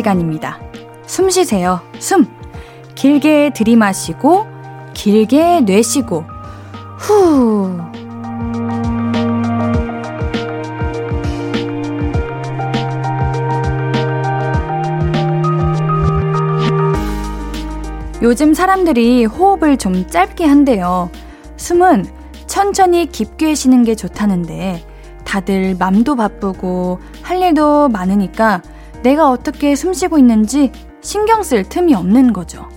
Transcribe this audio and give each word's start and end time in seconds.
시간입니다. 0.00 0.58
숨 1.06 1.30
쉬세요. 1.30 1.80
숨. 1.98 2.26
길게 2.94 3.52
들이마시고, 3.54 4.46
길게 4.94 5.60
내쉬고, 5.62 6.24
후. 6.98 7.78
요즘 18.22 18.52
사람들이 18.52 19.24
호흡을 19.24 19.78
좀 19.78 20.06
짧게 20.06 20.44
한대요. 20.44 21.10
숨은 21.56 22.04
천천히 22.46 23.06
깊게 23.06 23.54
쉬는 23.54 23.84
게 23.84 23.94
좋다는데 23.94 24.84
다들 25.24 25.76
맘도 25.78 26.16
바쁘고 26.16 26.98
할 27.22 27.40
일도 27.40 27.88
많으니까 27.88 28.60
내가 29.02 29.30
어떻게 29.30 29.74
숨 29.74 29.92
쉬고 29.92 30.18
있는지 30.18 30.72
신경 31.00 31.42
쓸 31.42 31.64
틈이 31.64 31.94
없는 31.94 32.32
거죠. 32.32 32.68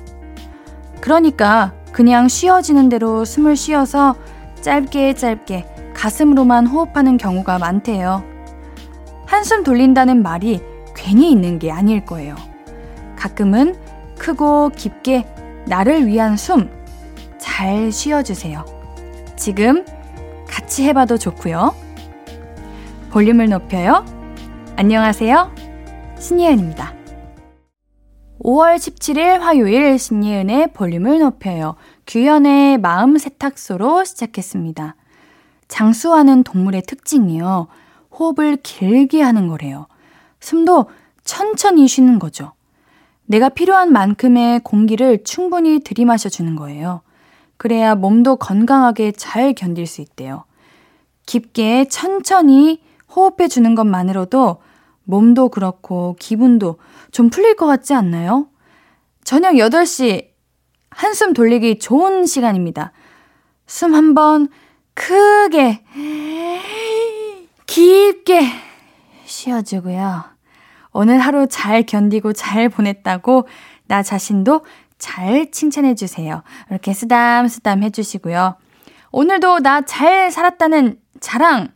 그러니까 1.02 1.74
그냥 1.92 2.28
쉬어지는 2.28 2.90
대로 2.90 3.26
숨을 3.26 3.56
쉬어서 3.56 4.16
짧게 4.62 5.16
짧게 5.16 5.94
가슴으로만 5.94 6.68
호흡하는 6.68 7.18
경우가 7.18 7.60
많대요. 7.60 8.24
한숨 9.26 9.64
돌린다는 9.64 10.24
말이 10.24 10.62
괜히 10.96 11.32
있는 11.32 11.60
게 11.60 11.72
아닐 11.72 12.06
거예요. 12.06 12.36
가끔은 13.16 13.76
크고 14.18 14.70
깊게 14.70 15.28
나를 15.66 16.08
위한 16.08 16.38
숨 16.38 16.84
잘 17.44 17.92
쉬어주세요. 17.92 18.64
지금 19.36 19.86
같이 20.48 20.86
해봐도 20.86 21.18
좋고요. 21.18 21.76
볼륨을 23.12 23.50
높여요. 23.50 24.06
안녕하세요. 24.78 25.63
신예은입니다. 26.24 26.94
5월 28.40 28.78
17일 28.78 29.40
화요일 29.40 30.00
신예은의 30.00 30.72
볼륨을 30.72 31.20
높여요. 31.20 31.76
규현의 32.08 32.78
마음 32.78 33.18
세탁소로 33.18 34.06
시작했습니다. 34.06 34.96
장수하는 35.68 36.44
동물의 36.44 36.84
특징이요. 36.84 37.68
호흡을 38.18 38.58
길게 38.64 39.22
하는 39.22 39.50
거래요. 39.50 39.88
숨도 40.40 40.86
천천히 41.26 41.90
쉬는 41.90 42.20
거죠. 42.20 42.54
내가 43.26 43.50
필요한 43.50 43.92
만큼의 43.92 44.62
공기를 44.62 45.26
충분히 45.26 45.80
들이마셔 45.80 46.30
주는 46.30 46.56
거예요. 46.56 47.02
그래야 47.58 47.96
몸도 47.96 48.38
건강하게 48.38 49.12
잘 49.12 49.54
견딜 49.54 49.86
수 49.88 50.00
있대요. 50.00 50.46
깊게 51.26 51.90
천천히 51.90 52.82
호흡해 53.14 53.50
주는 53.50 53.76
것만으로도 53.76 54.60
몸도 55.06 55.50
그렇고 55.50 56.16
기분도 56.20 56.78
좀 57.12 57.30
풀릴 57.30 57.56
것 57.56 57.66
같지 57.66 57.94
않나요? 57.94 58.48
저녁 59.24 59.54
8시 59.54 60.30
한숨 60.90 61.34
돌리기 61.34 61.80
좋은 61.80 62.26
시간입니다. 62.26 62.92
숨 63.66 63.96
한번 63.96 64.50
크게 64.94 65.84
깊게 67.66 68.42
쉬어주고요. 69.26 70.24
오늘 70.92 71.20
하루 71.20 71.48
잘 71.48 71.84
견디고 71.84 72.34
잘 72.34 72.70
보냈다고 72.70 73.48
나 73.88 74.04
자신도 74.04 74.66
잘 75.00 75.50
칭찬해 75.52 75.96
주세요. 75.96 76.44
이렇게 76.70 76.94
쓰담쓰담 76.94 77.84
해주시고요. 77.84 78.58
오늘도 79.12 79.60
나 79.60 79.82
잘 79.82 80.32
살았다는 80.32 81.00
자랑, 81.20 81.70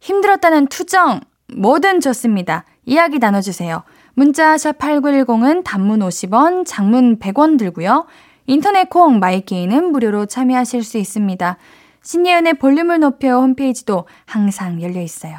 힘들었다는 0.00 0.66
투정, 0.68 1.20
뭐든 1.56 2.00
좋습니다. 2.00 2.64
이야기 2.84 3.18
나눠주세요. 3.18 3.82
문자 4.14 4.56
샵 4.58 4.78
8910은 4.78 5.64
단문 5.64 6.00
50원, 6.00 6.64
장문 6.66 7.18
100원 7.18 7.58
들고요. 7.58 8.06
인터넷 8.46 8.88
콩 8.88 9.18
마이케이는 9.18 9.92
무료로 9.92 10.26
참여하실 10.26 10.82
수 10.82 10.98
있습니다. 10.98 11.56
신예은의 12.02 12.54
볼륨을 12.54 13.00
높여 13.00 13.40
홈페이지도 13.40 14.06
항상 14.24 14.80
열려 14.82 15.02
있어요. 15.02 15.36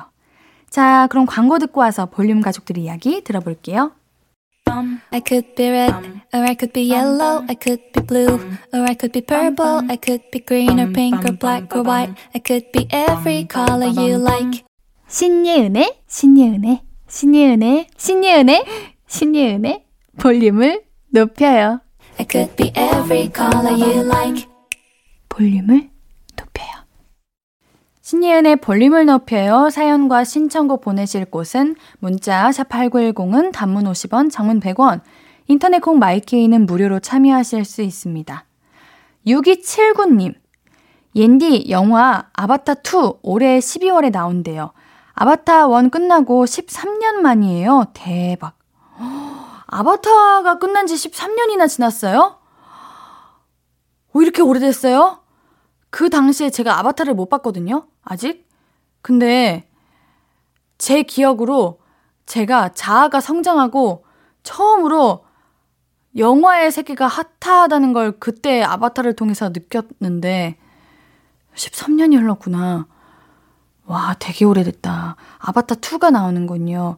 자, 0.69 1.07
그럼 1.09 1.25
광고 1.25 1.57
듣고 1.57 1.81
와서 1.81 2.05
볼륨 2.05 2.41
가족들 2.41 2.77
이야기 2.77 3.23
들어볼게요. 3.23 3.91
I 5.11 5.21
could 5.25 5.55
be 5.55 5.67
red, 5.67 5.93
or 6.31 6.43
I 6.43 6.55
could 6.55 6.71
be 6.71 6.91
yellow, 6.91 7.43
I 7.49 7.55
could 7.59 7.81
be 7.91 8.05
blue, 8.05 8.39
or 8.71 8.83
I 8.83 8.95
could 8.95 9.11
be 9.11 9.21
purple, 9.21 9.81
I 9.89 9.97
could 9.97 10.29
be 10.31 10.45
green 10.45 10.79
or 10.79 10.93
pink 10.93 11.25
or 11.25 11.35
black 11.35 11.75
or 11.75 11.83
white, 11.83 12.13
I 12.35 12.39
could 12.39 12.71
be 12.71 12.87
every 12.91 13.45
color 13.45 13.87
you 13.87 14.17
like. 14.17 14.68
신예은의, 15.09 16.03
신예은의, 16.05 16.81
신예은의, 17.07 17.87
신예은의, 17.97 18.65
신예은의 19.07 19.85
볼륨을 20.19 20.83
높여요. 21.09 21.81
I 22.19 22.27
could 22.29 22.55
be 22.55 22.67
every 22.77 23.31
color 23.35 23.73
you 23.73 24.05
like. 24.05 24.47
볼륨을 25.27 25.89
높여요. 26.37 26.69
신예은의 28.03 28.57
볼륨을 28.57 29.07
높여요. 29.07 29.71
사연과 29.71 30.25
신청곡 30.25 30.81
보내실 30.81 31.25
곳은 31.25 31.75
문자 31.97 32.47
샵8910은 32.51 33.51
단문 33.51 33.85
50원, 33.85 34.29
장문 34.29 34.59
100원, 34.59 35.01
인터넷 35.47 35.79
콩 35.79 35.97
마이케이는 35.97 36.67
무료로 36.67 36.99
참여하실 36.99 37.65
수 37.65 37.81
있습니다. 37.81 38.45
6279님, 39.25 40.35
옌디 41.15 41.71
영화 41.71 42.27
아바타2 42.33 43.19
올해 43.23 43.57
12월에 43.57 44.11
나온대요. 44.11 44.71
아바타 45.21 45.65
1 45.81 45.89
끝나고 45.89 46.45
13년 46.45 47.15
만이에요. 47.15 47.87
대박. 47.93 48.57
아바타가 49.67 50.59
끝난 50.59 50.87
지 50.87 50.95
13년이나 50.95 51.67
지났어요? 51.67 52.39
오, 54.13 54.21
이렇게 54.21 54.41
오래됐어요? 54.41 55.19
그 55.89 56.09
당시에 56.09 56.49
제가 56.49 56.79
아바타를 56.79 57.15
못 57.15 57.29
봤거든요. 57.29 57.87
아직. 58.01 58.47
근데 59.01 59.69
제 60.77 61.03
기억으로 61.03 61.81
제가 62.25 62.69
자아가 62.69 63.19
성장하고 63.19 64.05
처음으로 64.43 65.25
영화의 66.15 66.71
세계가 66.71 67.09
핫하다는 67.41 67.91
걸 67.91 68.19
그때 68.19 68.63
아바타를 68.63 69.17
통해서 69.17 69.49
느꼈는데 69.49 70.57
13년이 71.55 72.17
흘렀구나. 72.21 72.87
와, 73.89 74.15
되게 74.19 74.45
오래됐다. 74.45 75.15
아바타 75.39 75.75
2가 75.75 76.11
나오는군요. 76.11 76.97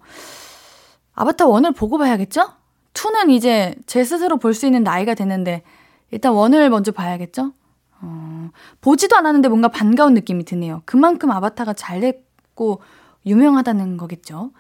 아바타 1.16 1.46
1을 1.46 1.74
보고 1.76 1.98
봐야겠죠? 1.98 2.50
2는 2.94 3.30
이제 3.32 3.76
제 3.86 4.04
스스로 4.04 4.36
볼 4.38 4.54
수 4.54 4.66
있는 4.66 4.84
나이가 4.84 5.14
됐는데 5.14 5.64
일단 6.12 6.34
1을 6.34 6.68
먼저 6.68 6.92
봐야겠죠? 6.92 7.54
어, 8.02 8.50
보지도 8.82 9.16
않았는데 9.16 9.48
뭔가 9.48 9.70
반가운 9.70 10.14
느낌이 10.16 10.44
드네요. 10.44 10.82
그만큼 10.86 11.32
아바타가 11.32 11.74
잘 11.74 12.02
됐고 12.02 12.82
유명하다는 13.26 13.96
거겠죠. 13.96 14.52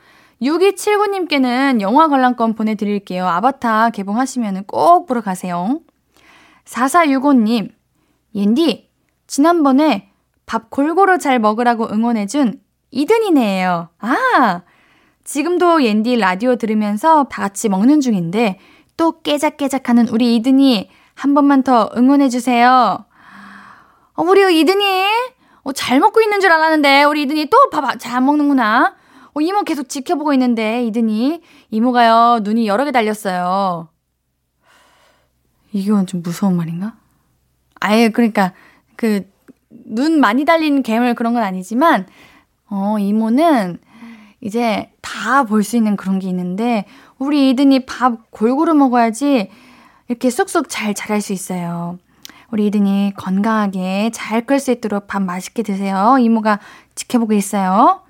6279님께는 0.41 1.81
영화 1.81 2.07
관람권 2.07 2.53
보내드릴게요. 2.53 3.27
아바타 3.27 3.89
개봉하시면 3.89 4.63
꼭 4.67 5.05
보러 5.05 5.19
가세요. 5.19 5.81
4465님, 6.65 7.73
옌디, 8.35 8.89
지난번에 9.27 10.10
밥 10.51 10.69
골고루 10.69 11.17
잘 11.17 11.39
먹으라고 11.39 11.87
응원해준 11.89 12.59
이든이네요. 12.91 13.87
아, 13.99 14.61
지금도 15.23 15.81
옌디 15.85 16.17
라디오 16.17 16.57
들으면서 16.57 17.23
다 17.31 17.43
같이 17.43 17.69
먹는 17.69 18.01
중인데 18.01 18.59
또 18.97 19.21
깨작깨작 19.21 19.87
하는 19.87 20.09
우리 20.09 20.35
이든이 20.35 20.89
한 21.13 21.33
번만 21.33 21.63
더 21.63 21.89
응원해주세요. 21.95 23.05
어, 24.13 24.23
우리 24.23 24.59
이든이 24.59 25.05
어, 25.63 25.71
잘 25.71 26.01
먹고 26.01 26.19
있는 26.19 26.41
줄 26.41 26.51
알았는데 26.51 27.03
우리 27.05 27.21
이든이 27.21 27.45
또 27.45 27.69
밥 27.71 27.97
잘 27.97 28.19
먹는구나. 28.19 28.95
어, 29.33 29.39
이모 29.39 29.63
계속 29.63 29.87
지켜보고 29.87 30.33
있는데 30.33 30.83
이든이 30.83 31.41
이모가요 31.69 32.39
눈이 32.43 32.67
여러 32.67 32.83
개 32.83 32.91
달렸어요. 32.91 33.87
이건 35.71 36.07
좀 36.07 36.21
무서운 36.21 36.57
말인가? 36.57 36.95
아예 37.79 38.09
그러니까 38.09 38.51
그 38.97 39.30
눈 39.91 40.19
많이 40.19 40.45
달린 40.45 40.83
괴물 40.83 41.13
그런 41.15 41.33
건 41.33 41.43
아니지만 41.43 42.07
어 42.69 42.97
이모는 42.99 43.77
이제 44.41 44.89
다 45.01 45.43
볼 45.43 45.63
수 45.63 45.77
있는 45.77 45.95
그런 45.95 46.19
게 46.19 46.27
있는데 46.29 46.85
우리 47.19 47.51
이든이 47.51 47.85
밥 47.85 48.31
골고루 48.31 48.73
먹어야지 48.73 49.49
이렇게 50.07 50.29
쏙쏙 50.29 50.67
잘 50.69 50.93
자랄 50.93 51.21
수 51.21 51.33
있어요. 51.33 51.99
우리 52.51 52.67
이든이 52.67 53.13
건강하게 53.15 54.11
잘 54.13 54.45
클 54.45 54.59
수 54.59 54.71
있도록 54.71 55.07
밥 55.07 55.21
맛있게 55.21 55.63
드세요. 55.63 56.17
이모가 56.19 56.59
지켜보고 56.95 57.33
있어요. 57.33 58.01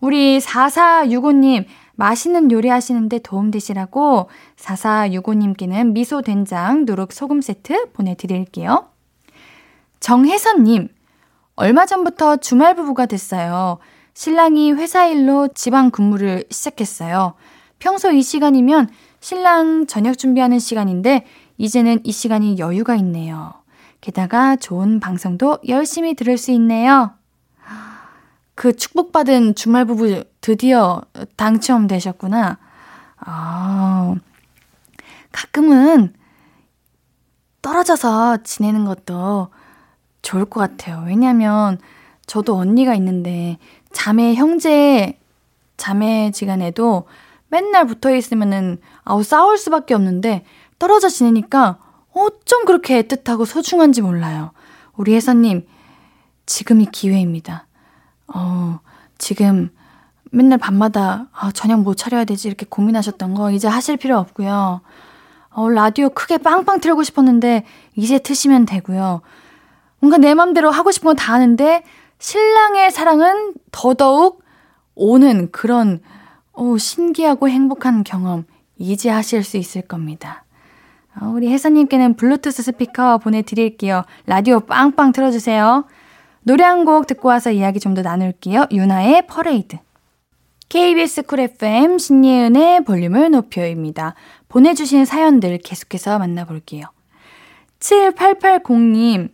우리 0.00 0.38
4465님, 0.38 1.66
맛있는 1.96 2.50
요리 2.50 2.68
하시는데 2.68 3.18
도움 3.18 3.50
되시라고 3.50 4.30
4465님께는 4.56 5.92
미소 5.92 6.22
된장 6.22 6.86
누룩 6.86 7.12
소금 7.12 7.42
세트 7.42 7.90
보내드릴게요. 7.92 8.86
정혜선님, 10.00 10.88
얼마 11.60 11.84
전부터 11.84 12.38
주말 12.38 12.74
부부가 12.74 13.04
됐어요. 13.04 13.76
신랑이 14.14 14.72
회사 14.72 15.04
일로 15.04 15.46
지방 15.54 15.90
근무를 15.90 16.44
시작했어요. 16.50 17.34
평소 17.78 18.10
이 18.10 18.22
시간이면 18.22 18.88
신랑 19.20 19.86
저녁 19.86 20.16
준비하는 20.16 20.58
시간인데 20.58 21.26
이제는 21.58 22.00
이 22.02 22.12
시간이 22.12 22.58
여유가 22.58 22.94
있네요. 22.94 23.52
게다가 24.00 24.56
좋은 24.56 25.00
방송도 25.00 25.58
열심히 25.68 26.14
들을 26.14 26.38
수 26.38 26.50
있네요. 26.52 27.10
그 28.54 28.74
축복받은 28.74 29.54
주말 29.54 29.84
부부 29.84 30.24
드디어 30.40 31.02
당첨되셨구나. 31.36 32.56
아, 33.18 34.14
가끔은 35.30 36.14
떨어져서 37.60 38.38
지내는 38.44 38.86
것도 38.86 39.50
좋을 40.22 40.44
것 40.44 40.60
같아요. 40.60 41.04
왜냐면 41.06 41.78
저도 42.26 42.56
언니가 42.56 42.94
있는데 42.94 43.58
자매 43.92 44.34
형제 44.34 45.18
자매지간에도 45.76 47.06
맨날 47.48 47.86
붙어 47.86 48.14
있으면은 48.14 48.78
아우 49.02 49.22
싸울 49.22 49.58
수밖에 49.58 49.94
없는데 49.94 50.44
떨어져 50.78 51.08
지내니까 51.08 51.78
어쩜 52.12 52.64
그렇게 52.64 53.02
애틋하고 53.02 53.44
소중한지 53.44 54.02
몰라요. 54.02 54.52
우리 54.96 55.14
혜선님 55.14 55.66
지금이 56.46 56.86
기회입니다. 56.86 57.66
어, 58.32 58.80
지금 59.18 59.70
맨날 60.30 60.58
밤마다 60.58 61.28
아, 61.32 61.50
저녁 61.52 61.80
뭐 61.82 61.94
차려야 61.94 62.24
되지 62.24 62.48
이렇게 62.48 62.66
고민하셨던 62.68 63.34
거 63.34 63.50
이제 63.50 63.68
하실 63.68 63.96
필요 63.96 64.18
없고요. 64.18 64.80
어, 65.50 65.68
라디오 65.68 66.10
크게 66.10 66.38
빵빵 66.38 66.80
틀고 66.80 67.02
싶었는데 67.02 67.64
이제 67.96 68.18
트시면 68.18 68.66
되고요. 68.66 69.22
뭔가 70.00 70.16
내 70.18 70.34
맘대로 70.34 70.70
하고 70.70 70.90
싶은 70.90 71.06
건 71.08 71.16
다 71.16 71.32
하는데 71.34 71.82
신랑의 72.18 72.90
사랑은 72.90 73.54
더더욱 73.72 74.42
오는 74.94 75.50
그런 75.52 76.00
오, 76.52 76.76
신기하고 76.78 77.48
행복한 77.48 78.04
경험 78.04 78.44
이제 78.78 79.08
하실 79.08 79.42
수 79.44 79.56
있을 79.56 79.82
겁니다. 79.82 80.44
어, 81.20 81.26
우리 81.26 81.50
혜사님께는 81.50 82.14
블루투스 82.14 82.62
스피커 82.62 83.18
보내드릴게요. 83.18 84.04
라디오 84.26 84.60
빵빵 84.60 85.12
틀어주세요. 85.12 85.84
노래 86.42 86.64
한 86.64 86.84
곡 86.84 87.06
듣고 87.06 87.28
와서 87.28 87.50
이야기 87.50 87.80
좀 87.80 87.94
더 87.94 88.02
나눌게요. 88.02 88.66
유나의 88.70 89.26
퍼레이드. 89.26 89.78
KBS 90.68 91.22
쿨 91.22 91.40
FM 91.40 91.98
신예은의 91.98 92.84
볼륨을 92.84 93.30
높여입니다. 93.30 94.14
보내주신 94.48 95.04
사연들 95.04 95.58
계속해서 95.58 96.18
만나볼게요. 96.18 96.84
7880님, 97.80 99.30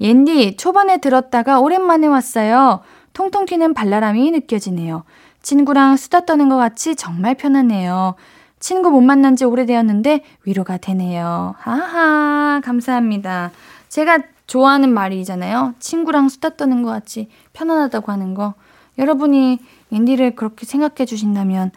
옌디 0.00 0.56
초반에 0.56 0.98
들었다가 0.98 1.60
오랜만에 1.60 2.06
왔어요. 2.06 2.80
통통 3.12 3.46
튀는 3.46 3.74
발랄함이 3.74 4.30
느껴지네요. 4.30 5.04
친구랑 5.42 5.96
수다 5.96 6.24
떠는 6.24 6.48
것 6.48 6.56
같이 6.56 6.96
정말 6.96 7.34
편하네요. 7.34 8.14
친구 8.58 8.90
못 8.90 9.00
만난 9.00 9.36
지 9.36 9.44
오래되었는데 9.44 10.22
위로가 10.44 10.76
되네요. 10.78 11.54
하하, 11.58 12.60
감사합니다. 12.62 13.52
제가 13.88 14.18
좋아하는 14.46 14.92
말이잖아요. 14.92 15.74
친구랑 15.78 16.28
수다 16.28 16.56
떠는 16.56 16.82
것 16.82 16.90
같이 16.90 17.28
편안하다고 17.52 18.12
하는 18.12 18.34
거. 18.34 18.54
여러분이 18.98 19.58
인디를 19.90 20.34
그렇게 20.34 20.66
생각해 20.66 21.06
주신다면 21.06 21.72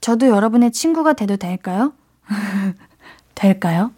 저도 0.00 0.28
여러분의 0.28 0.72
친구가 0.72 1.12
돼도 1.12 1.36
될까요? 1.36 1.92
될까요? 3.34 3.92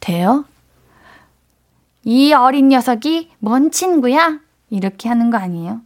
돼요? 0.00 0.44
이 2.04 2.32
어린 2.32 2.68
녀석이 2.68 3.30
뭔 3.38 3.70
친구야? 3.70 4.40
이렇게 4.70 5.08
하는 5.08 5.30
거 5.30 5.38
아니에요? 5.38 5.80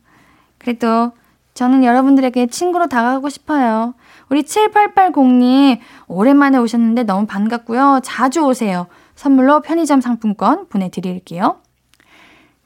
그래도 0.58 1.12
저는 1.54 1.84
여러분들에게 1.84 2.46
친구로 2.48 2.86
다가가고 2.86 3.28
싶어요. 3.28 3.94
우리 4.28 4.42
7880님, 4.42 5.78
오랜만에 6.06 6.58
오셨는데 6.58 7.04
너무 7.04 7.26
반갑고요. 7.26 8.00
자주 8.02 8.40
오세요. 8.40 8.86
선물로 9.14 9.62
편의점 9.62 10.00
상품권 10.00 10.68
보내드릴게요. 10.68 11.60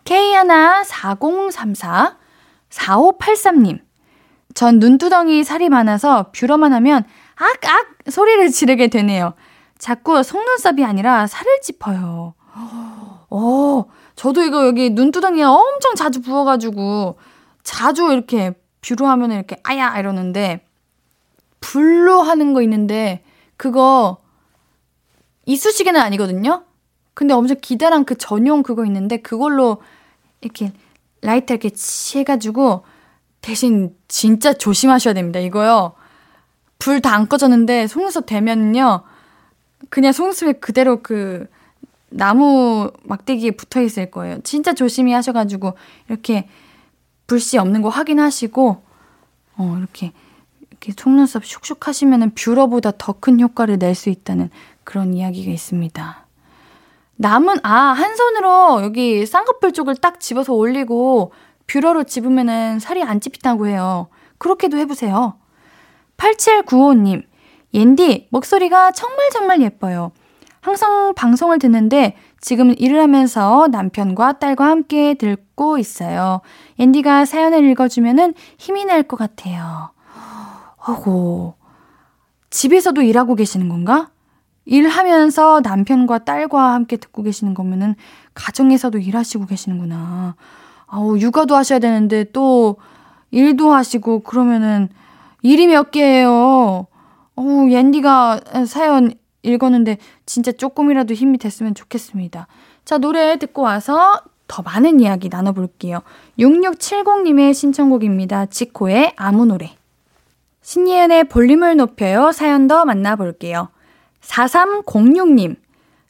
K14034 0.04 2.16
4583님. 2.70 3.80
전 4.54 4.78
눈두덩이 4.80 5.44
살이 5.44 5.68
많아서 5.68 6.30
뷰러만 6.32 6.72
하면 6.72 7.04
악악 7.36 7.86
소리를 8.08 8.50
지르게 8.50 8.88
되네요. 8.88 9.34
자꾸 9.78 10.22
속눈썹이 10.22 10.84
아니라 10.84 11.26
살을 11.26 11.60
짚어요. 11.62 12.34
어, 13.30 13.84
저도 14.16 14.42
이거 14.42 14.66
여기 14.66 14.90
눈두덩이에 14.90 15.44
엄청 15.44 15.94
자주 15.94 16.20
부어가지고 16.20 17.18
자주 17.62 18.10
이렇게 18.12 18.52
뷰러 18.80 19.08
하면 19.10 19.32
이렇게 19.32 19.56
아야 19.62 19.98
이러는데 19.98 20.66
불로 21.60 22.22
하는 22.22 22.52
거 22.54 22.62
있는데 22.62 23.22
그거 23.56 24.18
이쑤시개는 25.46 26.00
아니거든요? 26.00 26.64
근데 27.14 27.34
엄청 27.34 27.56
기다란 27.60 28.04
그 28.04 28.16
전용 28.16 28.62
그거 28.62 28.84
있는데 28.86 29.18
그걸로 29.18 29.82
이렇게 30.40 30.72
라이터 31.22 31.54
이렇게 31.54 31.70
해가지고 32.14 32.84
대신 33.42 33.94
진짜 34.08 34.52
조심하셔야 34.52 35.14
됩니다. 35.14 35.38
이거요. 35.40 35.94
불 36.78 37.00
다 37.00 37.14
안 37.14 37.28
꺼졌는데 37.28 37.86
속눈썹 37.88 38.26
되면요. 38.26 39.02
그냥 39.90 40.12
속눈썹에 40.12 40.54
그대로 40.54 41.02
그 41.02 41.46
나무 42.10 42.90
막대기에 43.04 43.52
붙어 43.52 43.80
있을 43.80 44.10
거예요. 44.10 44.40
진짜 44.42 44.72
조심히 44.74 45.12
하셔가지고 45.12 45.74
이렇게 46.08 46.48
불씨 47.26 47.58
없는 47.58 47.82
거 47.82 47.88
확인하시고 47.88 48.82
어 49.56 49.76
이렇게 49.78 50.12
이렇게 50.70 50.92
속눈썹 50.98 51.42
슉슉 51.44 51.84
하시면은 51.84 52.30
뷰러보다 52.34 52.92
더 52.98 53.12
큰 53.20 53.40
효과를 53.40 53.78
낼 53.78 53.94
수 53.94 54.08
있다는 54.10 54.50
그런 54.84 55.14
이야기가 55.14 55.50
있습니다. 55.52 56.26
남은 57.16 57.58
아 57.62 57.92
한 57.92 58.16
손으로 58.16 58.82
여기 58.82 59.26
쌍꺼풀 59.26 59.72
쪽을 59.72 59.96
딱 59.96 60.20
집어서 60.20 60.52
올리고 60.54 61.32
뷰러로 61.66 62.04
집으면은 62.04 62.80
살이 62.80 63.02
안 63.02 63.20
찝힌다고 63.20 63.66
해요. 63.68 64.08
그렇게도 64.38 64.78
해보세요. 64.78 65.34
8795님, 66.16 67.22
옌디, 67.74 68.28
목소리가 68.30 68.90
정말 68.92 69.30
정말 69.30 69.60
예뻐요. 69.62 70.12
항상 70.60 71.14
방송을 71.14 71.58
듣는데 71.58 72.16
지금 72.40 72.74
일을 72.76 73.00
하면서 73.00 73.68
남편과 73.70 74.34
딸과 74.34 74.66
함께 74.66 75.14
듣고 75.14 75.78
있어요. 75.78 76.40
앤디가 76.78 77.24
사연을 77.24 77.64
읽어주면은 77.70 78.34
힘이 78.58 78.84
날 78.84 79.02
것 79.02 79.16
같아요. 79.16 79.90
어고, 80.86 81.54
집에서도 82.50 83.00
일하고 83.02 83.34
계시는 83.34 83.68
건가? 83.68 84.10
일하면서 84.66 85.60
남편과 85.62 86.20
딸과 86.20 86.74
함께 86.74 86.96
듣고 86.96 87.22
계시는 87.22 87.54
거면은 87.54 87.94
가정에서도 88.34 88.98
일하시고 88.98 89.46
계시는구나. 89.46 90.36
아우, 90.86 91.18
육아도 91.18 91.56
하셔야 91.56 91.78
되는데 91.78 92.24
또 92.32 92.76
일도 93.30 93.72
하시고 93.72 94.20
그러면은 94.20 94.88
일이 95.42 95.66
몇 95.66 95.90
개예요. 95.90 96.86
어우, 97.36 97.70
옌디가 97.70 98.40
사연 98.66 99.12
읽었는데 99.42 99.98
진짜 100.26 100.52
조금이라도 100.52 101.14
힘이 101.14 101.38
됐으면 101.38 101.74
좋겠습니다. 101.74 102.46
자, 102.84 102.98
노래 102.98 103.38
듣고 103.38 103.62
와서 103.62 104.20
더 104.46 104.62
많은 104.62 105.00
이야기 105.00 105.28
나눠볼게요. 105.28 106.00
6670님의 106.38 107.54
신청곡입니다. 107.54 108.46
지코의 108.46 109.12
아무 109.16 109.46
노래. 109.46 109.76
신예은의 110.62 111.24
볼륨을 111.24 111.76
높여요. 111.76 112.32
사연 112.32 112.66
더 112.66 112.84
만나볼게요. 112.84 113.68
4306님. 114.22 115.56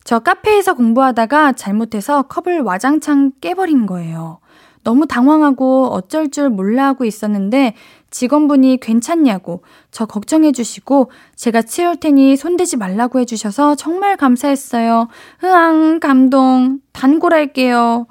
저 0.04 0.18
카페에서 0.18 0.75
공부하다가 0.75 1.52
잘못해서 1.52 2.22
컵을 2.22 2.60
와장창 2.60 3.32
깨버린 3.40 3.87
거예요. 3.87 4.38
너무 4.82 5.06
당황하고 5.06 5.88
어쩔 5.92 6.30
줄 6.30 6.49
몰라 6.49 6.87
하고 6.87 7.04
있었는데 7.04 7.75
직원분이 8.11 8.79
괜찮냐고 8.81 9.62
저 9.90 10.07
걱정해 10.07 10.52
주시고 10.52 11.11
제가 11.37 11.62
치울 11.62 11.97
테니 11.97 12.37
손대지 12.37 12.76
말라고 12.76 13.21
해 13.21 13.25
주셔서 13.25 13.75
정말 13.76 14.17
감사했어요. 14.17 15.09
으앙 15.45 16.00
감동. 16.00 16.81
단골할게요. 16.93 18.07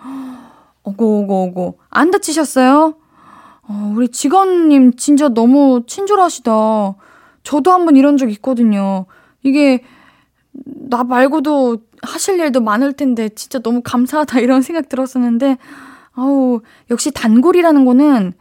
오고. 0.84 1.80
안 1.90 2.12
다치셨어요? 2.12 2.96
어, 3.64 3.94
우리 3.96 4.08
직원님 4.08 4.96
진짜 4.96 5.30
너무 5.30 5.84
친절하시다. 5.86 6.52
저도 7.44 7.72
한번 7.72 7.96
이런 7.96 8.18
적 8.18 8.32
있거든요. 8.32 9.06
이게 9.44 9.84
나 10.52 11.04
말고도 11.04 11.78
하실 12.02 12.40
일도 12.40 12.62
많을 12.62 12.94
텐데 12.94 13.30
진짜 13.30 13.60
너무 13.60 13.82
감사하다 13.84 14.40
이런 14.40 14.62
생각 14.62 14.90
들었었는데 14.90 15.58
아우 16.14 16.62
역시 16.90 17.12
단골이라는 17.12 17.86
거는 17.86 18.34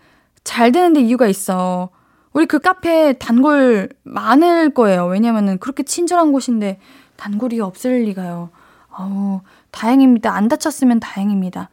잘 0.44 0.72
되는데 0.72 1.00
이유가 1.00 1.26
있어. 1.26 1.90
우리 2.32 2.46
그 2.46 2.58
카페 2.58 3.14
단골 3.14 3.88
많을 4.04 4.70
거예요. 4.70 5.06
왜냐면은 5.06 5.58
그렇게 5.58 5.82
친절한 5.82 6.32
곳인데 6.32 6.78
단골이 7.16 7.60
없을 7.60 8.02
리가요. 8.04 8.50
아우, 8.90 9.40
다행입니다. 9.70 10.32
안 10.34 10.48
다쳤으면 10.48 11.00
다행입니다. 11.00 11.70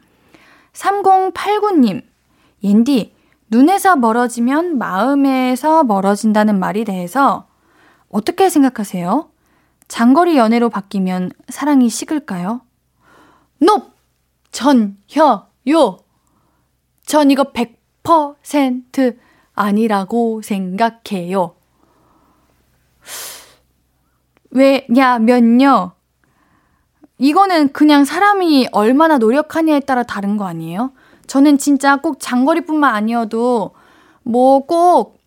3089님, 0.72 2.02
옌디, 2.62 3.14
눈에서 3.48 3.96
멀어지면 3.96 4.78
마음에서 4.78 5.84
멀어진다는 5.84 6.58
말이 6.58 6.84
대해서 6.84 7.46
어떻게 8.10 8.48
생각하세요? 8.48 9.30
장거리 9.88 10.36
연애로 10.36 10.68
바뀌면 10.68 11.30
사랑이 11.48 11.88
식을까요? 11.88 12.62
높! 13.58 13.94
전, 14.50 14.96
혀, 15.08 15.48
요! 15.68 15.98
전 17.04 17.30
이거 17.30 17.44
100% 17.52 17.75
아니라고 19.54 20.42
생각해요. 20.42 21.54
왜냐면요. 24.50 25.92
이거는 27.18 27.72
그냥 27.72 28.04
사람이 28.04 28.68
얼마나 28.72 29.18
노력하냐에 29.18 29.80
따라 29.80 30.02
다른 30.02 30.36
거 30.36 30.44
아니에요? 30.46 30.92
저는 31.26 31.58
진짜 31.58 31.96
꼭 31.96 32.18
장거리뿐만 32.20 32.94
아니어도 32.94 33.74
뭐 34.22 34.60
꼭 34.60 35.18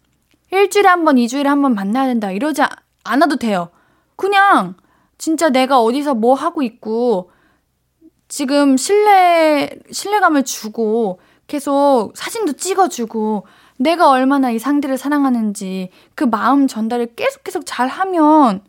일주일에 0.52 0.88
한 0.88 1.04
번, 1.06 1.18
이주일에 1.18 1.48
한 1.50 1.62
번 1.62 1.76
만나야 1.76 2.08
된다 2.08 2.32
이러지 2.32 2.62
않아도 3.04 3.36
돼요. 3.36 3.70
그냥 4.16 4.76
진짜 5.18 5.50
내가 5.50 5.82
어디서 5.82 6.16
뭐 6.16 6.34
하고 6.34 6.62
있고 6.64 7.32
지금 8.28 8.78
신뢰, 8.78 9.70
신뢰감을 9.92 10.44
주고 10.44 11.20
계속 11.50 12.12
사진도 12.16 12.54
찍어주고 12.54 13.46
내가 13.78 14.10
얼마나 14.10 14.52
이 14.52 14.60
상대를 14.60 14.98
사랑하는지 14.98 15.90
그 16.16 16.24
마음 16.24 16.68
전달을 16.68 17.16
계속 17.16 17.44
계속 17.44 17.64
잘 17.66 17.90
하면 17.90 18.62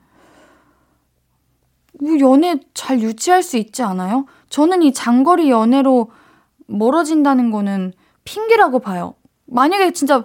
뭐 2.01 2.19
연애 2.21 2.59
잘 2.75 3.01
유지할 3.01 3.43
수 3.45 3.57
있지 3.57 3.83
않아요? 3.83 4.27
저는 4.49 4.83
이 4.83 4.93
장거리 4.93 5.51
연애로 5.51 6.11
멀어진다는 6.67 7.51
거는 7.51 7.93
핑계라고 8.25 8.79
봐요. 8.81 9.15
만약에 9.47 9.93
진짜 9.93 10.25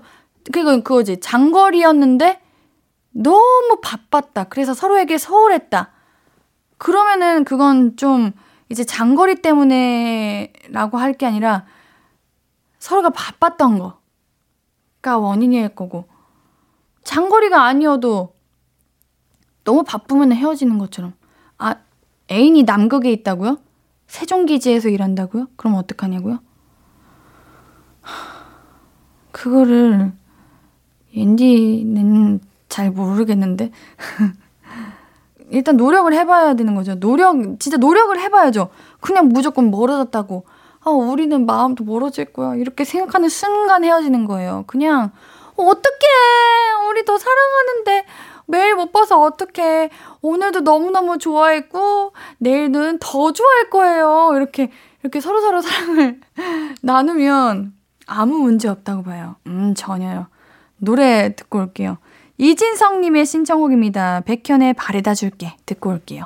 그거 0.52 0.78
그거지 0.82 1.20
장거리였는데 1.20 2.40
너무 3.12 3.80
바빴다. 3.82 4.46
그래서 4.46 4.74
서로에게 4.74 5.18
소홀했다. 5.18 5.92
그러면은 6.78 7.44
그건 7.44 7.98
좀 7.98 8.32
이제 8.70 8.84
장거리 8.84 9.36
때문에라고 9.42 10.98
할 10.98 11.14
게 11.14 11.26
아니라 11.26 11.66
서로가 12.86 13.10
바빴던 13.10 13.80
거가 13.80 15.18
원인일 15.18 15.70
거고 15.70 16.06
장거리가 17.04 17.63
아니어도 17.63 18.36
너무 19.63 19.82
바쁘면 19.82 20.34
헤어지는 20.34 20.77
것처럼 20.77 21.13
아 21.58 21.77
애인이 22.30 22.62
남극에 22.62 23.12
있다고요? 23.12 23.58
세종기지에서 24.06 24.89
일한다고요? 24.89 25.48
그럼 25.56 25.74
어떡하냐고요? 25.77 26.38
그거를 29.32 30.12
옌디는 31.15 32.39
잘 32.70 32.92
모르겠는데 32.92 33.72
일단 35.50 35.75
노력을 35.75 36.13
해봐야 36.13 36.54
되는 36.54 36.75
거죠. 36.75 37.00
노력 37.00 37.60
진짜 37.60 37.77
노력을 37.77 38.15
해봐야죠. 38.20 38.70
그냥 39.00 39.30
무조건 39.30 39.72
멀어졌다고 39.72 40.46
아 40.86 40.92
우리는 40.92 41.46
마음도 41.46 41.84
멀어질 41.84 42.25
거야 42.25 42.56
이렇게 42.56 42.86
생각하는 42.86 43.27
순간 43.27 43.84
헤어지는 43.84 44.25
거예요. 44.25 44.63
그냥 44.68 45.12
어떡해 45.58 46.08
우리 46.89 47.04
더 47.04 47.18
사랑하는데 47.18 48.06
매일 48.48 48.75
못 48.75 48.92
봐서 48.92 49.22
어떡해. 49.22 49.89
오늘도 50.22 50.62
너무너무 50.62 51.18
좋아했고, 51.18 52.13
내일은 52.38 53.00
더 53.00 53.34
좋아할 53.34 53.70
거예요. 53.70 54.34
이렇게, 54.36 54.72
이렇게 55.01 55.20
서로 55.20 55.42
서로 55.42 55.62
사랑을 55.62 56.22
나누면 56.82 57.74
아무 58.08 58.38
문제 58.38 58.68
없다고 58.68 59.04
봐요. 59.04 59.36
음, 59.48 59.74
전혀요. 59.75 60.27
노래 60.77 61.36
듣고 61.36 61.60
올게요. 61.60 61.98
이진성님의 62.38 63.25
신청곡입니다. 63.25 64.22
백현의 64.22 64.74
바래다 64.74 65.15
줄게. 65.15 65.56
듣고 65.65 65.89
올게요. 65.89 66.25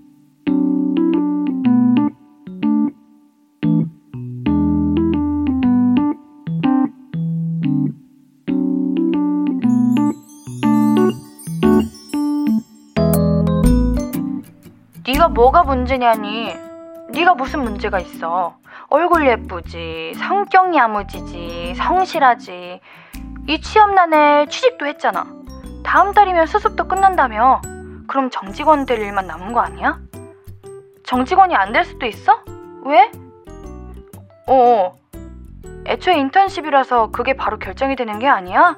네가 15.11 15.27
뭐가 15.27 15.63
문제냐니? 15.63 16.55
네가 17.09 17.33
무슨 17.33 17.63
문제가 17.63 17.99
있어? 17.99 18.55
얼굴 18.87 19.27
예쁘지, 19.27 20.13
성격 20.15 20.73
야무지지, 20.73 21.73
성실하지. 21.75 22.79
이 23.47 23.61
취업난에 23.61 24.45
취직도 24.45 24.85
했잖아. 24.85 25.27
다음 25.83 26.13
달이면 26.13 26.45
수습도 26.45 26.87
끝난다며. 26.87 27.61
그럼 28.07 28.29
정직원 28.29 28.85
될 28.85 28.99
일만 29.01 29.27
남은 29.27 29.51
거 29.51 29.59
아니야? 29.59 29.99
정직원이 31.03 31.55
안 31.55 31.73
될 31.73 31.83
수도 31.83 32.05
있어? 32.05 32.41
왜? 32.85 33.11
어, 34.47 34.53
어. 34.53 34.93
애초에 35.87 36.15
인턴십이라서 36.19 37.11
그게 37.11 37.33
바로 37.35 37.59
결정이 37.59 37.97
되는 37.97 38.17
게 38.17 38.27
아니야? 38.29 38.77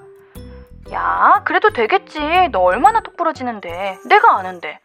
야, 0.91 1.41
그래도 1.45 1.69
되겠지. 1.69 2.49
너 2.51 2.61
얼마나 2.61 3.01
똑부러지는데. 3.01 3.99
내가 4.07 4.35
아는데. 4.39 4.79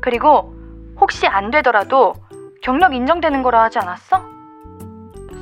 그리고 0.00 0.57
혹시 1.00 1.26
안 1.26 1.50
되더라도 1.50 2.14
경력 2.62 2.94
인정되는 2.94 3.42
거라 3.42 3.62
하지 3.62 3.78
않았어? 3.78 4.20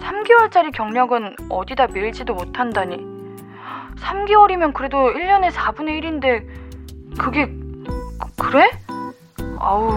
3개월짜리 0.01 0.73
경력은 0.73 1.37
어디다 1.49 1.89
밀지도 1.89 2.35
못한다니. 2.35 2.99
3개월이면 3.97 4.75
그래도 4.75 5.13
1년에 5.13 5.51
4분의 5.51 6.01
1인데, 6.01 6.47
그게, 7.19 7.51
그래? 8.39 8.71
아우, 9.59 9.91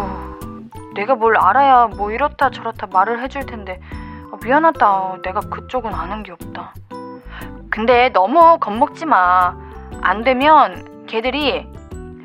내가 0.96 1.16
뭘 1.16 1.38
알아야 1.38 1.88
뭐 1.88 2.12
이렇다 2.12 2.50
저렇다 2.50 2.88
말을 2.88 3.22
해줄 3.22 3.46
텐데, 3.46 3.80
아, 4.32 4.38
미안하다. 4.44 5.18
내가 5.24 5.42
그쪽은 5.42 5.94
아는 5.94 6.24
게 6.24 6.32
없다. 6.32 6.74
근데 7.70 8.10
너무 8.10 8.58
겁먹지 8.60 9.06
마. 9.06 9.56
안 10.02 10.24
되면 10.24 11.06
걔들이, 11.08 11.68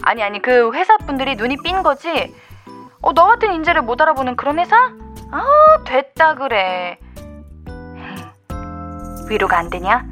아니, 0.03 0.23
아니, 0.23 0.41
그 0.41 0.73
회사 0.75 0.97
분들이 0.99 1.35
눈이 1.35 1.57
삔 1.65 1.83
거지, 1.83 2.33
어, 3.05 3.13
너 3.13 3.27
같은 3.27 3.53
인재를 3.53 3.83
못 3.83 4.01
알아보는 4.01 4.37
그런 4.37 4.59
회사? 4.59 4.77
아, 5.31 5.45
됐다 5.85 6.37
그래. 6.37 6.99
위로가 9.29 9.59
안 9.59 9.69
되냐? 9.69 10.05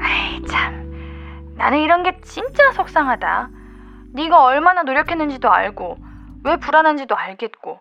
아이, 0.00 0.42
참. 0.46 1.54
나는 1.56 1.78
이런 1.80 2.02
게 2.02 2.18
진짜 2.22 2.72
속상하다. 2.72 3.50
네가 4.14 4.42
얼마나 4.44 4.82
노력했는지도 4.82 5.50
알고, 5.50 5.98
왜 6.44 6.56
불안한지도 6.56 7.14
알겠고. 7.16 7.80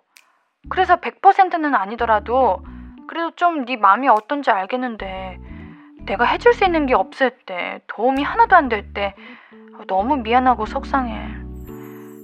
그래서 0.69 0.97
100%는 0.97 1.73
아니더라도, 1.73 2.61
그래도 3.07 3.31
좀 3.35 3.65
네 3.65 3.77
마음이 3.77 4.09
어떤지 4.09 4.51
알겠는데, 4.51 5.39
내가 6.05 6.25
해줄 6.25 6.53
수 6.53 6.65
있는 6.65 6.85
게 6.87 6.93
없을 6.93 7.31
때, 7.45 7.79
도움이 7.87 8.21
하나도 8.23 8.55
안 8.55 8.67
될 8.69 8.93
때, 8.93 9.15
너무 9.87 10.17
미안하고 10.17 10.65
속상해. 10.65 11.42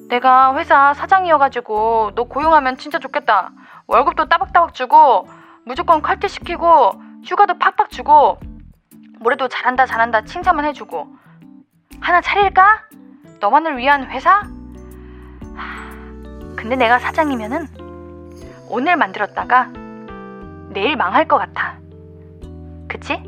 내가 0.10 0.56
회사 0.56 0.94
사장이어가지고 0.96 2.14
너 2.16 2.24
고용하면 2.24 2.78
진짜 2.78 2.98
좋겠다. 2.98 3.52
월급도 3.86 4.28
따박따박 4.28 4.74
주고 4.74 5.28
무조건 5.66 6.02
칼퇴시키고 6.02 6.94
휴가도 7.24 7.60
팍팍 7.60 7.92
주고 7.92 8.40
뭐래도 9.20 9.48
잘한다 9.48 9.86
잘한다 9.86 10.24
칭찬만 10.24 10.66
해주고 10.66 11.08
하나 12.02 12.22
차릴까? 12.22 12.86
너만을 13.40 13.78
위한 13.78 14.10
회사? 14.10 14.42
근데 16.56 16.76
내가 16.76 16.98
사장이면은 16.98 17.68
오늘 18.68 18.98
만들었다가 18.98 19.70
내일 20.72 20.96
망할 20.96 21.28
것 21.28 21.38
같아. 21.38 21.78
그치? 22.88 23.24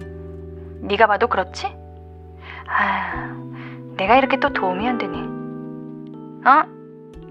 네가 0.81 1.07
봐도 1.07 1.27
그렇지? 1.27 1.75
아, 2.67 3.35
내가 3.97 4.17
이렇게 4.17 4.38
또 4.38 4.51
도움이 4.51 4.88
안 4.88 4.97
되니. 4.97 5.40
어? 6.45 6.63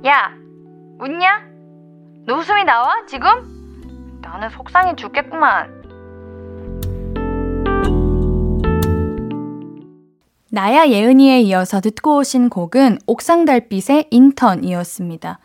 야, 0.07 0.33
웃냐? 1.01 1.43
너 2.27 2.37
웃음이 2.37 2.65
나와, 2.65 3.05
지금? 3.07 4.19
나는 4.23 4.49
속상해 4.51 4.95
죽겠구만. 4.95 5.81
나야 10.53 10.89
예은이에 10.89 11.41
이어서 11.43 11.81
듣고 11.81 12.19
오신 12.19 12.49
곡은 12.51 12.99
옥상달빛의 13.07 14.09
인턴이었습니다. 14.11 15.39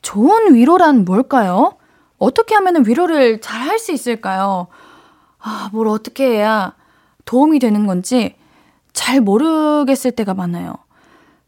좋은 0.00 0.54
위로란 0.54 1.04
뭘까요? 1.04 1.76
어떻게 2.18 2.54
하면 2.54 2.84
위로를 2.86 3.40
잘 3.40 3.68
할 3.68 3.78
수 3.78 3.92
있을까요? 3.92 4.68
아, 5.38 5.70
뭘 5.72 5.88
어떻게 5.88 6.26
해야 6.26 6.74
도움이 7.24 7.58
되는 7.58 7.86
건지 7.86 8.36
잘 8.92 9.20
모르겠을 9.20 10.12
때가 10.12 10.34
많아요. 10.34 10.74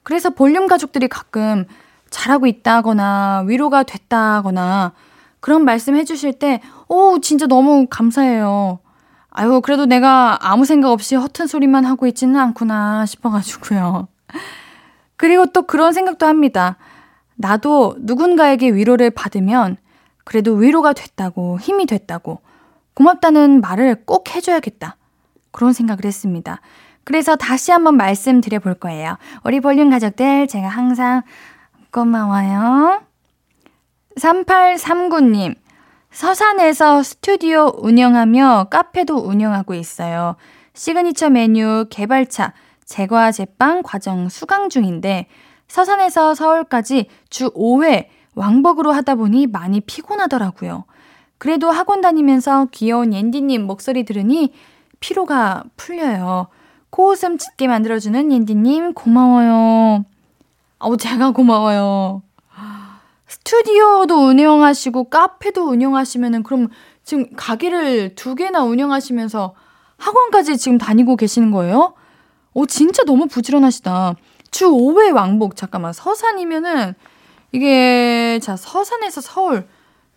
그래서 0.05 0.31
볼륨 0.31 0.69
가족들이 0.69 1.09
가끔 1.09 1.65
잘하고 2.11 2.47
있다거나 2.47 3.45
위로가 3.49 3.83
됐다거나 3.83 4.93
그런 5.41 5.65
말씀 5.65 5.97
해주실 5.97 6.35
때, 6.39 6.63
오, 6.89 7.19
진짜 7.21 7.47
너무 7.47 7.87
감사해요. 7.91 8.79
아유, 9.31 9.61
그래도 9.63 9.85
내가 9.85 10.39
아무 10.41 10.65
생각 10.65 10.91
없이 10.91 11.17
허튼 11.17 11.47
소리만 11.47 11.85
하고 11.85 12.07
있지는 12.07 12.37
않구나 12.39 13.05
싶어가지고요. 13.05 14.07
그리고 15.17 15.47
또 15.47 15.63
그런 15.63 15.93
생각도 15.93 16.27
합니다. 16.27 16.77
나도 17.35 17.97
누군가에게 17.99 18.71
위로를 18.71 19.11
받으면 19.11 19.77
그래도 20.25 20.55
위로가 20.55 20.93
됐다고, 20.93 21.59
힘이 21.59 21.87
됐다고, 21.87 22.41
고맙다는 22.95 23.61
말을 23.61 24.05
꼭 24.07 24.35
해줘야겠다. 24.35 24.97
그런 25.51 25.73
생각을 25.73 26.05
했습니다. 26.05 26.61
그래서 27.05 27.37
다시 27.37 27.71
한번 27.71 27.97
말씀드려 27.97 28.59
볼 28.59 28.75
거예요. 28.75 29.17
우리 29.45 29.61
볼륨 29.61 29.91
가족들, 29.91 30.49
제가 30.49 30.69
항상 30.69 31.23
고마워요. 31.91 33.03
3839님, 34.17 35.55
서산에서 36.11 37.03
스튜디오 37.03 37.73
운영하며 37.77 38.69
카페도 38.71 39.17
운영하고 39.17 39.75
있어요. 39.75 40.37
시그니처 40.75 41.31
메뉴 41.31 41.87
개발차, 41.91 42.53
제과 42.85 43.33
제빵 43.33 43.83
과정 43.83 44.29
수강 44.29 44.69
중인데, 44.69 45.29
서산에서 45.69 46.35
서울까지 46.35 47.09
주 47.31 47.51
5회 47.51 48.07
왕복으로 48.35 48.93
하다 48.93 49.17
보니 49.17 49.47
많이 49.47 49.81
피곤하더라고요. 49.81 50.85
그래도 51.39 51.71
학원 51.71 52.01
다니면서 52.01 52.69
귀여운 52.71 53.13
옌디님 53.13 53.63
목소리 53.67 54.05
들으니 54.05 54.53
피로가 55.01 55.65
풀려요. 55.77 56.49
코웃음 56.95 57.39
짓게 57.39 57.67
만들어주는 57.67 58.31
옌디님 58.31 58.95
고마워요. 58.95 60.05
아우, 60.79 60.97
제가 60.97 61.33
고마워요. 61.33 62.23
스튜디오도 63.27 64.29
운영하시고 64.29 65.11
카페도 65.11 65.65
운영하시면은 65.65 66.45
그럼 66.45 66.69
지금 67.03 67.35
가게를 67.35 68.15
두 68.15 68.37
개나 68.37 68.63
운영하시면서 68.63 69.57
학원까지 69.97 70.57
지금 70.57 70.79
다니고 70.79 71.17
계시는 71.17 71.51
거예요? 71.51 71.95
오, 72.53 72.65
진짜 72.67 73.03
너무 73.03 73.27
부지런하시다. 73.27 74.15
주 74.53 74.71
5회 74.71 75.13
왕복. 75.13 75.57
잠깐만. 75.57 75.93
서산이면은 75.93 76.95
이게 77.51 78.39
자, 78.41 78.55
서산에서 78.55 79.21
서울. 79.21 79.67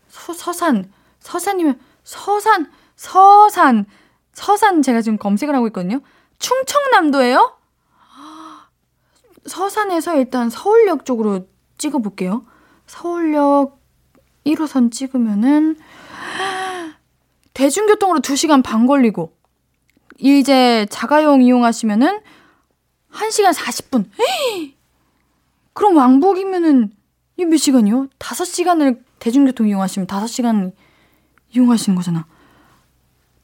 서, 0.09 0.31
서산. 0.31 0.91
서산이면 1.21 1.79
서산 2.03 2.69
서산 2.95 3.87
서산 4.33 4.83
제가 4.83 5.01
지금 5.01 5.17
검색을 5.17 5.55
하고 5.55 5.65
있거든요. 5.67 6.01
충청남도예요? 6.39 7.57
서산에서 9.45 10.15
일단 10.17 10.49
서울역 10.49 11.05
쪽으로 11.05 11.47
찍어 11.77 11.99
볼게요. 11.99 12.43
서울역 12.85 13.79
1호선 14.45 14.91
찍으면은 14.91 15.77
대중교통으로 17.53 18.19
2시간 18.19 18.63
반 18.63 18.85
걸리고 18.85 19.33
이제 20.19 20.85
자가용 20.89 21.41
이용하시면은 21.41 22.21
1시간 23.11 23.53
40분. 23.53 24.09
에이! 24.19 24.75
그럼 25.73 25.97
왕복이면은 25.97 26.91
이 27.39 27.45
몇 27.45 27.57
시간이요? 27.57 28.07
5시간을 28.19 29.03
대중교통 29.19 29.67
이용하시면 29.67 30.07
5시간 30.07 30.73
이용하시는 31.51 31.95
거잖아. 31.95 32.25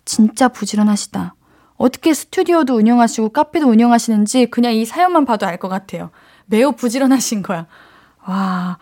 진짜 0.03 0.47
부지런하시다. 0.47 1.35
어떻게 1.77 2.13
스튜디오도 2.13 2.75
운영하시고 2.75 3.29
카페도 3.29 3.67
운영하시는지 3.67 4.47
그냥 4.47 4.73
이 4.73 4.85
사연만 4.85 5.25
봐도 5.25 5.45
알 5.45 5.57
것 5.57 5.69
같아요. 5.69 6.11
매우 6.45 6.71
부지런하신 6.73 7.41
거야. 7.43 7.67
와. 8.25 8.77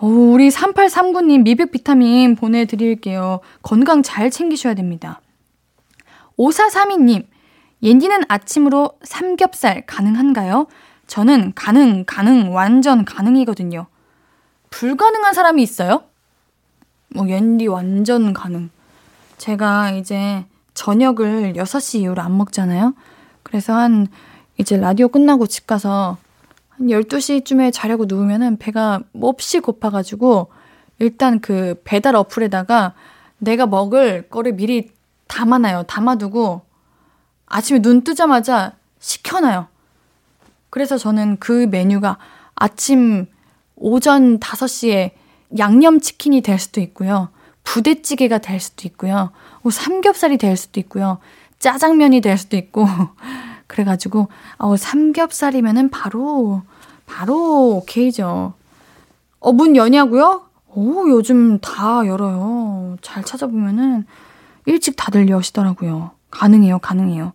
오, 0.00 0.32
우리 0.32 0.48
3839님 0.50 1.42
미백 1.42 1.70
비타민 1.70 2.34
보내드릴게요. 2.36 3.40
건강 3.62 4.02
잘 4.02 4.30
챙기셔야 4.30 4.74
됩니다. 4.74 5.20
5432님, 6.38 7.26
옌디는 7.82 8.24
아침으로 8.28 8.98
삼겹살 9.02 9.86
가능한가요? 9.86 10.66
저는 11.06 11.52
가능, 11.54 12.04
가능, 12.06 12.54
완전 12.54 13.04
가능이거든요. 13.04 13.86
불가능한 14.70 15.32
사람이 15.32 15.62
있어요? 15.62 16.02
뭐, 17.14 17.28
옌디 17.28 17.68
완전 17.68 18.32
가능. 18.32 18.70
제가 19.38 19.92
이제 19.92 20.44
저녁을 20.74 21.54
6시 21.54 22.00
이후로 22.00 22.20
안 22.20 22.36
먹잖아요? 22.36 22.94
그래서 23.42 23.74
한, 23.74 24.08
이제 24.58 24.76
라디오 24.76 25.08
끝나고 25.08 25.46
집 25.46 25.66
가서 25.66 26.18
한 26.70 26.86
12시쯤에 26.88 27.72
자려고 27.72 28.04
누우면은 28.06 28.58
배가 28.58 29.00
몹시 29.12 29.60
고파가지고 29.60 30.50
일단 30.98 31.40
그 31.40 31.80
배달 31.84 32.16
어플에다가 32.16 32.94
내가 33.38 33.66
먹을 33.66 34.28
거를 34.28 34.52
미리 34.52 34.90
담아놔요. 35.28 35.84
담아두고 35.84 36.62
아침에 37.46 37.80
눈 37.80 38.02
뜨자마자 38.02 38.72
시켜놔요. 38.98 39.68
그래서 40.70 40.98
저는 40.98 41.36
그 41.38 41.66
메뉴가 41.70 42.18
아침 42.54 43.26
오전 43.76 44.40
5시에 44.40 45.12
양념치킨이 45.56 46.40
될 46.40 46.58
수도 46.58 46.80
있고요. 46.80 47.28
부대찌개가 47.62 48.38
될 48.38 48.60
수도 48.60 48.88
있고요. 48.88 49.30
뭐 49.64 49.72
삼겹살이 49.72 50.36
될 50.36 50.58
수도 50.58 50.78
있고요. 50.80 51.18
짜장면이 51.58 52.20
될 52.20 52.36
수도 52.36 52.56
있고. 52.58 52.86
그래가지고, 53.66 54.28
어, 54.58 54.76
삼겹살이면은 54.76 55.88
바로, 55.88 56.60
바로 57.06 57.76
오케이죠. 57.78 58.52
어, 59.40 59.52
문 59.52 59.74
여냐고요? 59.74 60.42
오, 60.74 61.08
요즘 61.08 61.58
다 61.60 62.06
열어요. 62.06 62.96
잘 63.00 63.24
찾아보면은 63.24 64.04
일찍 64.66 64.96
다들 64.96 65.30
여시더라고요. 65.30 66.10
가능해요, 66.30 66.78
가능해요. 66.80 67.32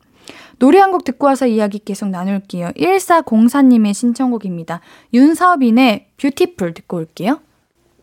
노래 0.60 0.78
한 0.80 0.92
곡 0.92 1.06
듣고 1.06 1.26
와서 1.26 1.48
이야기 1.48 1.80
계속 1.80 2.10
나눌게요. 2.10 2.74
1404님의 2.78 3.94
신청곡입니다. 3.96 4.82
윤서빈의 5.14 6.10
Beautiful 6.18 6.76
듣고 6.76 6.98
올게요. 6.98 7.40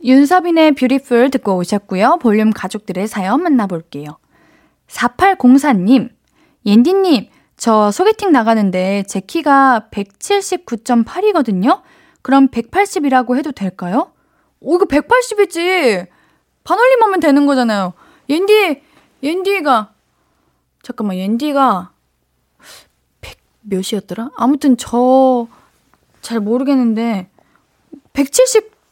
윤서빈의 0.04 0.72
Beautiful 0.74 1.30
듣고 1.30 1.56
오셨고요. 1.56 2.18
볼륨 2.20 2.50
가족들의 2.52 3.06
사연 3.08 3.42
만나볼게요. 3.42 4.18
4804님, 4.88 6.10
옌디님, 6.64 7.28
저 7.56 7.90
소개팅 7.90 8.32
나가는데 8.32 9.04
제 9.08 9.20
키가 9.20 9.88
179.8이거든요? 9.90 11.82
그럼 12.22 12.48
180이라고 12.48 13.36
해도 13.36 13.52
될까요? 13.52 14.12
오, 14.60 14.76
이거 14.76 14.84
180이지! 14.84 16.06
반올림하면 16.64 17.20
되는 17.20 17.46
거잖아요. 17.46 17.94
옌디, 18.28 18.82
옌디가 19.22 19.92
잠깐만 20.82 21.16
옌디가 21.16 21.92
100 23.20 23.38
몇이었더라? 23.62 24.30
아무튼 24.36 24.76
저 24.76 25.48
잘 26.26 26.40
모르겠는데 26.40 27.30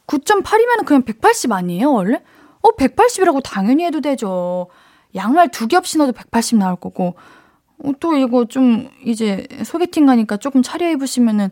179.8이면 0.07 0.85
그냥 0.85 1.03
180 1.03 1.53
아니에요 1.53 1.93
원래? 1.93 2.23
어 2.63 2.71
180이라고 2.71 3.41
당연히 3.43 3.85
해도 3.85 4.01
되죠. 4.01 4.69
양말 5.15 5.51
두 5.51 5.69
겹 5.69 5.87
신어도 5.87 6.13
180 6.13 6.59
나올 6.59 6.77
거고 6.77 7.15
어, 7.85 7.93
또 8.01 8.17
이거 8.17 8.47
좀 8.47 8.89
이제 9.05 9.47
소개팅 9.65 10.07
가니까 10.07 10.37
조금 10.39 10.63
차려 10.63 10.91
입으시면은 10.91 11.51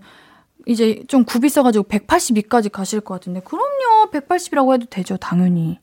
이제 0.67 1.03
좀 1.09 1.25
굽이 1.25 1.49
써가지고 1.49 1.85
182까지 1.85 2.71
가실 2.71 3.01
것 3.01 3.15
같은데 3.15 3.41
그럼요 3.41 4.11
180이라고 4.13 4.75
해도 4.75 4.87
되죠 4.89 5.17
당연히 5.17 5.81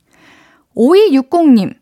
5260님 0.75 1.75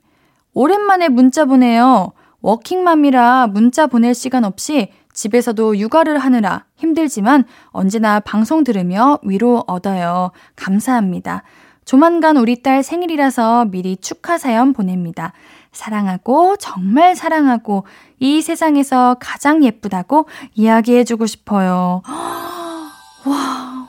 오랜만에 0.53 1.07
문자 1.09 1.45
보내요. 1.45 2.13
워킹맘이라 2.41 3.47
문자 3.47 3.87
보낼 3.87 4.13
시간 4.13 4.43
없이 4.43 4.91
집에서도 5.17 5.79
육아를 5.79 6.19
하느라 6.19 6.65
힘들지만 6.75 7.43
언제나 7.71 8.19
방송 8.19 8.63
들으며 8.63 9.17
위로 9.23 9.63
얻어요. 9.65 10.29
감사합니다. 10.55 11.41
조만간 11.85 12.37
우리 12.37 12.61
딸 12.61 12.83
생일이라서 12.83 13.65
미리 13.65 13.97
축하 13.97 14.37
사연 14.37 14.73
보냅니다. 14.73 15.33
사랑하고 15.71 16.57
정말 16.57 17.15
사랑하고 17.15 17.85
이 18.19 18.43
세상에서 18.43 19.15
가장 19.19 19.63
예쁘다고 19.63 20.27
이야기해주고 20.53 21.25
싶어요. 21.25 22.03
와. 23.25 23.87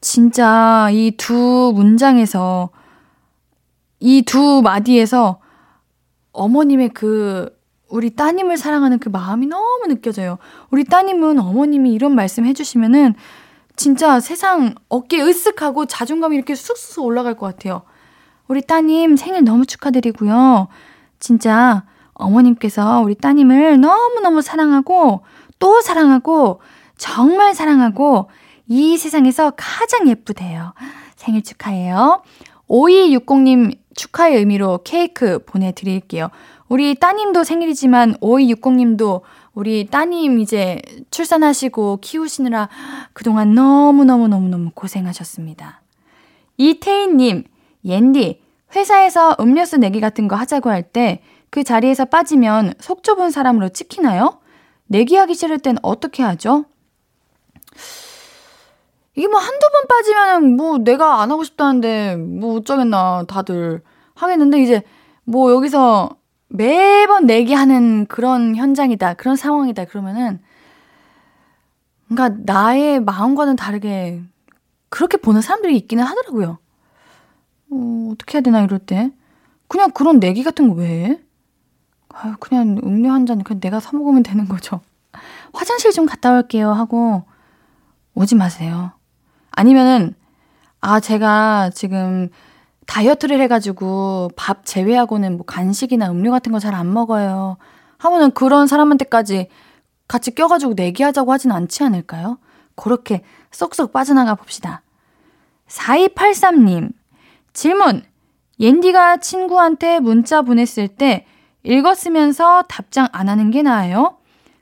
진짜 0.00 0.88
이 0.92 1.10
두 1.18 1.72
문장에서 1.74 2.70
이 4.00 4.22
두 4.22 4.62
마디에서 4.62 5.40
어머님의 6.32 6.90
그 6.90 7.57
우리 7.88 8.10
따님을 8.10 8.56
사랑하는 8.56 8.98
그 8.98 9.08
마음이 9.08 9.46
너무 9.46 9.86
느껴져요. 9.88 10.38
우리 10.70 10.84
따님은 10.84 11.38
어머님이 11.38 11.92
이런 11.92 12.14
말씀 12.14 12.44
해주시면은 12.44 13.14
진짜 13.76 14.20
세상 14.20 14.74
어깨 14.88 15.18
으쓱하고 15.18 15.86
자존감이 15.88 16.36
이렇게 16.36 16.54
쑥쑥 16.54 17.04
올라갈 17.04 17.34
것 17.36 17.46
같아요. 17.46 17.82
우리 18.48 18.60
따님 18.62 19.16
생일 19.16 19.44
너무 19.44 19.66
축하드리고요. 19.66 20.68
진짜 21.18 21.84
어머님께서 22.14 23.00
우리 23.00 23.14
따님을 23.14 23.80
너무너무 23.80 24.42
사랑하고 24.42 25.22
또 25.58 25.80
사랑하고 25.80 26.60
정말 26.96 27.54
사랑하고 27.54 28.30
이 28.66 28.96
세상에서 28.96 29.52
가장 29.56 30.08
예쁘대요. 30.08 30.74
생일 31.16 31.42
축하해요. 31.42 32.22
5260님 32.68 33.78
축하의 33.94 34.36
의미로 34.36 34.80
케이크 34.84 35.38
보내드릴게요. 35.44 36.30
우리 36.68 36.94
따님도 36.94 37.44
생일이지만 37.44 38.14
5260님도 38.16 39.22
우리 39.54 39.86
따님 39.86 40.38
이제 40.38 40.80
출산하시고 41.10 41.98
키우시느라 42.00 42.68
그동안 43.12 43.54
너무너무너무너무 43.54 44.70
고생하셨습니다. 44.74 45.80
이태인님, 46.58 47.44
옌디, 47.84 48.42
회사에서 48.76 49.36
음료수 49.40 49.78
내기 49.78 50.00
같은 50.00 50.28
거 50.28 50.36
하자고 50.36 50.70
할 50.70 50.82
때 50.92 51.22
그 51.50 51.64
자리에서 51.64 52.04
빠지면 52.04 52.74
속 52.78 53.02
좁은 53.02 53.30
사람으로 53.30 53.70
찍히나요? 53.70 54.38
내기하기 54.86 55.34
싫을 55.34 55.58
땐 55.58 55.76
어떻게 55.82 56.22
하죠? 56.22 56.64
이게 59.14 59.26
뭐 59.26 59.40
한두 59.40 59.66
번 59.72 59.86
빠지면 59.88 60.56
뭐 60.56 60.78
내가 60.78 61.20
안 61.22 61.30
하고 61.30 61.44
싶다는데 61.44 62.16
뭐 62.16 62.56
어쩌겠나 62.58 63.24
다들 63.26 63.82
하겠는데 64.14 64.62
이제 64.62 64.82
뭐 65.24 65.52
여기서 65.52 66.10
매번 66.48 67.26
내기하는 67.26 68.06
그런 68.06 68.56
현장이다, 68.56 69.14
그런 69.14 69.36
상황이다, 69.36 69.84
그러면은, 69.86 70.40
그러니까 72.08 72.40
나의 72.44 73.00
마음과는 73.00 73.56
다르게 73.56 74.22
그렇게 74.88 75.18
보는 75.18 75.42
사람들이 75.42 75.76
있기는 75.76 76.02
하더라고요. 76.04 76.58
어, 77.70 78.08
어떻게 78.12 78.38
해야 78.38 78.42
되나, 78.42 78.62
이럴 78.62 78.78
때. 78.78 79.10
그냥 79.68 79.90
그런 79.90 80.18
내기 80.18 80.42
같은 80.42 80.68
거 80.68 80.76
왜 80.76 81.04
해? 81.04 81.20
아유, 82.08 82.34
그냥 82.40 82.78
음료 82.82 83.10
한 83.12 83.26
잔, 83.26 83.42
그냥 83.44 83.60
내가 83.60 83.80
사먹으면 83.80 84.22
되는 84.22 84.48
거죠. 84.48 84.80
화장실 85.52 85.92
좀 85.92 86.06
갔다 86.06 86.32
올게요 86.34 86.72
하고 86.72 87.24
오지 88.14 88.34
마세요. 88.36 88.92
아니면은, 89.50 90.14
아, 90.80 91.00
제가 91.00 91.70
지금 91.74 92.30
다이어트를 92.88 93.38
해가지고 93.42 94.30
밥 94.34 94.64
제외하고는 94.64 95.36
뭐 95.36 95.44
간식이나 95.46 96.10
음료 96.10 96.30
같은 96.30 96.50
거 96.52 96.58
잘 96.58 96.74
안 96.74 96.92
먹어요. 96.92 97.58
하면은 97.98 98.30
그런 98.32 98.66
사람한테까지 98.66 99.48
같이 100.08 100.34
껴가지고 100.34 100.72
내기하자고 100.74 101.30
하진 101.32 101.52
않지 101.52 101.84
않을까요? 101.84 102.38
그렇게 102.76 103.22
쏙쏙 103.50 103.92
빠져나가 103.92 104.34
봅시다. 104.34 104.82
4283님, 105.68 106.90
질문. 107.52 108.02
옌디가 108.60 109.18
친구한테 109.18 110.00
문자 110.00 110.42
보냈을 110.42 110.88
때 110.88 111.26
읽었으면서 111.64 112.62
답장 112.62 113.06
안 113.12 113.28
하는 113.28 113.50
게 113.50 113.62
나아요? 113.62 114.16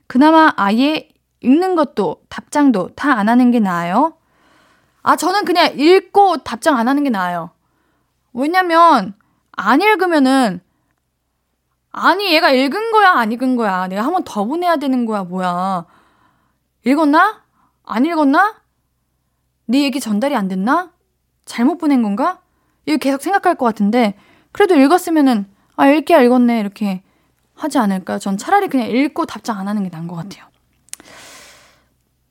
그나마 0.07 0.51
아예 0.57 1.07
읽는 1.41 1.75
것도 1.75 2.17
답장도 2.29 2.89
다 2.95 3.11
안 3.17 3.29
하는 3.29 3.51
게 3.51 3.59
나아요? 3.59 4.13
아, 5.01 5.15
저는 5.15 5.45
그냥 5.45 5.79
읽고 5.79 6.37
답장 6.43 6.77
안 6.77 6.87
하는 6.89 7.03
게 7.03 7.09
나아요. 7.09 7.51
왜냐면 8.37 9.13
안 9.53 9.81
읽으면은 9.81 10.61
아니 11.91 12.31
얘가 12.33 12.51
읽은 12.51 12.91
거야 12.91 13.11
안 13.13 13.31
읽은 13.31 13.55
거야. 13.55 13.87
내가 13.87 14.03
한 14.03 14.11
번 14.13 14.23
더 14.23 14.45
보내야 14.45 14.77
되는 14.77 15.05
거야 15.07 15.23
뭐야. 15.23 15.85
읽었나? 16.85 17.43
안 17.83 18.05
읽었나? 18.05 18.61
네 19.65 19.83
얘기 19.83 19.99
전달이 19.99 20.35
안 20.35 20.47
됐나? 20.47 20.91
잘못 21.45 21.77
보낸 21.79 22.03
건가? 22.03 22.39
이거 22.85 22.97
계속 22.97 23.21
생각할 23.21 23.55
것 23.55 23.65
같은데 23.65 24.15
그래도 24.51 24.75
읽었으면은 24.75 25.47
아 25.75 25.87
읽기야 25.89 26.21
읽었네 26.21 26.59
이렇게 26.59 27.01
하지 27.55 27.79
않을까. 27.79 28.19
전 28.19 28.37
차라리 28.37 28.67
그냥 28.67 28.87
읽고 28.89 29.25
답장 29.25 29.57
안 29.57 29.67
하는 29.67 29.81
게 29.83 29.89
나은 29.89 30.07
것 30.07 30.15
같아요. 30.15 30.45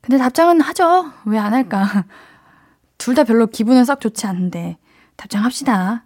근데 0.00 0.18
답장은 0.18 0.60
하죠. 0.60 1.10
왜 1.24 1.38
안 1.38 1.52
할까? 1.52 2.04
둘 2.98 3.14
다 3.16 3.24
별로 3.24 3.46
기분은 3.48 3.84
썩 3.84 4.00
좋지 4.00 4.26
않은데 4.26 4.78
답장합시다. 5.16 6.04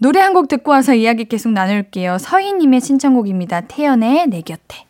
노래 0.00 0.20
한 0.20 0.32
곡 0.34 0.48
듣고 0.48 0.70
와서 0.70 0.94
이야기 0.94 1.24
계속 1.24 1.50
나눌게요. 1.52 2.18
서희님의 2.18 2.80
신청곡입니다. 2.80 3.62
태연의 3.62 4.28
내 4.28 4.40
곁에. 4.42 4.87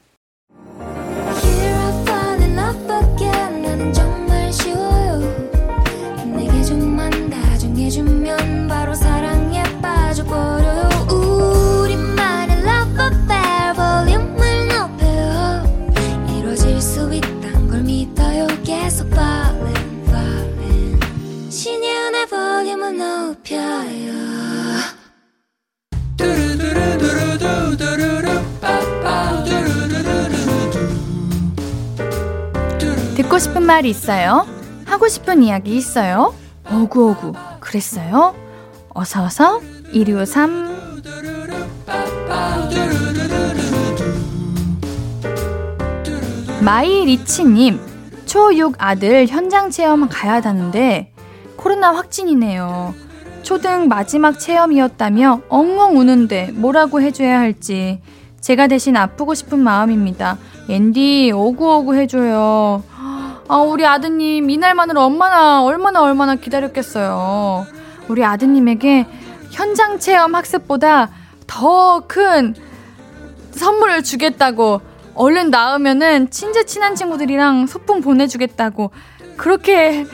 듣고 33.38 33.40
싶은 33.40 33.62
말이 33.62 33.88
있어요? 33.88 34.46
하고 34.84 35.06
싶은 35.06 35.44
이야기 35.44 35.76
있어요? 35.76 36.34
어구어구 36.64 37.34
그랬어요? 37.60 38.34
어서어서 38.88 39.60
1253 39.92 41.12
마이 46.64 47.04
리치님 47.04 47.78
초6 48.26 48.74
아들 48.78 49.26
현장 49.28 49.70
체험 49.70 50.08
가야 50.08 50.40
하는데 50.40 51.12
코로나 51.56 51.94
확진이네요. 51.94 52.92
초등 53.42 53.86
마지막 53.86 54.40
체험이었다며 54.40 55.42
엉엉 55.48 55.96
우는데 55.96 56.50
뭐라고 56.54 57.00
해줘야 57.00 57.38
할지 57.38 58.00
제가 58.40 58.66
대신 58.66 58.96
아프고 58.96 59.34
싶은 59.34 59.60
마음입니다. 59.60 60.38
앤디 60.68 61.30
오구오구 61.32 61.94
해줘요. 61.94 62.82
아 63.48 63.56
우리 63.56 63.86
아드님 63.86 64.50
이날만을 64.50 64.96
얼마나 64.98 65.62
얼마나 65.62 66.02
얼마나 66.02 66.34
기다렸겠어요. 66.34 67.66
우리 68.08 68.24
아드님에게 68.24 69.06
현장 69.50 69.98
체험 69.98 70.34
학습보다 70.34 71.10
더 71.46 72.02
큰 72.06 72.54
선물을 73.52 74.02
주겠다고 74.02 74.80
얼른 75.14 75.50
나으면은 75.50 76.30
친제 76.30 76.64
친한 76.64 76.94
친구들이랑 76.94 77.66
소풍 77.66 78.02
보내주겠다고 78.02 78.90
그렇게 79.36 80.06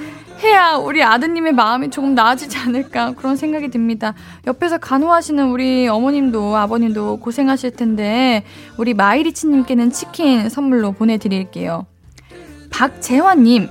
해야 0.43 0.75
우리 0.77 1.03
아드님의 1.03 1.53
마음이 1.53 1.91
조금 1.91 2.15
나아지지 2.15 2.57
않을까 2.59 3.13
그런 3.13 3.37
생각이 3.37 3.69
듭니다. 3.69 4.15
옆에서 4.47 4.79
간호하시는 4.79 5.51
우리 5.51 5.89
어머님도 5.89 6.57
아버님도 6.57 7.21
고생하실 7.21 7.73
텐데 7.73 8.45
우리 8.79 8.95
마이리치님께는 8.95 9.91
치킨 9.91 10.49
선물로 10.49 10.93
보내드릴게요. 10.93 11.87
박재환님 12.75 13.69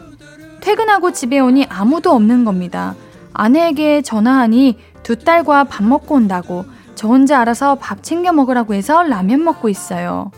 퇴근하고 0.62 1.12
집에 1.12 1.38
오니 1.40 1.66
아무도 1.68 2.12
없는 2.12 2.46
겁니다. 2.46 2.96
아내에게 3.34 4.02
전화하니 4.02 4.78
두 5.04 5.20
딸과 5.20 5.66
밥 5.66 5.84
먹고 5.84 6.16
온다고 6.16 6.64
저 6.96 7.10
혼자 7.10 7.42
알아서 7.42 7.76
밥 7.76 8.02
챙겨 8.02 8.32
먹으라고 8.32 8.74
해서 8.74 9.04
라면 9.04 9.44
먹고 9.44 9.68
있어요. 9.68 10.32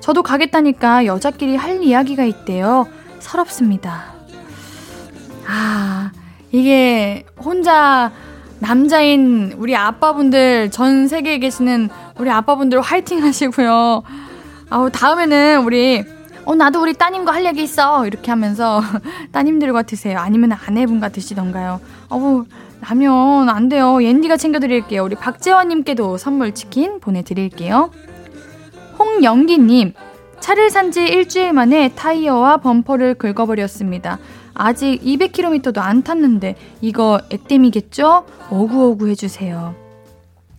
저도 0.00 0.22
가겠다니까 0.22 1.06
여자끼리 1.06 1.56
할 1.56 1.82
이야기가 1.82 2.24
있대요. 2.24 2.86
서럽습니다. 3.20 4.12
아, 5.46 6.12
이게 6.52 7.24
혼자 7.38 8.12
남자인 8.58 9.54
우리 9.56 9.74
아빠분들, 9.74 10.70
전 10.70 11.08
세계에 11.08 11.38
계시는 11.38 11.88
우리 12.18 12.30
아빠분들 12.30 12.82
화이팅 12.82 13.24
하시고요. 13.24 14.02
아우, 14.68 14.90
다음에는 14.90 15.64
우리, 15.64 16.04
어, 16.50 16.54
나도 16.56 16.82
우리 16.82 16.94
따님과 16.94 17.32
할 17.32 17.46
얘기 17.46 17.62
있어. 17.62 18.04
이렇게 18.08 18.32
하면서 18.32 18.82
따님들과 19.30 19.82
드세요. 19.82 20.18
아니면 20.18 20.50
아내분과 20.52 21.10
드시던가요. 21.10 21.80
어우, 22.08 22.44
라면 22.80 23.48
안 23.48 23.68
돼요. 23.68 24.02
옌디가 24.02 24.36
챙겨드릴게요. 24.36 25.04
우리 25.04 25.14
박재환님께도 25.14 26.16
선물 26.18 26.52
치킨 26.52 26.98
보내드릴게요. 26.98 27.92
홍영기님, 28.98 29.92
차를 30.40 30.70
산 30.70 30.90
지 30.90 31.04
일주일 31.04 31.52
만에 31.52 31.92
타이어와 31.94 32.56
범퍼를 32.56 33.14
긁어버렸습니다. 33.14 34.18
아직 34.52 35.00
200km도 35.04 35.78
안 35.78 36.02
탔는데 36.02 36.56
이거 36.80 37.20
액땜이겠죠? 37.30 38.26
오구오구 38.50 39.06
해주세요. 39.08 39.76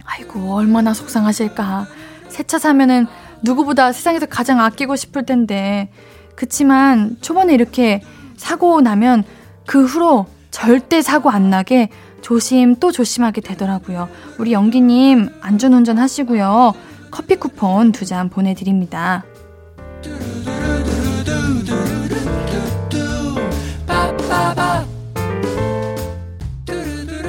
아이고 0.06 0.54
얼마나 0.56 0.94
속상하실까. 0.94 1.86
새 2.30 2.44
차 2.44 2.58
사면은 2.58 3.08
누구보다 3.44 3.92
세상에서 3.92 4.26
가장 4.26 4.60
아끼고 4.60 4.96
싶을 4.96 5.26
텐데 5.26 5.90
그치만 6.36 7.18
초반에 7.22 7.54
이렇게 7.54 8.02
사고 8.38 8.82
나면 8.82 9.24
그 9.66 9.86
후로 9.86 10.26
절대 10.50 11.02
사고 11.02 11.30
안 11.30 11.50
나게 11.50 11.90
조심 12.22 12.76
또 12.76 12.92
조심하게 12.92 13.42
되더라고요. 13.42 14.10
우리 14.38 14.54
영기님 14.54 15.30
안전운전 15.42 15.98
하시고요. 15.98 16.74
커피 17.10 17.36
쿠폰 17.36 17.92
두 17.92 18.06
잔 18.06 18.30
보내드립니다. 18.30 19.24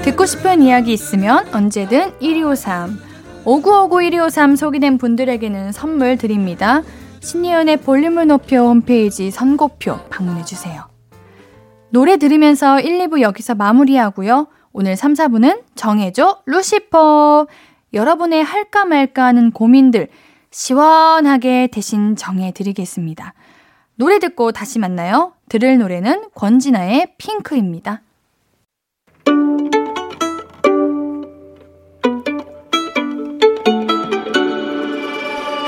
듣고 0.05 0.27
싶은 0.27 0.63
이야기 0.63 0.93
있으면 0.93 1.47
언제든 1.55 2.19
1253 2.21 3.12
5959 3.45 4.03
1253 4.03 4.57
소개된 4.57 4.99
분들에게는 4.99 5.73
선물 5.73 6.17
드립니다. 6.17 6.83
신예은의 7.21 7.79
볼륨을 7.79 8.27
높여 8.27 8.63
홈페이지 8.67 9.31
선고표 9.31 9.99
방문해주세요. 10.11 10.85
노래 11.91 12.17
들으면서 12.17 12.81
1, 12.81 12.99
2부 13.01 13.21
여기서 13.21 13.55
마무리하고요. 13.55 14.47
오늘 14.73 14.97
3, 14.97 15.15
4부는 15.15 15.63
정해줘 15.75 16.43
루시퍼. 16.47 17.47
여러분의 17.93 18.43
할까 18.43 18.85
말까 18.85 19.25
하는 19.25 19.51
고민들 19.51 20.09
시원하게 20.51 21.69
대신 21.71 22.17
정해드리겠습니다. 22.17 23.35
노래 23.97 24.19
듣고 24.19 24.53
다시 24.53 24.79
만나요. 24.79 25.33
들을 25.49 25.79
노래는 25.79 26.31
권진아의 26.35 27.15
핑크입니다. 27.19 28.03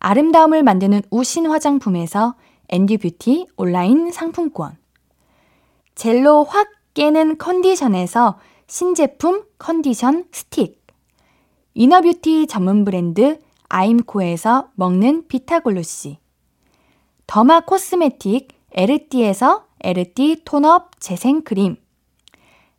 아름다움을 0.00 0.62
만드는 0.62 1.02
우신 1.10 1.46
화장품에서 1.46 2.34
앤디 2.68 2.98
뷰티 2.98 3.46
온라인 3.56 4.10
상품권. 4.12 4.76
젤로 5.94 6.44
확 6.44 6.68
깨는 6.94 7.38
컨디션에서 7.38 8.38
신제품 8.66 9.44
컨디션 9.58 10.24
스틱. 10.32 10.86
inner 11.74 12.07
beauty 12.07 12.46
전문 12.48 12.84
브랜드 12.84 13.38
아임코에서 13.68 14.70
먹는 14.74 15.28
비타글로시. 15.28 16.18
derma 17.26 17.60
cosmetic 17.60 18.48
에르띠에서 18.72 19.66
에르띠 19.80 20.42
tone 20.44 20.81
up 20.81 21.00
재생크림. 21.00 21.76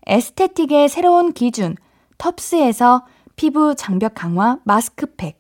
에스테틱의 0.06 0.90
새로운 0.90 1.34
기준 1.34 1.76
텁스에서 2.18 3.06
피부 3.36 3.76
장벽 3.76 4.14
강화 4.16 4.60
마스크팩. 4.64 5.39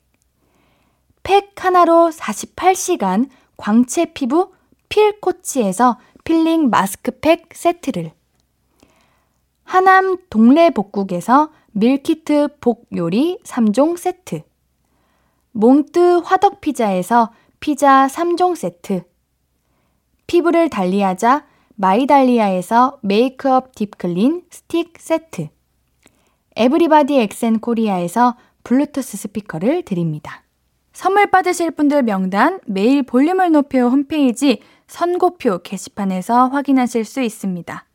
팩 1.30 1.54
하나로 1.63 2.10
48시간 2.12 3.30
광채 3.56 4.06
피부 4.06 4.52
필코치에서 4.89 6.00
필링 6.24 6.72
마스크팩 6.72 7.50
세트를. 7.54 8.12
하남 9.63 10.18
동래 10.32 10.72
복국에서 10.72 11.52
밀키트 11.74 12.58
복요리 12.60 13.38
3종 13.44 13.96
세트. 13.96 14.42
몽뜨 15.52 16.22
화덕피자에서 16.26 17.32
피자 17.60 18.08
3종 18.08 18.56
세트. 18.56 19.04
피부를 20.26 20.72
달리하자 20.72 21.46
마이달리아에서 21.76 22.98
메이크업 23.04 23.76
deep 23.76 24.07
clean 24.07 24.46
스틱 24.50 24.94
세트. 24.98 25.50
에브리바디 26.56 27.20
엑센 27.20 27.60
코리아에서 27.60 28.36
블루투스 28.63 29.15
스피커를 29.15 29.84
드립니다. 29.86 30.44
선물 31.00 31.28
받으실 31.28 31.72
분들 31.72 32.04
명단 32.04 32.60
매일 32.66 33.04
볼륨을 33.04 33.54
높여 33.54 33.88
홈페이지 33.88 34.62
선곡표 34.88 35.60
게시판에서 35.60 36.50
확인하실 36.50 37.06
수 37.06 37.22
있습니다. 37.22 37.86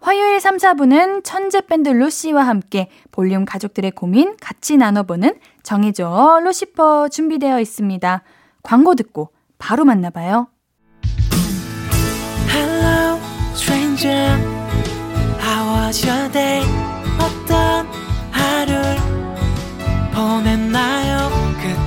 화요일 0.00 0.40
3, 0.40 0.56
4부는 0.56 1.22
천재 1.22 1.60
밴드 1.60 1.90
루시와 1.90 2.46
함께 2.46 2.88
볼륨 3.10 3.44
가족들의 3.44 3.90
고민 3.90 4.38
같이 4.40 4.78
나눠보는 4.78 5.34
정해줘 5.62 6.40
루시퍼 6.42 7.10
준비되어 7.10 7.60
있습니다. 7.60 8.22
광고 8.62 8.94
듣고 8.94 9.28
바로 9.58 9.84
만나봐요. 9.84 10.48
Hello, 12.48 13.20
stranger. 13.52 14.40
How 15.42 15.88
was 15.88 16.08
your 16.08 16.32
day? 16.32 16.64
어떤 17.20 17.86
하루를 18.30 18.96
보냈나요? 20.14 21.03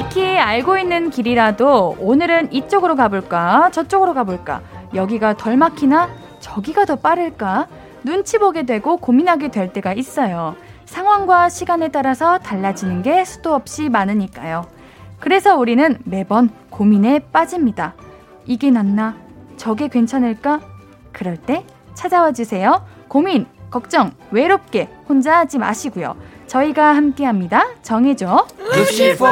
익히 0.00 0.38
알고 0.38 0.78
있는 0.78 1.10
길이라도 1.10 1.96
오늘은 2.00 2.54
이쪽으로 2.54 2.96
가볼까? 2.96 3.70
저쪽으로 3.70 4.14
가볼까? 4.14 4.62
여기가 4.94 5.36
덜 5.36 5.58
막히나? 5.58 6.08
저기가 6.40 6.86
더 6.86 6.96
빠를까? 6.96 7.68
눈치 8.02 8.38
보게 8.38 8.62
되고 8.62 8.96
고민하게 8.96 9.50
될 9.50 9.74
때가 9.74 9.92
있어요. 9.92 10.56
상황과 10.86 11.50
시간에 11.50 11.88
따라서 11.88 12.38
달라지는 12.38 13.02
게 13.02 13.26
수도 13.26 13.52
없이 13.52 13.90
많으니까요. 13.90 14.64
그래서 15.18 15.58
우리는 15.58 15.98
매번 16.04 16.48
고민에 16.70 17.18
빠집니다. 17.30 17.92
이게 18.46 18.70
낫나? 18.70 19.16
저게 19.58 19.88
괜찮을까? 19.88 20.60
그럴 21.12 21.36
때 21.36 21.66
찾아와 21.92 22.32
주세요. 22.32 22.86
고민, 23.06 23.44
걱정, 23.70 24.12
외롭게 24.30 24.88
혼자 25.06 25.40
하지 25.40 25.58
마시고요. 25.58 26.16
저희가 26.50 26.96
함께합니다. 26.96 27.64
정해줘. 27.82 28.44
루시퍼. 28.74 29.24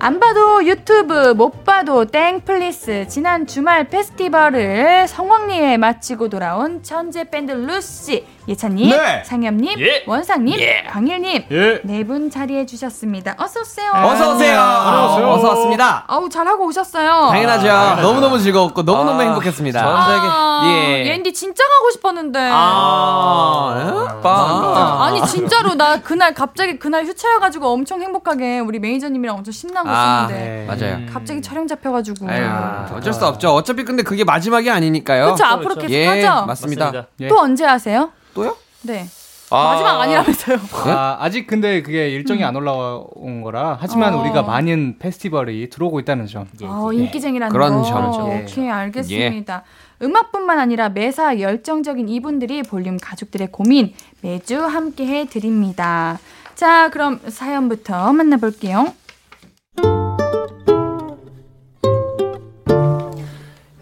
안 0.00 0.20
봐도 0.20 0.64
유튜브, 0.64 1.34
못 1.34 1.64
봐도 1.64 2.04
땡플릭스. 2.04 3.08
지난 3.08 3.48
주말 3.48 3.88
페스티벌을 3.88 5.08
성황리에 5.08 5.76
마치고 5.78 6.28
돌아온 6.28 6.84
천재 6.84 7.24
밴드 7.24 7.50
루시. 7.50 8.24
예찬님, 8.48 8.88
네. 8.90 9.22
상엽님, 9.26 9.78
예. 9.78 10.04
원상님, 10.06 10.58
광일님. 10.90 11.44
예. 11.50 11.80
네분 11.84 12.30
자리해 12.30 12.64
주셨습니다. 12.64 13.34
어서 13.38 13.60
오세요. 13.60 13.90
어서 13.92 14.34
오세요. 14.34 14.58
안녕하세요. 14.58 15.28
어서 15.28 15.48
왔습니다. 15.50 16.04
아우, 16.06 16.30
잘하고 16.30 16.66
오셨어요. 16.66 17.28
당연하죠. 17.30 18.00
너무 18.00 18.20
너무 18.20 18.38
즐거웠고 18.38 18.84
너무 18.84 19.04
너무 19.04 19.20
아, 19.20 19.24
행복했습니다. 19.24 19.80
아, 19.84 20.62
예. 20.64 21.06
옌디 21.08 21.34
진짜 21.34 21.62
가고 21.62 21.90
싶었는데. 21.90 22.48
아, 22.50 24.18
빵. 24.22 25.02
아니 25.02 25.24
진짜로 25.26 25.74
나 25.74 26.00
그날 26.00 26.32
갑자기 26.32 26.78
그날 26.78 27.04
휴차여가지고 27.04 27.68
엄청 27.68 28.00
행복하게 28.00 28.60
우리 28.60 28.78
매니저님이랑 28.78 29.36
엄청 29.36 29.52
신나고 29.52 29.88
아, 29.90 30.26
있었는데 30.30 30.66
맞아요. 30.66 30.98
갑자기 31.12 31.42
촬영 31.42 31.66
잡혀가지고 31.66 32.28
아유, 32.30 32.46
어쩔 32.94 33.12
수 33.12 33.26
없죠. 33.26 33.50
어차피 33.50 33.84
근데 33.84 34.02
그게 34.02 34.24
마지막이 34.24 34.70
아니니까요. 34.70 35.24
그렇죠 35.26 35.44
앞으로. 35.44 35.74
계속 35.74 35.90
예, 35.92 36.06
하죠 36.06 36.46
맞습니다. 36.46 36.84
맞습니다. 36.86 37.06
예. 37.20 37.28
또 37.28 37.38
언제 37.38 37.64
하세요? 37.64 38.10
또요? 38.38 38.56
네 38.82 39.04
아. 39.50 39.72
마지막 39.72 40.00
아니라면서요 40.02 40.58
아, 40.86 41.16
아직 41.20 41.46
근데 41.46 41.82
그게 41.82 42.10
일정이 42.10 42.44
안 42.44 42.54
올라온 42.54 43.42
거라 43.42 43.76
하지만 43.80 44.14
어. 44.14 44.20
우리가 44.20 44.42
많은 44.42 44.98
페스티벌이 44.98 45.70
들어오고 45.70 46.00
있다는 46.00 46.26
점. 46.26 46.46
어, 46.62 46.92
인기쟁이라는 46.92 47.50
그런 47.50 47.82
거 47.82 47.82
점이죠. 47.82 48.28
예. 48.30 48.42
오케이 48.42 48.70
알겠습니다 48.70 49.64
음악뿐만 50.02 50.60
아니라 50.60 50.90
매사 50.90 51.40
열정적인 51.40 52.08
이분들이 52.08 52.62
볼륨 52.62 52.98
가족들의 52.98 53.48
고민 53.50 53.94
매주 54.20 54.62
함께 54.62 55.06
해 55.06 55.26
드립니다 55.26 56.20
자 56.54 56.90
그럼 56.90 57.20
사연부터 57.26 58.12
만나볼게요 58.12 58.92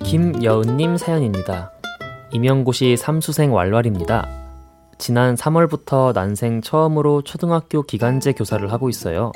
김여은님 0.04 0.96
사연입니다. 0.96 1.72
임용고시 2.30 2.96
삼수생 2.96 3.52
왈왈입니다. 3.52 4.45
지난 4.98 5.34
3월부터 5.34 6.14
난생 6.14 6.62
처음으로 6.62 7.22
초등학교 7.22 7.82
기간제 7.82 8.32
교사를 8.32 8.70
하고 8.72 8.88
있어요. 8.88 9.32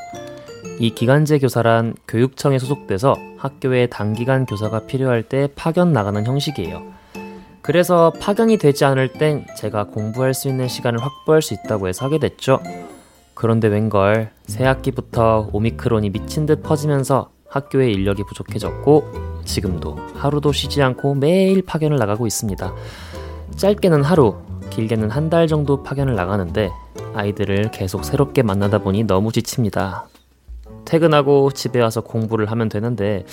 이 0.79 0.90
기간제 0.90 1.38
교사란 1.38 1.94
교육청에 2.09 2.59
소속돼서 2.59 3.14
학교에 3.37 3.87
단기간 3.87 4.46
교사가 4.46 4.87
필요할 4.87 5.23
때 5.23 5.49
파견 5.55 5.92
나가는 5.92 6.25
형식이에요. 6.25 6.83
그래서 7.62 8.12
파견이 8.20 8.57
되지 8.57 8.85
않을 8.87 9.12
땐 9.12 9.44
제가 9.57 9.85
공부할 9.85 10.33
수 10.33 10.49
있는 10.49 10.66
시간을 10.66 11.03
확보할 11.03 11.42
수 11.42 11.55
있다고 11.55 11.88
해서 11.88 12.07
하게 12.07 12.18
됐죠. 12.18 12.61
그런데 13.35 13.68
웬걸 13.68 14.31
새 14.46 14.64
학기부터 14.64 15.51
오미크론이 15.53 16.11
미친 16.11 16.46
듯 16.46 16.62
퍼지면서 16.62 17.31
학교에 17.49 17.90
인력이 17.90 18.23
부족해졌고 18.25 19.42
지금도 19.44 19.96
하루도 20.14 20.53
쉬지 20.53 20.83
않고 20.83 21.16
매일 21.16 21.62
파견을 21.62 21.99
나가고 21.99 22.27
있습니다. 22.27 22.75
짧게는 23.57 24.05
하루, 24.05 24.37
길게는 24.70 25.11
한 25.11 25.30
달 25.30 25.46
정도 25.46 25.83
파견을 25.83 26.14
나가는데 26.16 26.70
아이들을 27.14 27.70
계속 27.70 28.04
새롭게 28.04 28.42
만나다 28.42 28.78
보니 28.78 29.04
너무 29.04 29.30
지칩니다. 29.33 30.06
퇴근하고 30.85 31.50
집에 31.52 31.80
와서 31.80 32.00
공부를 32.00 32.50
하면 32.50 32.68
되는데 32.68 33.24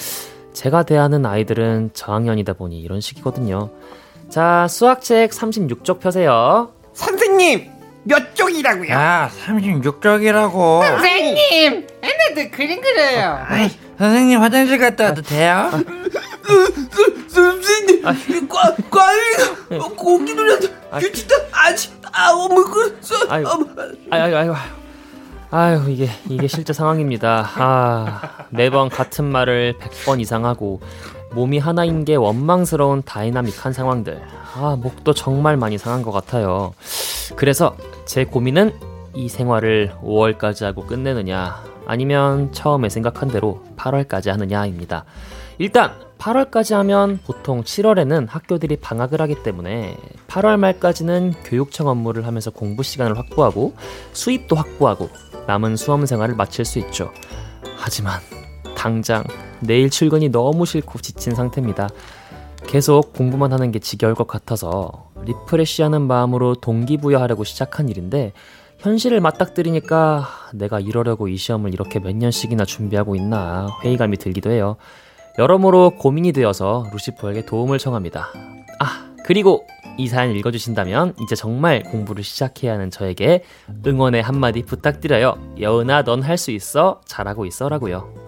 제가 0.53 0.83
대하는 0.83 1.25
아이들은 1.25 1.91
저학년이다 1.93 2.53
보니 2.53 2.79
이런 2.79 3.01
식이거든요. 3.01 3.69
자, 4.29 4.67
수학책 4.69 5.31
36쪽 5.31 5.99
펴세요. 5.99 6.71
선생님, 6.93 7.69
몇 8.03 8.35
쪽이라고요? 8.35 8.89
야, 8.91 9.29
36쪽이라고. 9.45 10.81
선생님, 10.85 11.87
애네들 12.01 12.51
그림 12.51 12.81
그려요. 12.81 13.39
아이, 13.47 13.69
선생님 13.97 14.39
화장실 14.41 14.77
갔다 14.77 15.05
와도 15.05 15.21
돼요? 15.21 15.69
선생님, 17.27 18.47
과, 18.47 18.75
과일이가 18.89 19.89
고기 19.95 20.33
눌려서 20.33 20.69
규칙다 20.99 21.35
아직 21.51 21.91
아우 22.11 22.47
뭐 22.47 22.63
그, 22.63 22.99
아유, 23.29 23.45
아유, 24.09 24.35
아유, 24.35 24.35
아유, 24.37 24.53
아유, 25.51 25.89
이게 25.89 26.09
이게 26.29 26.47
실제 26.47 26.73
상황입니다. 26.73 27.49
아, 27.55 28.21
매번 28.49 28.89
같은 28.89 29.25
말을 29.25 29.75
100번 29.79 30.19
이상 30.21 30.45
하고 30.45 30.81
몸이 31.31 31.59
하나인 31.59 32.05
게 32.05 32.15
원망스러운 32.15 33.03
다이나믹한 33.03 33.73
상황들. 33.73 34.21
아, 34.55 34.77
목도 34.81 35.13
정말 35.13 35.57
많이 35.57 35.77
상한 35.77 36.01
것 36.01 36.11
같아요. 36.11 36.73
그래서 37.35 37.75
제 38.05 38.23
고민은 38.25 38.73
이 39.13 39.29
생활을 39.29 39.93
5월까지 40.01 40.63
하고 40.63 40.85
끝내느냐, 40.85 41.63
아니면 41.85 42.51
처음에 42.53 42.89
생각한 42.89 43.29
대로 43.29 43.63
8월까지 43.77 44.29
하느냐입니다. 44.29 45.05
일단 45.57 45.93
8월까지 46.17 46.73
하면 46.75 47.19
보통 47.25 47.63
7월에는 47.63 48.27
학교들이 48.29 48.77
방학을 48.77 49.21
하기 49.21 49.43
때문에 49.43 49.95
8월 50.27 50.57
말까지는 50.57 51.33
교육청 51.43 51.87
업무를 51.87 52.25
하면서 52.25 52.51
공부 52.51 52.83
시간을 52.83 53.17
확보하고 53.17 53.75
수입도 54.13 54.55
확보하고 54.55 55.09
남은 55.47 55.75
수험 55.75 56.05
생활을 56.05 56.35
마칠 56.35 56.65
수 56.65 56.79
있죠. 56.79 57.11
하지만 57.77 58.19
당장 58.75 59.23
내일 59.59 59.89
출근이 59.89 60.29
너무 60.29 60.65
싫고 60.65 60.99
지친 60.99 61.33
상태입니다. 61.33 61.89
계속 62.67 63.13
공부만 63.13 63.53
하는 63.53 63.71
게 63.71 63.79
지겨울 63.79 64.13
것 64.13 64.27
같아서 64.27 65.11
리프레시하는 65.23 66.01
마음으로 66.01 66.55
동기부여하려고 66.55 67.43
시작한 67.43 67.89
일인데 67.89 68.33
현실을 68.79 69.21
맞닥뜨리니까 69.21 70.27
내가 70.53 70.79
이러려고 70.79 71.27
이 71.27 71.37
시험을 71.37 71.73
이렇게 71.73 71.99
몇 71.99 72.15
년씩이나 72.15 72.65
준비하고 72.65 73.15
있나 73.15 73.67
회의감이 73.83 74.17
들기도 74.17 74.51
해요. 74.51 74.77
여러모로 75.37 75.91
고민이 75.91 76.31
되어서 76.31 76.85
루시퍼에게 76.91 77.45
도움을 77.45 77.77
청합니다. 77.77 78.29
아, 78.79 79.13
그리고 79.23 79.67
이 79.97 80.07
사연 80.07 80.35
읽어주신다면 80.35 81.15
이제 81.21 81.35
정말 81.35 81.83
공부를 81.83 82.23
시작해야 82.23 82.73
하는 82.73 82.89
저에게 82.91 83.43
응원의 83.85 84.21
한마디 84.21 84.61
부탁드려요. 84.63 85.37
여은아, 85.59 86.03
넌 86.03 86.21
할 86.21 86.37
수 86.37 86.51
있어. 86.51 87.01
잘하고 87.05 87.45
있어. 87.45 87.69
라고요. 87.69 88.26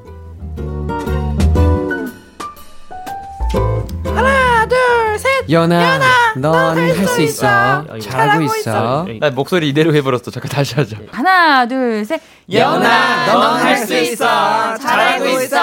연아, 5.52 6.00
넌 6.38 6.78
할 6.78 7.08
수 7.08 7.22
있어. 7.22 8.00
잘하고 8.00 8.44
있어. 8.44 9.08
나 9.20 9.30
목소리 9.32 9.70
이대로 9.70 9.94
해버렸어. 9.96 10.32
잠깐 10.32 10.50
다시 10.50 10.76
하자. 10.76 10.98
하나 11.12 11.68
둘 11.68 12.06
셋 12.06 12.22
연아, 12.52 13.26
넌 13.26 13.62
할 13.62 13.78
수 13.78 13.96
있어. 13.98 14.78
잘하고 14.78 15.26
있어. 15.26 15.58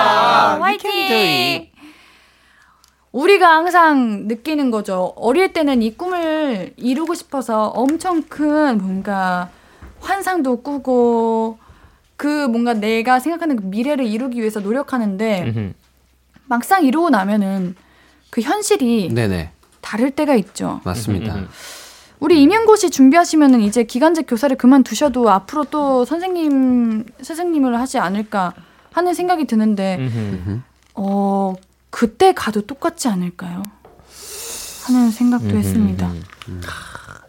화이팅! 0.60 1.68
우리가 3.12 3.48
항상 3.48 4.26
느끼는 4.26 4.70
거죠. 4.70 5.12
어릴 5.16 5.52
때는 5.52 5.82
이 5.82 5.96
꿈을 5.96 6.74
이루고 6.76 7.14
싶어서 7.14 7.68
엄청 7.68 8.22
큰 8.22 8.78
뭔가 8.78 9.48
환상도 10.00 10.62
꾸고 10.62 11.58
그 12.16 12.46
뭔가 12.48 12.74
내가 12.74 13.18
생각하는 13.20 13.56
그 13.56 13.62
미래를 13.64 14.04
이루기 14.06 14.40
위해서 14.40 14.60
노력하는데. 14.60 15.72
막상 16.48 16.84
이루고 16.84 17.10
나면은 17.10 17.74
그 18.30 18.40
현실이 18.40 19.08
네네, 19.12 19.50
다를 19.86 20.10
때가 20.10 20.34
있죠. 20.34 20.80
맞습니다. 20.82 21.34
음, 21.36 21.38
음, 21.42 21.48
우리 22.18 22.42
임용고시 22.42 22.90
준비하시면은 22.90 23.60
이제 23.60 23.84
기간제 23.84 24.22
교사를 24.22 24.56
그만두셔도 24.56 25.30
앞으로 25.30 25.64
또 25.64 26.04
선생님 26.04 27.04
선생님을 27.22 27.78
하지 27.78 27.98
않을까 28.00 28.52
하는 28.92 29.14
생각이 29.14 29.46
드는데. 29.46 30.10
어 30.94 31.54
그때 31.90 32.32
가도 32.32 32.62
똑같지 32.62 33.06
않을까요? 33.08 33.62
하는 34.86 35.10
생각도 35.10 35.56
했습니다. 35.56 36.10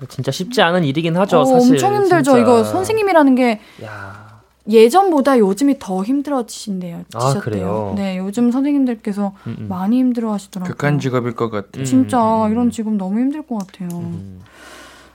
진짜 0.10 0.32
쉽지 0.32 0.62
않은 0.62 0.84
일이긴 0.84 1.16
하죠, 1.18 1.41
어, 1.41 1.45
사실. 1.45 1.74
엄청 1.74 1.95
힘들죠. 1.95 2.32
진짜. 2.32 2.39
이거 2.39 2.64
선생님이라는 2.64 3.36
게 3.36 3.60
야. 3.84 4.26
예전보다 4.70 5.39
요즘이 5.39 5.80
더 5.80 6.03
힘들어지신대요. 6.03 7.05
아. 7.13 7.34
그래요? 7.39 7.93
네, 7.95 8.18
요즘 8.18 8.51
선생님들께서 8.51 9.34
음, 9.47 9.55
음. 9.59 9.68
많이 9.70 9.99
힘들어 9.99 10.34
하시더라고요. 10.34 10.72
극한 10.72 10.99
직업일 10.99 11.36
것 11.36 11.49
같아. 11.49 11.80
음, 11.80 11.86
진짜 11.86 12.20
음, 12.20 12.47
음. 12.47 12.51
이런 12.51 12.72
직업 12.72 12.93
너무 12.93 13.20
힘들 13.20 13.41
것 13.41 13.59
같아요. 13.59 13.89
음. 13.93 14.41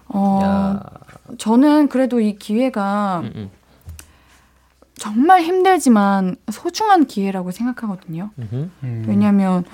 어, 0.09 0.41
야. 0.43 0.83
저는 1.39 1.89
그래도 1.89 2.21
이 2.21 2.37
기회가 2.39 3.21
음, 3.25 3.33
음. 3.35 3.51
정말 4.95 5.43
힘들지만 5.43 6.37
소중한 6.51 7.07
기회라고 7.07 7.51
생각하거든요. 7.51 8.31
음흠. 8.39 8.71
음. 8.85 9.05
왜냐하면 9.09 9.65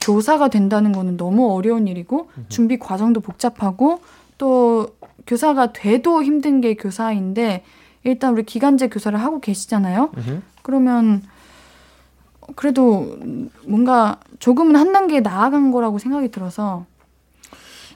교사가 0.00 0.48
된다는 0.48 0.92
거는 0.92 1.16
너무 1.16 1.52
어려운 1.54 1.86
일이고 1.86 2.30
준비 2.48 2.78
과정도 2.78 3.20
복잡하고 3.20 4.00
또 4.38 4.96
교사가 5.26 5.72
돼도 5.74 6.22
힘든 6.22 6.62
게 6.62 6.74
교사인데 6.74 7.64
일단 8.04 8.32
우리 8.32 8.44
기간제 8.44 8.88
교사를 8.88 9.18
하고 9.20 9.40
계시잖아요. 9.40 10.10
음흠. 10.16 10.40
그러면 10.62 11.22
그래도 12.56 13.16
뭔가 13.66 14.18
조금은 14.38 14.76
한 14.76 14.92
단계 14.92 15.20
나아간 15.20 15.70
거라고 15.70 15.98
생각이 15.98 16.30
들어서 16.30 16.86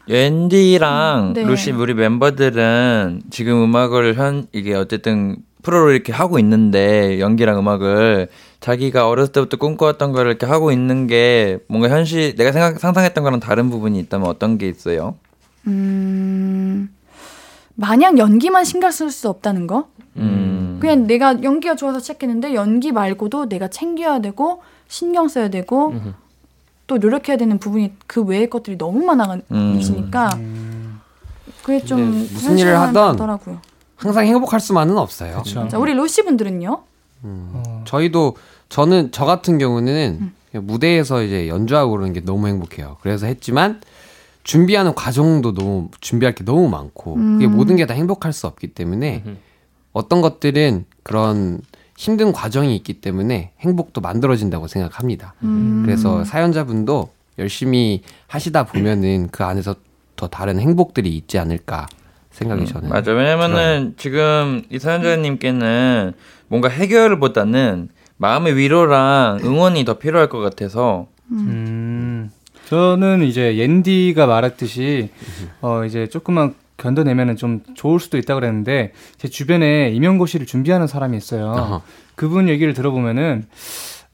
앤디랑 0.09 1.33
네. 1.35 1.45
루시 1.45 1.73
우리 1.73 1.95
멤버들은 1.95 3.23
지금 3.31 3.63
음악을 3.63 4.15
현 4.15 4.47
이게 4.53 4.75
어쨌든 4.75 5.37
프로로 5.63 5.93
이렇게 5.93 6.13
하고 6.13 6.39
있는데 6.39 7.19
연기랑 7.21 7.59
음악을 7.59 8.29
자기가 8.61 9.09
어렸을 9.09 9.33
때부터 9.33 9.57
꿈꿔왔던 9.57 10.13
걸 10.13 10.27
이렇게 10.27 10.45
하고 10.45 10.71
있는 10.71 11.07
게 11.07 11.59
뭔가 11.69 11.89
현실 11.89 12.35
내가 12.37 12.53
생각 12.53 12.79
상상했던 12.79 13.25
거랑 13.25 13.41
다른 13.41 13.71
부분이 13.71 13.99
있다면 14.01 14.29
어떤 14.29 14.59
게 14.59 14.69
있어요? 14.69 15.17
음, 15.67 16.94
마냥 17.75 18.19
연기만 18.19 18.65
신경 18.65 18.91
쓸 18.91 19.11
수 19.11 19.29
없다는 19.29 19.67
거? 19.67 19.89
음. 20.17 20.79
그냥 20.81 21.07
내가 21.07 21.43
연기가 21.43 21.75
좋아서 21.77 21.99
시작했는데 21.99 22.55
연기 22.55 22.93
말고도 22.93 23.49
내가 23.49 23.69
챙겨야 23.69 24.21
되고 24.21 24.63
신경 24.89 25.29
써야 25.29 25.49
되고 25.49 25.89
음흠. 25.89 26.13
또 26.87 26.99
노력해야 26.99 27.37
되는 27.37 27.59
부분이 27.59 27.95
그 28.07 28.23
외의 28.23 28.51
것들이 28.51 28.77
너무 28.79 29.01
음. 29.01 29.07
많아지니까 29.07 30.39
그게 31.63 31.81
좀 31.85 32.11
무슨 32.33 32.59
일을 32.59 32.79
하던 32.79 33.15
하더라고요. 33.15 33.61
항상 33.97 34.27
행복할 34.27 34.61
수만은 34.61 34.99
없어요. 34.99 35.43
자, 35.71 35.79
우리 35.79 35.95
로시 35.95 36.23
분들은요? 36.23 36.83
저희도 37.87 38.37
저는 38.69 39.13
저 39.13 39.25
같은 39.25 39.57
경우는 39.57 40.33
그냥 40.51 40.67
무대에서 40.67 41.23
이제 41.23 41.49
연주하고 41.49 41.93
그러는 41.93 42.13
게 42.13 42.21
너무 42.21 42.49
행복해요. 42.49 42.99
그래서 43.01 43.27
했지만 43.27 43.81
준비하는 44.45 44.95
과정도 44.95 45.53
너무 45.55 45.89
준비할 46.01 46.35
게 46.35 46.45
너무 46.45 46.69
많고 46.69 47.15
그게 47.15 47.47
음. 47.47 47.57
모든 47.57 47.77
게 47.77 47.87
다 47.87 47.95
행복할 47.95 48.33
수 48.33 48.47
없기 48.47 48.69
때문에 48.69 49.23
음흠. 49.27 49.37
어떤 49.93 50.21
것들은 50.21 50.85
그런 51.03 51.61
힘든 51.97 52.33
과정이 52.33 52.75
있기 52.77 52.95
때문에 52.95 53.53
행복도 53.61 54.01
만들어진다고 54.01 54.67
생각합니다. 54.69 55.35
음. 55.43 55.83
그래서 55.85 56.25
사연자분도 56.25 57.11
열심히 57.39 58.03
하시다 58.27 58.65
보면은 58.65 59.29
그 59.33 59.45
안에서 59.45 59.75
더 60.17 60.29
다른 60.29 60.59
행복들이 60.61 61.17
있지 61.17 61.39
않을까 61.39 61.87
생각이 62.31 62.67
저는 62.67 62.89
음, 62.89 62.91
맞아. 62.91 63.13
왜냐면은 63.13 63.95
지금 63.97 64.63
이 64.71 64.79
사연자님께는 64.79 66.13
뭔가 66.49 66.69
해결보다는 66.69 67.89
마음의 68.17 68.57
위로랑 68.57 69.41
응원이 69.45 69.85
더 69.85 69.99
필요할 69.99 70.29
것 70.29 70.39
같아서 70.41 71.07
음, 71.31 71.47
저는 72.69 73.23
이제 73.23 73.57
옌디가 73.59 74.27
말했듯이 74.27 75.11
어 75.61 75.85
이제 75.85 76.07
조금만 76.09 76.55
견뎌내면은 76.77 77.37
좀 77.37 77.61
좋을 77.75 78.01
수도 78.01 78.19
있다 78.19 78.35
그랬는데 78.35 78.93
제 79.17 79.29
주변에 79.29 79.91
임용고시를 79.91 80.47
준비하는 80.47 80.87
사람이 80.87 81.17
있어요. 81.17 81.53
어허. 81.53 81.83
그분 82.15 82.49
얘기를 82.49 82.75
들어보면은 82.75 83.47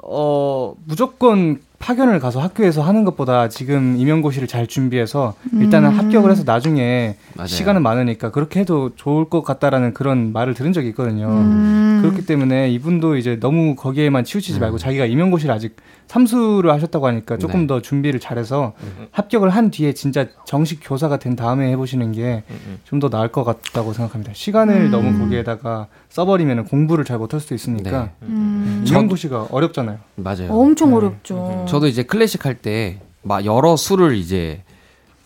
어 0.03 0.75
무조건 0.85 1.61
파견을 1.79 2.21
가서 2.21 2.41
학교에서 2.41 2.83
하는 2.83 3.05
것보다 3.05 3.49
지금 3.49 3.97
임용고시를 3.99 4.47
잘 4.49 4.67
준비해서 4.67 5.35
일단은 5.55 5.91
음. 5.91 5.99
합격을 5.99 6.31
해서 6.31 6.43
나중에 6.45 7.17
맞아요. 7.35 7.47
시간은 7.49 7.83
많으니까 7.83 8.31
그렇게 8.31 8.61
해도 8.61 8.91
좋을 8.97 9.25
것 9.31 9.43
같다라는 9.43 9.95
그런 9.95 10.33
말을 10.33 10.53
들은 10.53 10.75
적이 10.75 10.89
있거든요. 10.89 11.29
음. 11.29 12.01
그렇기 12.03 12.27
때문에 12.27 12.71
이분도 12.71 13.17
이제 13.17 13.39
너무 13.41 13.77
거기에만 13.77 14.25
치우치지 14.25 14.61
말고 14.61 14.77
자기가 14.77 15.07
임용고시를 15.07 15.55
아직 15.55 15.77
삼수를 16.11 16.73
하셨다고 16.73 17.07
하니까 17.07 17.37
조금 17.39 17.61
네. 17.61 17.67
더 17.69 17.81
준비를 17.81 18.19
잘해서 18.19 18.73
합격을 19.13 19.49
한 19.51 19.71
뒤에 19.71 19.93
진짜 19.93 20.27
정식 20.45 20.81
교사가 20.83 21.19
된 21.21 21.37
다음에 21.37 21.71
해보시는 21.71 22.11
게 22.13 22.43
좀 22.85 22.99
더 22.99 23.09
나을 23.09 23.29
것 23.29 23.45
같다고 23.45 23.93
생각합니다. 23.93 24.33
시간을 24.35 24.87
음. 24.87 24.91
너무 24.91 25.17
거기에다가 25.21 25.87
써버리면 26.09 26.65
공부를 26.65 27.05
잘 27.05 27.17
못할 27.19 27.39
수도 27.41 27.55
있으니까 27.55 28.11
음. 28.23 28.85
임용고시가 28.87 29.49
어렵잖아요. 29.53 29.99
맞아요. 30.17 30.49
엄청 30.51 30.91
네. 30.91 30.97
어렵죠. 30.97 31.65
저도 31.69 31.87
이제 31.87 32.03
클래식 32.03 32.45
할 32.45 32.57
때 32.61 32.99
막 33.23 33.45
여러 33.45 33.77
수를 33.77 34.17
이제 34.17 34.63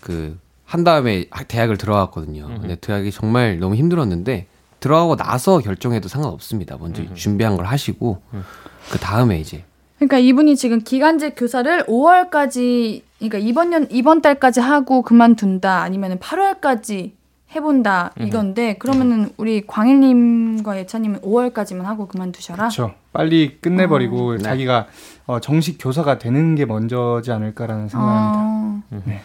그 0.00 0.36
한 0.66 0.82
다음에 0.82 1.26
학- 1.30 1.46
대학을 1.46 1.76
들어갔거든요. 1.78 2.46
근데 2.60 2.74
대학이 2.76 3.10
정말 3.12 3.58
너무 3.60 3.74
힘들었는데 3.76 4.46
들어가고 4.80 5.14
나서 5.16 5.58
결정해도 5.60 6.08
상관없습니다. 6.08 6.76
먼저 6.78 7.02
준비한 7.14 7.56
걸 7.56 7.64
하시고 7.66 8.20
그 8.90 8.98
다음에 8.98 9.38
이제 9.40 9.64
그러니까 10.04 10.18
이분이 10.18 10.56
지금 10.56 10.80
기간제 10.80 11.30
교사를 11.30 11.84
5월까지 11.84 13.02
그러니까 13.18 13.38
이번 13.38 13.70
년 13.70 13.86
이번 13.90 14.20
달까지 14.20 14.60
하고 14.60 15.00
그만둔다 15.00 15.80
아니면은 15.80 16.18
8월까지 16.18 17.12
해본다 17.54 18.12
이건데 18.20 18.76
그러면은 18.76 19.30
우리 19.38 19.66
광일님과 19.66 20.76
예찬님은 20.78 21.20
5월까지만 21.20 21.82
하고 21.82 22.06
그만두셔라. 22.06 22.64
그렇죠. 22.64 22.94
빨리 23.12 23.58
끝내버리고 23.60 24.36
네. 24.36 24.42
자기가 24.42 24.88
어, 25.26 25.40
정식 25.40 25.78
교사가 25.78 26.18
되는 26.18 26.54
게 26.54 26.66
먼저지 26.66 27.32
않을까라는 27.32 27.88
생각합니다. 27.88 28.38
아. 28.38 28.82
네. 29.06 29.22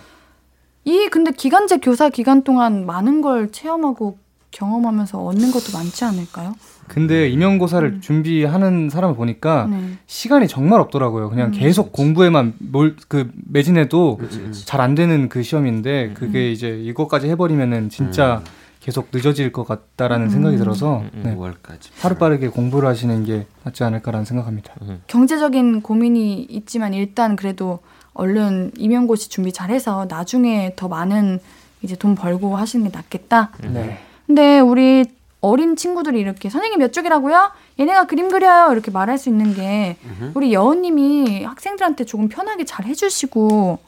이 0.85 1.09
근데 1.11 1.31
기간제 1.31 1.79
교사 1.79 2.07
기간 2.09 2.43
동안 2.43 2.85
많은 2.85 3.21
걸 3.21 3.51
체험하고 3.51 4.17
경험하면서 4.51 5.19
얻는 5.19 5.51
것도 5.51 5.71
많지 5.73 6.03
않을까요? 6.05 6.53
근데 6.87 7.29
임용고사를 7.29 8.01
준비하는 8.01 8.89
사람을 8.89 9.15
보니까 9.15 9.65
음. 9.65 9.71
네. 9.71 9.97
시간이 10.07 10.47
정말 10.47 10.79
없더라고요. 10.81 11.29
그냥 11.29 11.47
음. 11.47 11.51
계속 11.51 11.91
공부에만 11.91 12.55
몰 12.59 12.95
그 13.07 13.29
매진해도 13.47 14.19
잘 14.65 14.81
안 14.81 14.95
되는 14.95 15.29
그 15.29 15.43
시험인데 15.43 16.13
그게 16.13 16.51
이제 16.51 16.69
이것까지 16.81 17.27
해버리면은 17.29 17.89
진짜 17.89 18.41
계속 18.79 19.09
늦어질 19.11 19.51
것 19.51 19.67
같다라는 19.67 20.27
음. 20.27 20.29
생각이 20.29 20.57
들어서 20.57 21.03
네. 21.13 21.35
5월까지. 21.35 21.89
하루 22.01 22.15
빠르게 22.15 22.47
공부를 22.47 22.87
하시는 22.89 23.23
게 23.25 23.45
낫지 23.63 23.83
않을까라는 23.83 24.25
생각합니다. 24.25 24.73
경제적인 25.07 25.81
고민이 25.81 26.47
있지만 26.49 26.93
일단 26.93 27.35
그래도 27.35 27.79
얼른 28.13 28.71
임용고시 28.77 29.29
준비 29.29 29.51
잘해서 29.51 30.07
나중에 30.09 30.73
더 30.75 30.87
많은 30.87 31.39
이제 31.81 31.95
돈 31.95 32.15
벌고 32.15 32.55
하시는 32.55 32.89
게 32.89 32.91
낫겠다. 32.95 33.51
네. 33.71 33.99
근데 34.29 34.59
우리 34.59 35.05
어린 35.41 35.75
친구들이 35.75 36.19
이렇게 36.19 36.51
선생님 36.51 36.77
몇 36.77 36.93
쪽이라고요? 36.93 37.51
얘네가 37.79 38.05
그림 38.05 38.29
그려요. 38.29 38.71
이렇게 38.71 38.91
말할 38.91 39.17
수 39.17 39.27
있는 39.27 39.55
게 39.55 39.97
우리 40.35 40.53
여은님이 40.53 41.45
학생들한테 41.45 42.05
조금 42.05 42.29
편하게 42.29 42.63
잘 42.63 42.85
해주시고 42.85 43.79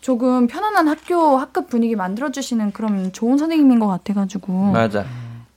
조금 0.00 0.48
편안한 0.48 0.88
학교 0.88 1.36
학급 1.38 1.68
분위기 1.68 1.94
만들어 1.94 2.32
주시는 2.32 2.72
그런 2.72 3.12
좋은 3.12 3.38
선생님인 3.38 3.78
것 3.78 3.86
같아가지고 3.86 4.72
맞아. 4.72 5.04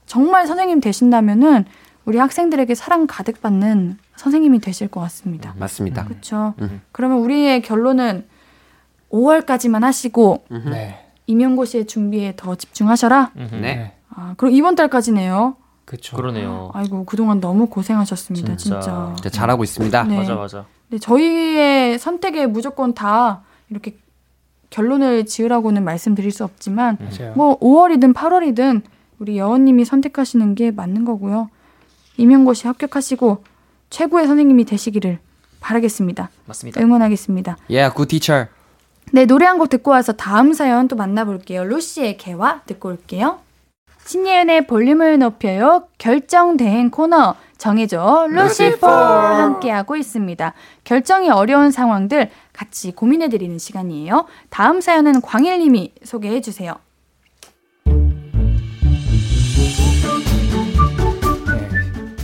정말 0.06 0.46
선생님 0.46 0.78
되신다면은 0.78 1.64
우리 2.04 2.18
학생들에게 2.18 2.72
사랑 2.76 3.08
가득 3.08 3.42
받는 3.42 3.98
선생님이 4.14 4.60
되실 4.60 4.86
것 4.86 5.00
같습니다. 5.00 5.56
맞습니다. 5.58 6.04
그렇죠. 6.04 6.54
음. 6.60 6.80
그러면 6.92 7.18
우리의 7.18 7.62
결론은 7.62 8.28
5월까지만 9.10 9.80
하시고 9.80 10.44
네. 10.70 11.04
임용고시의 11.26 11.88
준비에 11.88 12.34
더 12.36 12.54
집중하셔라. 12.54 13.32
네. 13.60 13.94
아, 14.20 14.34
그럼 14.36 14.52
이번 14.52 14.74
달까지네요. 14.74 15.56
그렇죠. 15.86 16.14
그러네요. 16.16 16.70
아이고 16.74 17.04
그동안 17.06 17.40
너무 17.40 17.66
고생하셨습니다, 17.66 18.56
진짜. 18.56 18.80
진짜. 18.80 19.12
진짜 19.16 19.30
잘하고 19.30 19.64
있습니다. 19.64 20.02
네. 20.04 20.16
맞아 20.18 20.34
맞아. 20.34 20.64
네, 20.88 20.98
저희의 20.98 21.98
선택에 21.98 22.46
무조건 22.46 22.92
다 22.94 23.42
이렇게 23.70 23.96
결론을 24.68 25.24
지으라고는 25.26 25.82
말씀드릴 25.82 26.30
수 26.30 26.44
없지만 26.44 26.98
맞아요. 27.00 27.32
뭐 27.34 27.58
5월이든 27.58 28.14
8월이든 28.14 28.82
우리 29.18 29.38
여원님이 29.38 29.84
선택하시는 29.84 30.54
게 30.54 30.70
맞는 30.70 31.04
거고요. 31.04 31.48
임용고시 32.18 32.66
합격하시고 32.66 33.42
최고의 33.90 34.26
선생님이 34.26 34.64
되시기를 34.66 35.18
바라겠습니다. 35.60 36.30
맞습니다. 36.46 36.80
응원하겠습니다. 36.80 37.56
Yeah, 37.68 37.94
good 37.96 38.08
teacher. 38.10 38.48
네, 39.12 39.24
노래 39.26 39.46
한 39.46 39.58
곡 39.58 39.70
듣고 39.70 39.90
와서 39.90 40.12
다음 40.12 40.52
사연 40.52 40.86
또 40.88 40.94
만나볼게요. 40.94 41.64
루시의 41.64 42.16
개와 42.16 42.62
듣고 42.66 42.90
올게요. 42.90 43.40
신예은의 44.06 44.66
볼륨을 44.66 45.18
높여요. 45.18 45.84
결정된 45.98 46.90
코너 46.90 47.36
정해줘 47.58 48.28
루시포 48.30 48.86
함께하고 48.86 49.96
있습니다. 49.96 50.54
결정이 50.84 51.30
어려운 51.30 51.70
상황들 51.70 52.30
같이 52.52 52.92
고민해드리는 52.92 53.58
시간이에요. 53.58 54.26
다음 54.48 54.80
사연은 54.80 55.20
광일님이 55.20 55.92
소개해주세요. 56.02 56.74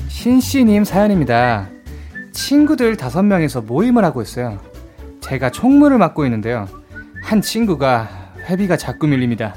신씨님 0.09 0.85
사연입니다. 0.85 1.69
친구들 2.33 2.97
다섯 2.97 3.23
명이서 3.23 3.61
모임을 3.61 4.05
하고 4.05 4.23
있어요. 4.23 4.59
제가 5.21 5.51
총무를 5.51 5.99
맡고 5.99 6.25
있는데요. 6.25 6.67
한 7.23 7.41
친구가 7.41 8.09
회비가 8.49 8.77
자꾸 8.77 9.07
밀립니다. 9.07 9.55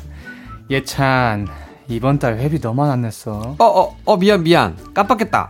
예찬, 0.69 1.47
이번 1.89 2.19
달 2.19 2.37
회비 2.37 2.59
너만 2.61 2.89
안 2.91 3.01
냈어. 3.01 3.55
어, 3.57 3.65
어, 3.65 3.97
어, 4.05 4.17
미안, 4.17 4.43
미안. 4.43 4.77
깜빡했다. 4.93 5.49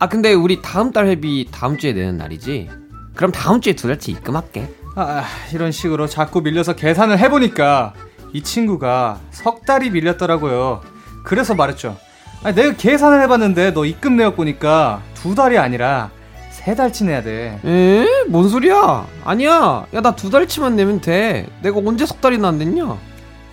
아, 0.00 0.08
근데 0.08 0.32
우리 0.32 0.60
다음 0.60 0.90
달 0.92 1.06
회비 1.06 1.48
다음 1.52 1.78
주에 1.78 1.92
내는 1.92 2.16
날이지? 2.18 2.68
그럼 3.14 3.30
다음 3.32 3.60
주에 3.60 3.74
두 3.74 3.86
달치 3.86 4.10
입금할게. 4.10 4.68
아, 4.96 5.24
이런 5.52 5.70
식으로 5.70 6.08
자꾸 6.08 6.40
밀려서 6.40 6.74
계산을 6.74 7.18
해보니까 7.18 7.92
이 8.32 8.42
친구가 8.42 9.20
석 9.30 9.64
달이 9.64 9.90
밀렸더라고요. 9.90 10.80
그래서 11.24 11.54
말했죠. 11.54 11.96
아니, 12.42 12.54
내가 12.56 12.74
계산을 12.76 13.22
해봤는데 13.22 13.72
너 13.72 13.84
입금 13.84 14.16
내역 14.16 14.36
보니까 14.36 15.02
두 15.14 15.34
달이 15.34 15.58
아니라 15.58 16.10
세 16.50 16.74
달치 16.74 17.04
내야 17.04 17.22
돼. 17.22 17.60
에? 17.64 18.06
뭔 18.28 18.48
소리야? 18.48 19.06
아니야. 19.24 19.86
야, 19.94 20.00
나 20.00 20.16
두 20.16 20.30
달치만 20.30 20.74
내면 20.74 21.00
돼. 21.00 21.46
내가 21.62 21.78
언제 21.84 22.06
석 22.06 22.20
달이나 22.20 22.48
안 22.48 22.58
냈냐? 22.58 22.96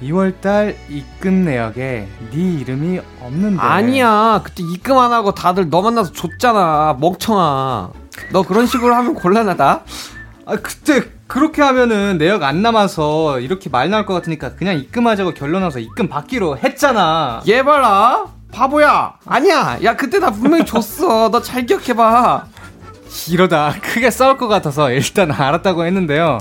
2월달 0.02 0.76
입금 0.90 1.46
내역에 1.46 2.08
네 2.32 2.38
이름이 2.60 3.00
없는데. 3.22 3.62
아니야. 3.62 4.42
그때 4.44 4.64
입금 4.64 4.98
안 4.98 5.12
하고 5.12 5.34
다들 5.34 5.70
너 5.70 5.82
만나서 5.82 6.12
줬잖아. 6.14 6.98
멍청아. 7.00 7.90
너 8.32 8.44
그런 8.44 8.66
식으로 8.68 8.94
하면 8.96 9.14
곤란하다. 9.16 9.82
아 10.46 10.56
그때 10.62 11.04
그렇게 11.28 11.62
하면은 11.62 12.18
내역 12.18 12.44
안 12.44 12.62
남아서 12.62 13.40
이렇게 13.40 13.70
말 13.70 13.90
나올 13.90 14.06
것 14.06 14.14
같으니까 14.14 14.56
그냥 14.56 14.78
입금하자고 14.78 15.34
결론나서 15.34 15.80
입금 15.80 16.08
받기로 16.08 16.58
했잖아. 16.60 17.42
얘 17.48 17.64
봐라. 17.64 18.26
바보야. 18.52 19.16
아니야. 19.26 19.78
야, 19.84 19.96
그때 19.98 20.20
나 20.20 20.32
분명히 20.32 20.66
줬어. 20.66 21.30
너 21.30 21.42
잘 21.42 21.66
기억해봐. 21.66 22.46
이러다 23.30 23.76
크게 23.82 24.10
싸울 24.10 24.38
것 24.38 24.48
같아서 24.48 24.90
일단 24.92 25.32
알았다고 25.32 25.86
했는데요. 25.86 26.40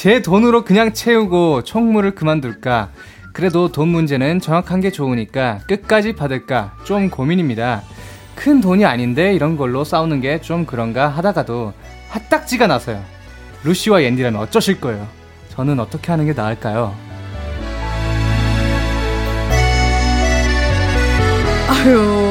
제 0.00 0.22
돈으로 0.22 0.64
그냥 0.64 0.94
채우고 0.94 1.64
총무를 1.64 2.14
그만둘까? 2.14 2.88
그래도 3.34 3.70
돈 3.70 3.88
문제는 3.88 4.40
정확한 4.40 4.80
게 4.80 4.90
좋으니까 4.90 5.58
끝까지 5.68 6.14
받을까? 6.14 6.74
좀 6.84 7.10
고민입니다. 7.10 7.82
큰 8.34 8.62
돈이 8.62 8.86
아닌데 8.86 9.34
이런 9.34 9.58
걸로 9.58 9.84
싸우는 9.84 10.22
게 10.22 10.40
좀 10.40 10.64
그런가 10.64 11.08
하다가도 11.08 11.74
핫딱지가 12.08 12.66
나서요. 12.66 13.04
루시와 13.62 14.02
옌디라면 14.04 14.40
어쩌실 14.40 14.80
거예요? 14.80 15.06
저는 15.50 15.78
어떻게 15.78 16.10
하는 16.10 16.24
게 16.24 16.32
나을까요? 16.32 16.94
아유, 21.68 22.29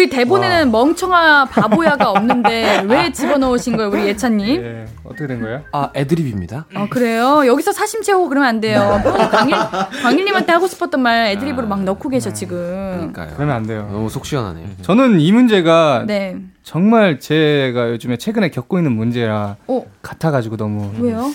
우리 0.00 0.08
대본에는 0.08 0.70
멍청아 0.72 1.44
바보야가 1.44 2.10
없는데 2.12 2.84
왜 2.88 3.12
집어넣으신 3.12 3.76
거예요, 3.76 3.90
우리 3.90 4.06
예찬님? 4.06 4.62
예, 4.62 4.86
어떻게 5.04 5.26
된 5.26 5.42
거예요? 5.42 5.60
아, 5.72 5.90
애드립입니다. 5.94 6.64
어, 6.74 6.86
그래요? 6.88 7.46
여기서 7.46 7.72
사심 7.72 8.00
채우고 8.00 8.30
그러면 8.30 8.48
안 8.48 8.60
돼요. 8.62 8.98
평소 9.02 9.28
광일, 9.28 9.54
광일님한테 10.02 10.52
하고 10.52 10.66
싶었던 10.68 11.02
말 11.02 11.26
애드립으로 11.32 11.66
막 11.66 11.82
넣고 11.84 12.08
계셔, 12.08 12.32
지금. 12.32 12.56
그러니까요. 12.96 13.32
그러면 13.36 13.56
안 13.56 13.66
돼요. 13.66 13.90
너무 13.92 14.08
속 14.08 14.24
시원하네요. 14.24 14.68
저는 14.80 15.20
이 15.20 15.32
문제가 15.32 16.04
네. 16.06 16.38
정말 16.62 17.18
제가 17.18 17.90
요즘에 17.90 18.16
최근에 18.16 18.50
겪고 18.50 18.78
있는 18.78 18.92
문제라 18.92 19.56
어, 19.66 19.84
같아가지고 20.02 20.56
너무 20.56 20.92
왜요? 20.98 21.30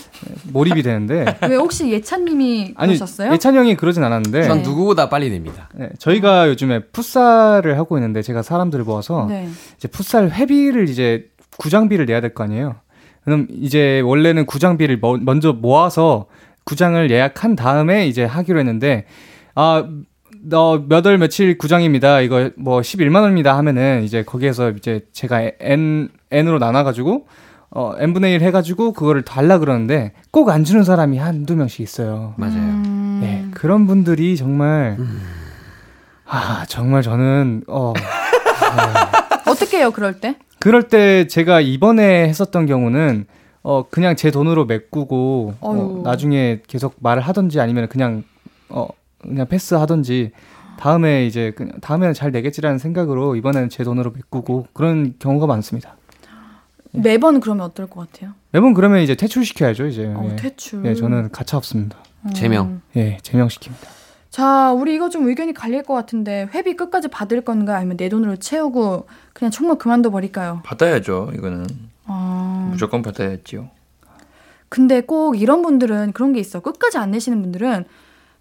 몰입이 0.53 0.83
되는데 0.83 1.25
왜 1.49 1.55
혹시 1.55 1.89
예찬님이 1.91 2.73
아니 2.77 2.93
그러셨어요? 2.93 3.33
예찬 3.33 3.55
형이 3.55 3.75
그러진 3.75 4.03
않았는데 4.03 4.41
네. 4.41 4.47
전 4.47 4.61
누구보다 4.61 5.09
빨리 5.09 5.29
냅니다. 5.29 5.67
네, 5.73 5.89
저희가 5.99 6.47
요즘에 6.49 6.81
풋살을 6.91 7.77
하고 7.77 7.97
있는데 7.97 8.21
제가 8.21 8.43
사람들을 8.43 8.85
모아서 8.85 9.25
네. 9.27 9.49
이제 9.77 9.87
풋살 9.87 10.29
회비를 10.31 10.89
이제 10.89 11.25
구장비를 11.57 12.05
내야 12.05 12.21
될 12.21 12.33
거 12.33 12.43
아니에요. 12.43 12.75
그럼 13.23 13.47
이제 13.49 14.01
원래는 14.01 14.45
구장비를 14.45 14.99
머- 14.99 15.17
먼저 15.17 15.53
모아서 15.53 16.27
구장을 16.65 17.09
예약한 17.09 17.55
다음에 17.55 18.07
이제 18.07 18.23
하기로 18.23 18.59
했는데 18.59 19.05
아, 19.55 19.83
아 19.83 19.89
너몇 20.47 21.05
월 21.05 21.17
며칠 21.17 21.57
구장입니다. 21.57 22.21
이거 22.21 22.51
뭐 22.55 22.79
11만 22.81 23.21
원입니다 23.21 23.57
하면은 23.57 24.03
이제 24.03 24.23
거기에서 24.23 24.69
이제 24.71 25.01
제가 25.11 25.41
n 25.59 26.09
n으로 26.31 26.59
나눠 26.59 26.83
가지고 26.83 27.25
어 27.71 27.93
n분의 27.97 28.33
1 28.35 28.41
해 28.43 28.51
가지고 28.51 28.93
그거를 28.93 29.23
달라 29.23 29.57
그러는데 29.57 30.13
꼭 30.31 30.49
안 30.49 30.63
주는 30.63 30.83
사람이 30.83 31.17
한두 31.17 31.55
명씩 31.55 31.81
있어요. 31.81 32.33
맞아요. 32.37 32.57
음. 32.57 33.19
네, 33.21 33.45
그런 33.53 33.87
분들이 33.87 34.37
정말 34.37 34.97
아, 36.27 36.63
정말 36.67 37.01
저는 37.01 37.63
어 37.67 37.93
어떻게 39.47 39.77
해요, 39.79 39.91
그럴 39.91 40.19
때? 40.19 40.35
그럴 40.59 40.83
때 40.89 41.27
제가 41.27 41.61
이번에 41.61 42.27
했었던 42.27 42.65
경우는 42.65 43.25
어 43.63 43.83
그냥 43.89 44.15
제 44.15 44.29
돈으로 44.31 44.65
메꾸고 44.65 45.55
어. 45.59 46.01
나중에 46.03 46.61
계속 46.67 46.95
말을 46.99 47.23
하던지 47.23 47.59
아니면 47.59 47.87
그냥 47.89 48.23
어 48.69 48.87
그냥 49.27 49.47
패스하던지 49.47 50.31
다음에 50.77 51.25
이제 51.25 51.51
그냥 51.51 51.79
다음에는 51.81 52.13
잘 52.13 52.31
내겠지라는 52.31 52.77
생각으로 52.79 53.35
이번에는 53.35 53.69
제 53.69 53.83
돈으로 53.83 54.11
메꾸고 54.11 54.67
그런 54.73 55.15
경우가 55.19 55.47
많습니다. 55.47 55.95
매번 56.91 57.39
그러면 57.39 57.65
어떨 57.65 57.87
것 57.87 58.11
같아요? 58.11 58.33
매번 58.51 58.73
그러면 58.73 59.01
이제 59.01 59.15
퇴출시켜야죠 59.15 59.87
이제. 59.87 60.05
어, 60.07 60.29
예. 60.31 60.35
퇴출. 60.35 60.85
예, 60.85 60.95
저는 60.95 61.31
가차 61.31 61.57
없습니다. 61.57 61.97
음. 62.25 62.33
제명. 62.33 62.81
예, 62.95 63.17
제명시킵니다. 63.21 63.95
자, 64.29 64.73
우리 64.73 64.95
이거 64.95 65.09
좀 65.09 65.27
의견이 65.27 65.53
갈릴 65.53 65.83
것 65.83 65.93
같은데 65.93 66.49
회비 66.53 66.75
끝까지 66.75 67.07
받을 67.07 67.41
건가 67.41 67.77
아니면 67.77 67.95
내 67.95 68.09
돈으로 68.09 68.35
채우고 68.35 69.07
그냥 69.33 69.51
총무 69.51 69.77
그만둬 69.77 70.09
버릴까요? 70.09 70.61
받아야죠. 70.65 71.31
이거는 71.35 71.65
아, 72.05 72.67
무조건 72.69 73.01
받아야지요. 73.01 73.69
근데 74.67 75.01
꼭 75.01 75.39
이런 75.39 75.61
분들은 75.61 76.11
그런 76.11 76.33
게 76.33 76.39
있어. 76.39 76.59
끝까지 76.59 76.97
안 76.97 77.11
내시는 77.11 77.41
분들은 77.41 77.85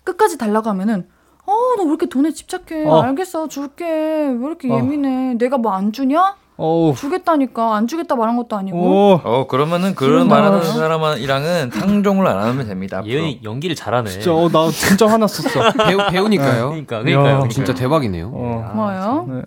끝까지 0.05 0.39
달라고 0.39 0.69
하면은 0.71 1.07
어, 1.47 1.53
너왜 1.77 1.89
이렇게 1.89 2.07
돈에 2.07 2.31
집착해? 2.33 2.87
어. 2.87 3.03
알겠어, 3.03 3.49
줄게. 3.49 3.85
왜 3.85 4.47
이렇게 4.47 4.71
어. 4.73 4.77
예민해? 4.79 5.35
내가 5.35 5.59
뭐 5.59 5.73
안 5.75 5.93
주냐? 5.93 6.37
어우. 6.57 6.95
주겠다니까 6.95 7.75
안 7.75 7.87
주겠다 7.89 8.15
말한 8.15 8.37
것도 8.37 8.57
아니고. 8.57 8.79
오. 8.79 9.21
어 9.25 9.47
그러면은 9.49 9.95
그런 9.97 10.29
말하는? 10.29 10.63
사람이랑은 10.63 11.71
상종을 11.73 12.27
안 12.29 12.39
하면 12.47 12.67
됩니다. 12.69 12.99
앞으로. 12.99 13.13
얘 13.13 13.41
연기를 13.43 13.75
잘하네. 13.75 14.09
진짜 14.09 14.33
어, 14.33 14.49
나 14.49 14.71
진짜 14.71 15.07
화났었어. 15.09 15.73
배우, 15.85 15.99
배우니까요. 16.11 16.69
그러니까 16.71 16.97
야, 16.99 17.03
그러니까요. 17.03 17.49
진짜 17.49 17.75
대박이네요. 17.75 18.29
어. 18.33 18.69
고마워요. 18.71 19.27
네. 19.29 19.43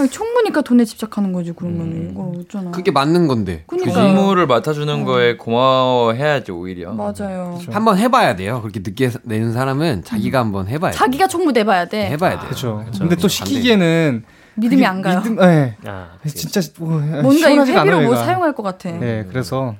아니, 0.00 0.10
총무니까 0.10 0.62
돈에 0.62 0.84
집착하는 0.84 1.32
거지 1.32 1.52
그러면 1.52 2.10
이걸 2.10 2.40
어쩌나. 2.40 2.70
그게 2.70 2.90
맞는 2.90 3.26
건데. 3.28 3.64
그니까요. 3.66 4.14
공무를 4.14 4.46
맡아주는 4.46 5.04
거에 5.04 5.36
고마워해야지 5.36 6.52
오히려. 6.52 6.92
맞아요. 6.92 7.58
한번 7.70 7.98
해봐야 7.98 8.36
돼요. 8.36 8.60
그렇게 8.62 8.80
늦게 8.80 9.10
내는 9.22 9.52
사람은 9.52 10.04
자기가 10.04 10.38
한번 10.38 10.68
해봐야 10.68 10.92
돼. 10.92 10.96
자기가 10.96 11.28
총무 11.28 11.52
내봐야 11.52 11.86
돼. 11.86 12.08
해봐야 12.10 12.32
돼요. 12.38 12.44
그렇죠. 12.44 12.82
그쵸. 12.86 13.00
근데 13.00 13.16
또 13.16 13.28
시키기에는 13.28 14.24
믿음이 14.54 14.84
안 14.84 15.00
가요. 15.02 15.20
믿음, 15.20 15.36
네. 15.36 15.76
아, 15.86 16.08
진짜 16.26 16.60
뭐, 16.78 16.98
뭔가 16.98 17.50
이 17.50 17.58
회비로 17.58 18.00
뭐. 18.02 18.16
사용할 18.16 18.54
것 18.54 18.62
같아. 18.62 18.90
네, 18.90 19.24
그래서 19.28 19.74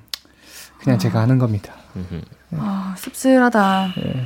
그냥 0.79 0.97
제가 0.97 1.19
하는 1.19 1.37
겁니다. 1.37 1.73
아, 2.57 2.95
씁쓸하다. 2.97 3.93
네. 3.97 4.25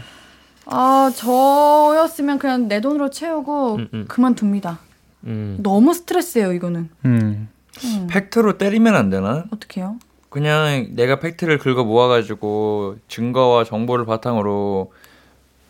아, 0.67 1.11
저였으면 1.15 2.39
그냥 2.39 2.67
내 2.67 2.81
돈으로 2.81 3.09
채우고 3.09 3.75
음, 3.75 3.87
음. 3.93 4.05
그만둡니다. 4.07 4.79
음. 5.25 5.57
너무 5.61 5.93
스트레스예요, 5.93 6.53
이거는. 6.53 6.89
음. 7.05 7.49
음. 7.83 8.07
팩트로 8.09 8.57
때리면 8.57 8.95
안 8.95 9.09
되나? 9.09 9.45
어떡해요? 9.51 9.97
그냥 10.29 10.87
내가 10.91 11.19
팩트를 11.19 11.57
긁어 11.59 11.83
모아가지고 11.83 12.97
증거와 13.07 13.63
정보를 13.63 14.05
바탕으로 14.05 14.91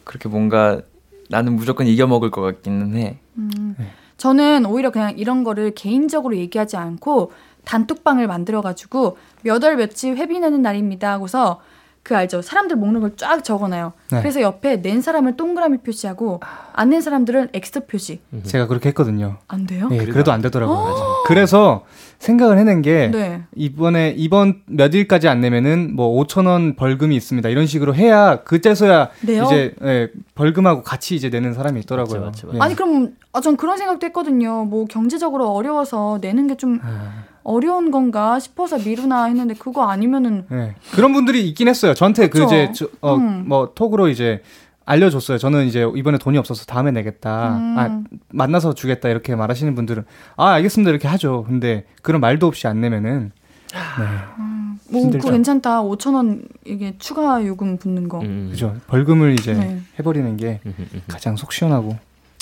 그렇게 0.03 0.27
뭔가 0.29 0.81
나는 1.29 1.55
무조건 1.55 1.87
이겨 1.87 2.07
먹을 2.07 2.31
것 2.31 2.41
같기는 2.41 2.95
해. 2.95 3.17
음. 3.37 3.75
저는 4.17 4.65
오히려 4.65 4.91
그냥 4.91 5.17
이런 5.17 5.43
거를 5.43 5.71
개인적으로 5.71 6.35
얘기하지 6.37 6.77
않고 6.77 7.31
단톡방을 7.65 8.27
만들어가지고 8.27 9.17
몇 9.43 9.63
월 9.63 9.75
며칠 9.75 10.15
회비 10.15 10.39
내는 10.39 10.61
날입니다 10.61 11.11
하고서 11.11 11.61
그 12.05 12.15
알죠? 12.15 12.43
사람들 12.43 12.75
목록을 12.75 13.13
쫙 13.17 13.43
적어놔요. 13.43 13.91
네. 14.11 14.19
그래서 14.19 14.39
옆에 14.39 14.79
낸 14.83 15.01
사람을 15.01 15.37
동그라미 15.37 15.79
표시하고 15.79 16.39
안 16.71 16.89
낸 16.89 17.01
사람들은 17.01 17.49
X 17.51 17.87
표시. 17.87 18.21
제가 18.43 18.67
그렇게 18.67 18.89
했거든요. 18.89 19.37
안 19.47 19.65
돼요? 19.65 19.89
예, 19.91 19.97
그래도 20.05 20.31
안 20.31 20.39
되더라고요. 20.43 21.23
그래서 21.25 21.83
생각을 22.19 22.59
해낸 22.59 22.83
게 22.83 23.07
네. 23.11 23.41
이번에 23.55 24.13
이번 24.15 24.61
몇 24.67 24.93
일까지 24.93 25.27
안 25.27 25.41
내면은 25.41 25.95
뭐 25.95 26.23
5천 26.23 26.45
원 26.45 26.75
벌금이 26.75 27.15
있습니다. 27.15 27.49
이런 27.49 27.65
식으로 27.65 27.95
해야 27.95 28.43
그때서야 28.43 29.09
네요? 29.25 29.43
이제 29.45 29.73
예, 29.83 30.09
벌금하고 30.35 30.83
같이 30.83 31.15
이제 31.15 31.29
내는 31.29 31.55
사람이 31.55 31.79
있더라고요. 31.81 32.21
맞죠, 32.21 32.45
맞죠, 32.47 32.57
예. 32.57 32.61
아니 32.61 32.75
그럼 32.75 33.15
아, 33.33 33.41
전 33.41 33.57
그런 33.57 33.77
생각도 33.79 34.05
했거든요. 34.05 34.65
뭐 34.65 34.85
경제적으로 34.85 35.49
어려워서 35.49 36.19
내는 36.21 36.45
게좀 36.45 36.79
아, 36.83 37.23
어려운 37.45 37.91
건가 37.91 38.39
싶어서 38.39 38.77
미루나 38.79 39.25
했는데 39.25 39.53
그거 39.53 39.87
아니면은 39.87 40.45
예. 40.51 40.75
그런 40.91 41.13
분들이 41.13 41.47
있긴 41.47 41.67
했어요. 41.67 41.93
저한테 41.93 42.27
그 42.27 42.39
그쵸? 42.39 42.45
이제 42.45 42.71
저, 42.75 42.87
어, 43.01 43.15
음. 43.15 43.45
뭐 43.47 43.71
톡으로 43.75 44.09
이제 44.09 44.41
알려줬어요. 44.85 45.37
저는 45.37 45.65
이제 45.65 45.87
이번에 45.95 46.17
돈이 46.17 46.37
없어서 46.39 46.65
다음에 46.65 46.91
내겠다. 46.91 47.55
음. 47.55 47.75
아, 47.77 48.03
만나서 48.29 48.73
주겠다 48.73 49.09
이렇게 49.09 49.35
말하시는 49.35 49.75
분들은 49.75 50.05
아 50.35 50.49
알겠습니다 50.53 50.89
이렇게 50.89 51.07
하죠. 51.07 51.45
근데 51.47 51.85
그런 52.01 52.19
말도 52.19 52.47
없이 52.47 52.67
안 52.67 52.81
내면은 52.81 53.31
네, 53.71 54.05
뭐 54.89 55.01
힘들죠. 55.01 55.19
그거 55.19 55.31
괜찮다. 55.31 55.83
5천 55.83 56.15
원 56.15 56.47
이게 56.65 56.95
추가 56.97 57.45
요금 57.45 57.77
붙는 57.77 58.09
거. 58.09 58.21
음. 58.21 58.49
그죠. 58.51 58.75
벌금을 58.87 59.33
이제 59.33 59.53
네. 59.53 59.81
해버리는 59.99 60.35
게 60.37 60.61
가장 61.07 61.35
속 61.35 61.53
시원하고 61.53 61.95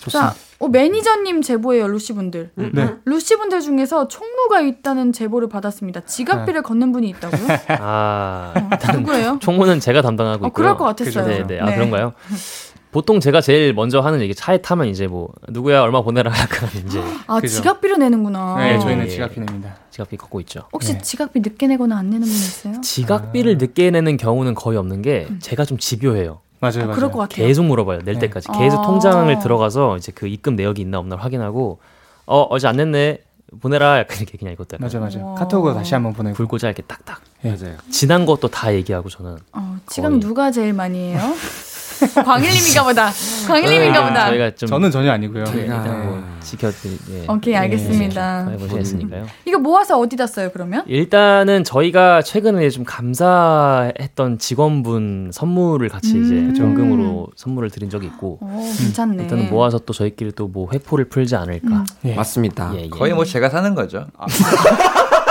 좋습니다. 0.03 0.31
자, 0.31 0.35
어, 0.59 0.67
매니저님 0.67 1.41
제보예요, 1.41 1.87
루시 1.87 2.13
분들. 2.13 2.51
네. 2.55 2.95
루시 3.05 3.37
분들 3.37 3.61
중에서 3.61 4.07
총무가 4.07 4.61
있다는 4.61 5.11
제보를 5.13 5.49
받았습니다. 5.49 6.01
지각비를 6.01 6.61
걷는 6.63 6.91
분이 6.91 7.09
있다고요? 7.09 7.47
아, 7.79 8.53
어, 8.55 8.91
누구예요? 8.97 9.39
총무는 9.41 9.79
제가 9.79 10.01
담당하고 10.01 10.45
어, 10.45 10.47
있고요. 10.47 10.51
그럴 10.51 10.77
것 10.77 10.85
같았어요. 10.85 11.25
네, 11.25 11.47
네. 11.47 11.59
아, 11.59 11.65
네. 11.65 11.75
그런가요? 11.75 12.13
보통 12.91 13.19
제가 13.19 13.41
제일 13.41 13.73
먼저 13.73 14.01
하는 14.01 14.21
얘기 14.21 14.35
차에 14.35 14.59
타면 14.59 14.87
이제 14.87 15.07
뭐 15.07 15.29
누구야 15.49 15.81
얼마 15.81 16.01
보내라 16.03 16.29
약간 16.37 16.69
이제 16.85 17.01
아, 17.25 17.39
그죠. 17.39 17.55
지각비를 17.55 17.97
내는구나. 17.97 18.55
네, 18.57 18.75
어. 18.75 18.79
저희는 18.79 19.05
예. 19.05 19.09
지각비 19.09 19.39
냅니다. 19.39 19.75
지각비 19.89 20.15
걷고 20.15 20.39
있죠. 20.41 20.67
혹시 20.71 20.93
네. 20.93 21.01
지각비 21.01 21.39
늦게 21.39 21.65
내거나 21.67 21.97
안 21.97 22.11
내는 22.11 22.21
분 22.21 22.29
있어요? 22.29 22.81
지각비를 22.81 23.57
늦게 23.57 23.89
내는 23.89 24.15
경우는 24.17 24.53
거의 24.53 24.77
없는 24.77 25.01
게 25.01 25.25
음. 25.27 25.39
제가 25.41 25.65
좀 25.65 25.79
집요해요. 25.79 26.41
맞아요, 26.63 26.85
맞아요. 26.85 26.95
그럴 26.95 27.11
것 27.11 27.19
같아요. 27.19 27.45
계속 27.45 27.65
물어봐요. 27.65 27.99
낼 28.03 28.19
때까지. 28.19 28.47
계속 28.57 28.79
아. 28.79 28.81
통장을 28.83 29.39
들어가서 29.39 29.97
이제 29.97 30.11
그 30.13 30.27
입금 30.27 30.55
내역이 30.55 30.81
있나 30.81 30.99
없나 30.99 31.15
확인하고 31.17 31.79
어 32.25 32.41
어제 32.49 32.67
안 32.67 32.77
냈네 32.77 33.19
보내라 33.59 33.99
약간 33.99 34.17
이렇게 34.17 34.37
그냥 34.37 34.53
이것도 34.53 34.75
약간 34.75 34.85
맞아 34.85 34.99
맞아. 34.99 35.19
카톡으로 35.37 35.73
다시 35.73 35.93
한번 35.93 36.13
보내고. 36.13 36.35
불고자 36.35 36.67
이렇게 36.67 36.81
딱딱 36.83 37.21
맞아요. 37.43 37.75
지난 37.91 38.25
것도 38.25 38.47
다 38.47 38.73
얘기하고 38.73 39.09
저는 39.09 39.37
어, 39.51 39.77
지금 39.87 40.11
거의. 40.11 40.19
누가 40.21 40.51
제일 40.51 40.73
많이 40.73 41.11
해요? 41.13 41.19
광일님인가 42.25 42.83
보다. 42.83 43.11
광일님인가 43.47 44.07
보다. 44.07 44.27
저희가 44.29 44.51
좀 44.55 44.67
저는 44.69 44.91
전혀 44.91 45.11
아니고요. 45.11 45.45
저희가 45.45 45.77
뭐 45.79 46.23
지켜드리 46.41 46.97
예. 47.11 47.25
오케이, 47.31 47.55
알겠습니다. 47.55 48.49
해보시 48.49 48.75
했으니까요. 48.77 49.25
이거 49.45 49.59
모아서 49.59 49.97
어디다 49.99 50.27
써요, 50.27 50.49
그러면? 50.53 50.83
일단은 50.87 51.63
저희가 51.63 52.21
최근에 52.21 52.69
좀 52.69 52.83
감사했던 52.83 54.39
직원분 54.39 55.31
선물을 55.33 55.87
같이 55.89 56.13
음. 56.15 56.23
이제 56.51 56.53
전금으로 56.59 57.27
선물을 57.35 57.69
드린 57.69 57.89
적이 57.89 58.07
있고 58.07 58.39
오, 58.41 58.61
괜찮네. 58.77 59.23
일단은 59.23 59.49
모아서 59.49 59.79
또 59.79 59.93
저희끼리 59.93 60.31
또 60.33 60.43
뭐 60.53 60.69
회포를 60.71 61.05
풀지 61.05 61.35
않을까. 61.35 61.83
예. 62.05 62.13
맞습니다. 62.13 62.71
예, 62.75 62.81
예. 62.83 62.89
거의 62.89 63.13
뭐 63.13 63.25
제가 63.25 63.49
사는 63.49 63.73
거죠. 63.73 64.05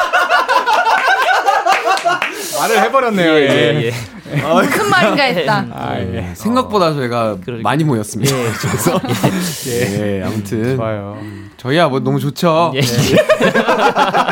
말을 2.76 2.82
해버렸네요. 2.88 3.32
예, 3.32 3.40
예. 3.40 3.82
예, 3.82 3.86
예. 3.86 3.92
무슨 4.42 4.88
말인가 4.90 5.22
했다. 5.24 5.66
아, 5.72 5.98
예. 5.98 6.32
생각보다 6.34 6.92
저희가 6.94 7.36
그러니까. 7.44 7.68
많이 7.68 7.84
모였습니다. 7.84 8.34
예, 8.36 8.44
그래서 8.60 9.00
예, 9.68 10.22
아무튼 10.24 10.76
좋아요. 10.76 11.18
저희야 11.58 11.88
뭐 11.88 12.00
너무 12.00 12.18
좋죠. 12.18 12.72
예. 12.74 12.80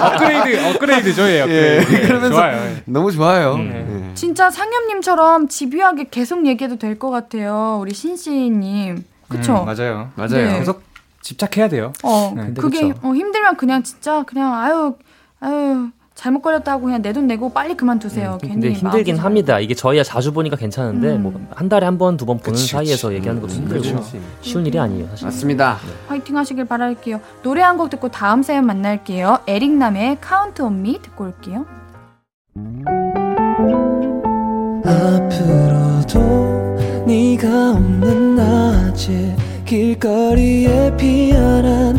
업그레이드 0.05 0.69
업그레이드죠, 0.71 1.23
예. 1.29 1.35
예, 1.37 1.41
업그레이드. 1.43 2.07
그러면서 2.07 2.31
좋아요. 2.35 2.57
예. 2.57 2.83
너무 2.87 3.13
좋아요. 3.13 3.55
음. 3.55 4.07
예. 4.11 4.15
진짜 4.15 4.51
상엽님처럼 4.51 5.49
집요하게 5.49 6.07
계속 6.11 6.47
얘기해도 6.47 6.77
될 6.77 6.99
것 6.99 7.11
같아요. 7.11 7.79
우리 7.81 7.95
신씨님. 7.95 9.05
그쵸? 9.29 9.61
음, 9.61 9.65
맞아요. 9.65 10.11
맞아요. 10.17 10.47
네. 10.53 10.59
계속 10.59 10.83
집착해야 11.23 11.69
돼요. 11.69 11.93
어, 12.03 12.33
네, 12.37 12.53
그게. 12.59 12.93
어, 13.03 13.13
힘들면 13.15 13.57
그냥 13.57 13.83
진짜 13.83 14.23
그냥 14.27 14.55
아유, 14.55 14.95
아유, 15.41 15.89
잘못 16.15 16.43
걸렸다고 16.43 16.85
그냥 16.85 17.01
내 17.03 17.13
돈 17.13 17.27
내고 17.27 17.49
빨리 17.51 17.75
그만두세요. 17.77 18.39
괜히 18.43 18.55
근데 18.55 18.73
힘들긴 18.73 19.17
합니다. 19.17 19.59
이게 19.59 19.75
저희야 19.75 20.03
자주 20.03 20.33
보니까 20.33 20.57
괜찮은데 20.57 21.17
음. 21.17 21.23
뭐한 21.23 21.69
달에 21.69 21.87
한 21.87 21.97
번 21.99 22.17
두번 22.17 22.39
보는 22.39 22.53
그치, 22.57 22.67
사이에서 22.69 23.09
그치. 23.09 23.17
얘기하는 23.17 23.41
것도 23.41 23.53
힘들고 23.55 23.83
그렇죠. 23.83 24.05
쉬운 24.43 24.67
일이 24.67 24.79
아니에요, 24.79 25.07
사실. 25.11 25.25
맞습니다. 25.27 25.79
말고 25.83 25.89
화이팅 26.09 26.37
하시길 26.37 26.65
바랄게요. 26.67 27.21
노래 27.43 27.63
한 27.63 27.77
곡 27.79 27.89
듣고 27.91 28.09
다음 28.11 28.43
사연 28.43 28.67
만날게요. 28.67 29.41
에릭남의 29.47 30.19
Count 30.21 30.61
on 30.63 30.83
Me 30.83 31.01
듣고 31.01 31.25
올게요. 31.25 31.65
앞으로도 35.41 37.05
네가 37.07 37.71
없는 37.73 38.37
낮에 38.37 39.37
길거리에 39.65 40.97
피어난 40.97 41.99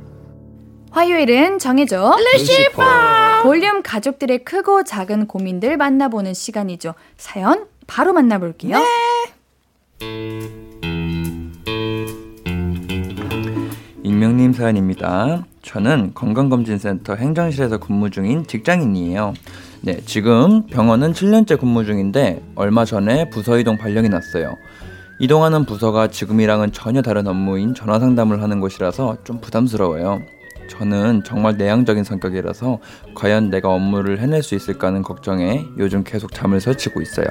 화요일은 0.91 1.57
정해줘. 1.57 2.15
루시퍼! 2.33 2.83
볼륨 3.43 3.81
가족들의 3.81 4.43
크고 4.43 4.83
작은 4.83 5.25
고민들 5.27 5.77
만나보는 5.77 6.33
시간이죠. 6.33 6.93
사연 7.17 7.65
바로 7.87 8.11
만나볼게요. 8.13 8.77
익명님 14.03 14.53
사연입니다. 14.53 15.45
저는 15.61 16.11
건강검진센터 16.13 17.15
행정실에서 17.15 17.77
근무 17.77 18.09
중인 18.09 18.45
직장인이에요. 18.45 19.33
네, 19.83 20.01
지금 20.05 20.65
병원은 20.67 21.13
7년째 21.13 21.57
근무 21.59 21.85
중인데 21.85 22.43
얼마 22.55 22.83
전에 22.83 23.29
부서 23.29 23.57
이동 23.57 23.77
발령이 23.77 24.09
났어요. 24.09 24.55
이동하는 25.19 25.65
부서가 25.65 26.07
지금이랑은 26.07 26.73
전혀 26.73 27.01
다른 27.01 27.27
업무인 27.27 27.73
전화 27.75 27.99
상담을 27.99 28.41
하는 28.41 28.59
곳이라서 28.59 29.17
좀 29.23 29.39
부담스러워요. 29.39 30.19
저는 30.81 31.23
정말 31.25 31.57
내향적인 31.57 32.03
성격이라서 32.05 32.79
과연 33.13 33.49
내가 33.49 33.69
업무를 33.69 34.19
해낼 34.19 34.41
수 34.41 34.55
있을까 34.55 34.87
하는 34.87 35.01
걱정에 35.01 35.65
요즘 35.77 36.03
계속 36.03 36.31
잠을 36.33 36.61
설치고 36.61 37.01
있어요. 37.01 37.25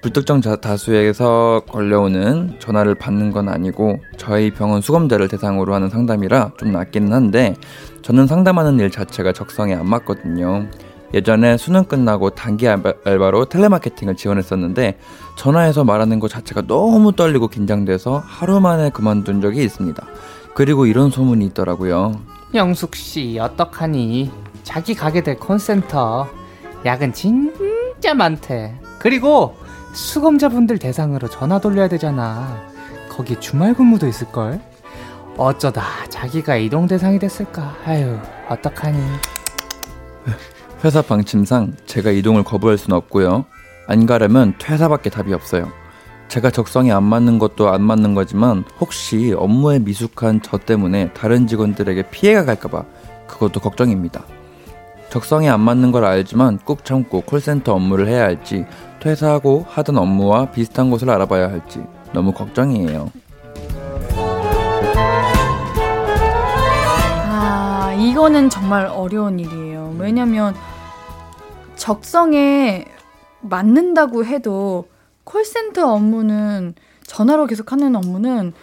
불특정 0.00 0.40
자- 0.40 0.54
다수에게서 0.54 1.62
걸려오는 1.68 2.54
전화를 2.60 2.94
받는 2.94 3.32
건 3.32 3.48
아니고 3.48 3.98
저희 4.16 4.52
병원 4.52 4.80
수검자를 4.80 5.26
대상으로 5.26 5.74
하는 5.74 5.90
상담이라 5.90 6.52
좀 6.56 6.70
낫기는 6.70 7.12
한데 7.12 7.56
저는 8.02 8.28
상담하는 8.28 8.78
일 8.78 8.92
자체가 8.92 9.32
적성에 9.32 9.74
안 9.74 9.88
맞거든요. 9.88 10.68
예전에 11.14 11.56
수능 11.56 11.84
끝나고 11.84 12.30
단기 12.30 12.68
알바, 12.68 12.92
알바로 13.04 13.46
텔레마케팅을 13.46 14.14
지원했었는데 14.14 14.98
전화해서 15.36 15.82
말하는 15.82 16.20
것 16.20 16.28
자체가 16.30 16.62
너무 16.68 17.12
떨리고 17.12 17.48
긴장돼서 17.48 18.22
하루 18.24 18.60
만에 18.60 18.90
그만둔 18.90 19.40
적이 19.40 19.64
있습니다. 19.64 20.06
그리고 20.54 20.86
이런 20.86 21.10
소문이 21.10 21.44
있더라고요. 21.46 22.12
영숙 22.54 22.96
씨 22.96 23.38
어떡하니? 23.38 24.30
자기 24.62 24.94
가게 24.94 25.22
될 25.22 25.36
콘센터 25.38 26.28
야근 26.84 27.12
진짜 27.12 28.14
많대. 28.14 28.74
그리고 28.98 29.56
수검자분들 29.92 30.78
대상으로 30.78 31.28
전화 31.28 31.58
돌려야 31.58 31.88
되잖아. 31.88 32.62
거기 33.10 33.38
주말 33.40 33.74
근무도 33.74 34.06
있을 34.06 34.30
걸. 34.32 34.60
어쩌다 35.36 35.82
자기가 36.08 36.56
이동 36.56 36.86
대상이 36.86 37.18
됐을까? 37.18 37.76
아유 37.84 38.18
어떡하니? 38.48 38.98
회사 40.84 41.02
방침상 41.02 41.74
제가 41.86 42.10
이동을 42.10 42.44
거부할 42.44 42.78
수는 42.78 42.96
없고요. 42.96 43.44
안 43.86 44.06
가려면 44.06 44.54
퇴사밖에 44.58 45.10
답이 45.10 45.32
없어요. 45.32 45.70
제가 46.28 46.50
적성에 46.50 46.92
안 46.92 47.04
맞는 47.04 47.38
것도 47.38 47.70
안 47.70 47.82
맞는 47.82 48.14
거지만 48.14 48.64
혹시 48.80 49.34
업무에 49.36 49.78
미숙한 49.78 50.40
저 50.42 50.58
때문에 50.58 51.10
다른 51.14 51.46
직원들에게 51.46 52.10
피해가 52.10 52.44
갈까봐 52.44 52.84
그것도 53.26 53.60
걱정입니다. 53.60 54.24
적성에 55.08 55.48
안 55.48 55.60
맞는 55.60 55.90
걸 55.90 56.04
알지만 56.04 56.58
꾹 56.58 56.84
참고 56.84 57.22
콜센터 57.22 57.74
업무를 57.74 58.08
해야 58.08 58.24
할지 58.24 58.66
퇴사하고 59.00 59.64
하던 59.68 59.96
업무와 59.96 60.50
비슷한 60.50 60.90
곳을 60.90 61.08
알아봐야 61.08 61.50
할지 61.50 61.82
너무 62.12 62.32
걱정이에요. 62.32 63.10
아, 67.30 67.96
이거는 67.98 68.50
정말 68.50 68.84
어려운 68.84 69.38
일이에요. 69.38 69.96
왜냐면 69.98 70.54
적성에 71.76 72.84
맞는다고 73.40 74.26
해도 74.26 74.88
콜센터 75.28 75.92
업무는 75.92 76.74
전화로 77.06 77.46
계속 77.46 77.70
하는 77.72 77.94
업무는 77.94 78.54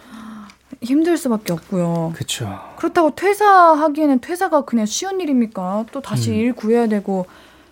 힘들 0.82 1.16
수밖에 1.16 1.52
없고요. 1.52 2.12
그쵸. 2.16 2.58
그렇다고 2.76 3.14
퇴사하기에는 3.14 4.20
퇴사가 4.20 4.62
그냥 4.62 4.84
쉬운 4.84 5.20
일입니까? 5.20 5.86
또 5.92 6.00
다시 6.00 6.34
일 6.34 6.52
구해야 6.52 6.88
되고 6.88 7.26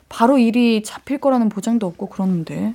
바로 0.09 0.39
일이 0.39 0.85
잡힐 0.85 1.19
거라는 1.19 1.49
보장도 1.49 1.87
없고 1.89 2.09
그러는데. 2.09 2.75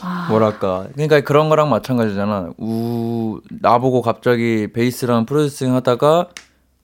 아, 0.00 0.28
뭐랄까 0.30 0.86
그러니까 0.94 1.20
그런 1.20 1.48
거랑 1.48 1.70
마찬가지잖아 1.70 2.52
우 2.58 3.40
나보고 3.50 4.02
갑자기 4.02 4.68
베이스랑 4.72 5.26
프로듀싱 5.26 5.74
하다가 5.74 6.28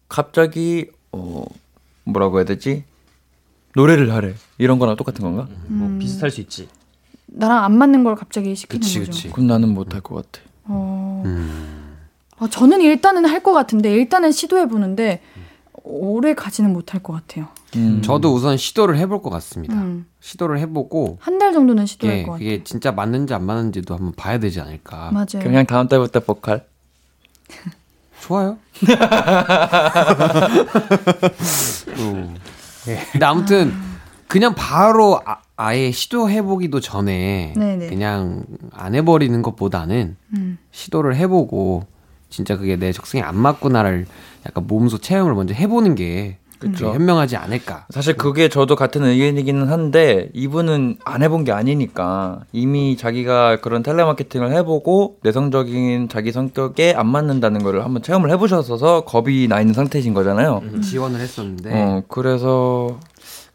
갑자기 0.08 0.90
어 1.10 1.44
뭐라고 2.04 2.38
해야 2.38 2.44
되지 2.44 2.84
노래를 3.74 4.12
하래 4.14 4.34
이런 4.56 4.78
거랑 4.78 4.96
똑같은 4.96 5.22
건가 5.24 5.48
뭐 5.66 5.88
음. 5.88 5.98
비슷할 5.98 6.30
수 6.30 6.40
있지. 6.40 6.68
나랑 7.28 7.64
안 7.64 7.78
맞는 7.78 8.04
걸 8.04 8.14
갑자기 8.16 8.54
시키는 8.54 8.80
그치, 8.80 8.98
거죠. 9.00 9.10
그치. 9.12 9.30
그럼 9.30 9.46
나는 9.46 9.68
못할 9.74 10.00
것 10.00 10.14
같아 10.16 10.44
어, 10.64 11.22
음. 11.24 11.96
아, 12.38 12.48
저는 12.48 12.80
일단은 12.80 13.24
할 13.26 13.42
것 13.42 13.52
같은데 13.52 13.90
일단은 13.92 14.32
시도해 14.32 14.68
보는데 14.68 15.20
오래 15.84 16.34
가지는 16.34 16.72
못할 16.72 17.02
것 17.02 17.12
같아요. 17.14 17.48
음. 17.76 18.02
저도 18.02 18.32
우선 18.34 18.56
시도를 18.56 18.98
해볼 18.98 19.22
것 19.22 19.30
같습니다. 19.30 19.74
음. 19.74 20.06
시도를 20.20 20.58
해보고 20.60 21.18
한 21.20 21.38
달 21.38 21.52
정도는 21.52 21.86
시도할 21.86 22.18
예, 22.18 22.22
것 22.24 22.32
같아요. 22.32 22.44
그게 22.48 22.64
진짜 22.64 22.92
맞는지 22.92 23.32
안 23.34 23.44
맞는지도 23.46 23.94
한번 23.94 24.12
봐야 24.16 24.38
되지 24.38 24.60
않을까. 24.60 25.10
맞아요. 25.12 25.42
그냥 25.42 25.64
다음 25.66 25.88
달부터 25.88 26.20
보컬 26.20 26.64
좋아요. 28.20 28.58
음. 31.98 32.36
근데 33.12 33.24
아무튼 33.26 33.72
그냥 34.28 34.54
바로 34.54 35.20
아, 35.24 35.38
아예 35.56 35.90
시도해보기도 35.90 36.80
전에 36.80 37.54
네네. 37.56 37.88
그냥 37.88 38.44
안 38.72 38.94
해버리는 38.94 39.40
것보다는 39.42 40.16
음. 40.34 40.58
시도를 40.70 41.16
해보고 41.16 41.84
진짜 42.30 42.56
그게 42.56 42.76
내 42.76 42.92
적성에 42.92 43.22
안 43.22 43.36
맞구나를 43.36 44.06
약간 44.46 44.66
몸소 44.66 44.98
체험을 44.98 45.34
먼저 45.34 45.54
해보는 45.54 45.94
게 45.94 46.38
그쵸. 46.58 46.92
현명하지 46.92 47.36
않을까. 47.36 47.86
사실 47.90 48.16
그게 48.16 48.48
저도 48.48 48.74
같은 48.74 49.04
의견이기는 49.04 49.68
한데 49.68 50.28
이분은 50.34 50.98
안 51.04 51.22
해본 51.22 51.44
게 51.44 51.52
아니니까 51.52 52.40
이미 52.52 52.96
자기가 52.96 53.60
그런 53.60 53.82
텔레마케팅을 53.84 54.52
해보고 54.52 55.18
내성적인 55.22 56.08
자기 56.08 56.32
성격에 56.32 56.94
안 56.94 57.06
맞는다는 57.06 57.62
거를 57.62 57.84
한번 57.84 58.02
체험을 58.02 58.30
해보셨어서 58.32 59.02
겁이 59.04 59.46
나 59.48 59.60
있는 59.60 59.72
상태이신 59.72 60.14
거잖아요. 60.14 60.62
지원을 60.82 61.20
했었는데 61.20 61.70
어 61.72 62.02
그래서 62.08 62.98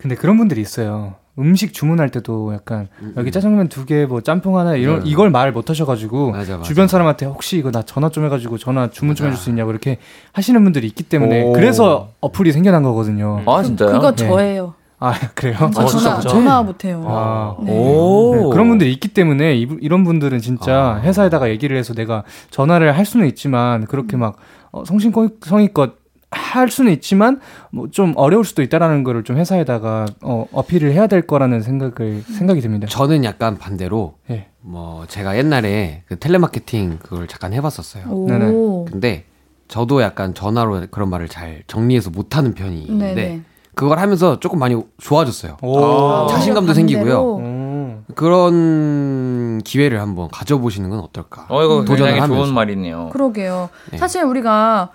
근데 0.04 0.16
그런 0.16 0.38
분들이 0.38 0.60
있어요. 0.62 1.14
음식 1.40 1.74
주문할 1.74 2.10
때도 2.10 2.54
약간 2.54 2.90
여기 3.18 3.32
짜장면 3.32 3.68
두 3.70 3.86
개 3.86 4.06
뭐 4.06 4.22
짬뽕 4.22 4.58
하나 4.60 4.76
이런 4.76 4.98
맞아요. 4.98 5.10
이걸 5.10 5.30
말 5.32 5.52
못 5.54 5.70
하셔가지고 5.70 6.32
맞아, 6.32 6.58
맞아. 6.58 6.64
주변 6.64 6.88
사람한테 6.88 7.26
혹시 7.26 7.58
이거 7.58 7.72
나 7.72 7.82
전화 7.82 8.10
좀 8.10 8.26
해가지고 8.26 8.58
전화 8.60 8.90
주문 8.90 9.16
좀 9.16 9.26
맞아. 9.28 9.32
해줄 9.32 9.44
수 9.44 9.50
있냐고 9.50 9.72
이렇게 9.72 9.98
하시는 10.34 10.62
분들이 10.64 10.86
있기 10.88 11.04
때문에 11.04 11.44
오. 11.44 11.54
그래서 11.54 12.10
어플이 12.22 12.52
생겨난 12.52 12.84
거거든요. 12.84 13.42
아 13.48 13.64
진짜요? 13.64 13.92
그거 13.94 14.12
네. 14.14 14.28
저예요. 14.28 14.74
아 15.00 15.14
그래요? 15.34 15.56
저 15.60 15.66
어, 15.66 15.86
전화 15.88 15.88
진짜? 15.88 16.20
전화 16.22 16.62
못해요. 16.62 17.02
아. 17.08 17.56
네. 17.64 17.72
오 17.72 18.36
네, 18.36 18.50
그런 18.52 18.68
분들이 18.70 18.92
있기 18.94 19.08
때문에 19.08 19.56
이, 19.56 19.68
이런 19.82 20.04
분들은 20.04 20.40
진짜 20.40 20.98
아. 20.98 21.02
회사에다가 21.02 21.50
얘기를 21.50 21.76
해서 21.78 21.94
내가 21.94 22.24
전화를 22.52 22.96
할 22.98 23.06
수는 23.06 23.26
있지만 23.28 23.86
그렇게 23.86 24.18
막 24.18 24.36
어, 24.72 24.84
성심성의껏 24.86 26.03
할 26.34 26.70
수는 26.70 26.92
있지만 26.94 27.40
뭐 27.72 27.88
좀 27.92 28.14
어려울 28.16 28.44
수도 28.46 28.62
있다라는 28.64 29.04
거를 29.04 29.24
좀 29.24 29.38
회사에다가 29.38 30.06
어, 30.22 30.46
어필을 30.52 30.92
해야 30.94 31.08
될 31.08 31.22
거라는 31.28 31.62
생각을 31.62 32.22
생각이 32.22 32.60
듭니다. 32.62 32.88
저는 32.88 33.24
약간 33.24 33.58
반대로 33.58 34.16
예. 34.30 34.48
뭐 34.62 35.06
제가 35.08 35.38
옛날에 35.38 36.04
그 36.08 36.18
텔레마케팅 36.18 37.00
그걸 37.02 37.28
잠깐 37.28 37.54
해봤었어요. 37.54 38.06
오. 38.10 38.86
근데 38.86 39.26
저도 39.68 40.02
약간 40.02 40.34
전화로 40.34 40.88
그런 40.92 41.10
말을 41.10 41.28
잘 41.28 41.64
정리해서 41.68 42.10
못하는 42.10 42.54
편인데 42.54 43.14
네네. 43.16 43.42
그걸 43.76 44.00
하면서 44.00 44.40
조금 44.40 44.60
많이 44.60 44.80
좋아졌어요. 45.00 45.58
오. 45.62 46.28
자신감도 46.30 46.72
오히려 46.72 46.74
생기고요. 46.74 47.38
음. 47.38 48.06
그런 48.16 49.62
기회를 49.64 50.00
한번 50.02 50.30
가져보시는 50.30 50.90
건 50.90 51.00
어떨까? 51.00 51.46
어 51.50 51.64
이거 51.64 51.76
도전을 51.86 51.98
굉장히 51.98 52.20
하면서. 52.20 52.44
좋은 52.44 52.54
말이네요. 52.54 53.10
그러게요. 53.14 53.70
네. 53.92 53.98
사실 53.98 54.24
우리가 54.24 54.90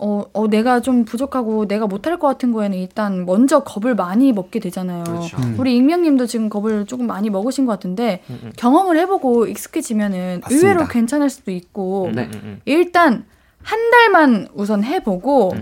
어, 0.00 0.24
어, 0.32 0.46
내가 0.46 0.80
좀 0.80 1.04
부족하고 1.04 1.66
내가 1.66 1.88
못할 1.88 2.18
것 2.18 2.28
같은 2.28 2.52
거에는 2.52 2.78
일단 2.78 3.26
먼저 3.26 3.64
겁을 3.64 3.96
많이 3.96 4.32
먹게 4.32 4.60
되잖아요. 4.60 5.02
그렇죠. 5.02 5.36
음. 5.38 5.56
우리 5.58 5.76
익명님도 5.76 6.26
지금 6.26 6.48
겁을 6.48 6.86
조금 6.86 7.08
많이 7.08 7.30
먹으신 7.30 7.66
것 7.66 7.72
같은데 7.72 8.22
경험을 8.56 8.96
해보고 8.98 9.46
익숙해지면은 9.48 10.40
맞습니다. 10.42 10.68
의외로 10.68 10.86
괜찮을 10.88 11.28
수도 11.28 11.50
있고 11.50 12.10
네. 12.14 12.30
일단 12.64 13.24
한 13.62 13.90
달만 13.90 14.48
우선 14.54 14.84
해보고 14.84 15.54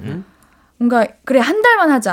뭔가 0.77 1.07
그래 1.25 1.41
한 1.41 1.63
달만 1.63 1.91
하자. 1.91 2.13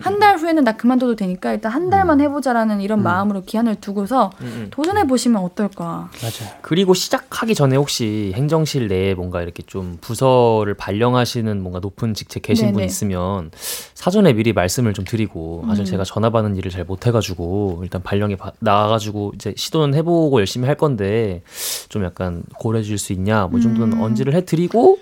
한 0.00 0.18
달 0.20 0.38
후에는 0.38 0.62
나 0.62 0.76
그만둬도 0.76 1.16
되니까 1.16 1.52
일단 1.52 1.72
한 1.72 1.90
달만 1.90 2.20
해보자라는 2.20 2.80
이런 2.80 3.02
마음으로 3.02 3.42
기한을 3.42 3.76
두고서 3.80 4.30
도전해 4.70 5.06
보시면 5.08 5.42
어떨까. 5.42 6.08
맞아요. 6.22 6.54
그리고 6.62 6.94
시작하기 6.94 7.54
전에 7.56 7.76
혹시 7.76 8.32
행정실 8.36 8.86
내에 8.86 9.14
뭔가 9.14 9.42
이렇게 9.42 9.64
좀 9.64 9.98
부서를 10.00 10.74
발령하시는 10.74 11.60
뭔가 11.60 11.80
높은 11.80 12.14
직책 12.14 12.42
계신 12.42 12.66
분 12.68 12.76
네네. 12.76 12.86
있으면 12.86 13.50
사전에 13.94 14.32
미리 14.34 14.52
말씀을 14.52 14.94
좀 14.94 15.04
드리고 15.04 15.64
사실 15.66 15.82
음. 15.82 15.84
제가 15.86 16.04
전화 16.04 16.30
받는 16.30 16.56
일을 16.56 16.70
잘 16.70 16.84
못해가지고 16.84 17.80
일단 17.82 18.02
발령에 18.04 18.36
바- 18.36 18.52
나가가지고 18.60 19.32
이제 19.34 19.52
시도는 19.56 19.94
해보고 19.98 20.38
열심히 20.38 20.66
할 20.68 20.76
건데 20.76 21.42
좀 21.88 22.04
약간 22.04 22.44
고려해 22.56 22.84
줄 22.84 22.98
수 22.98 23.12
있냐 23.12 23.46
뭐이 23.48 23.60
정도는 23.62 23.96
음. 23.98 24.02
언지를 24.02 24.32
해드리고 24.34 24.98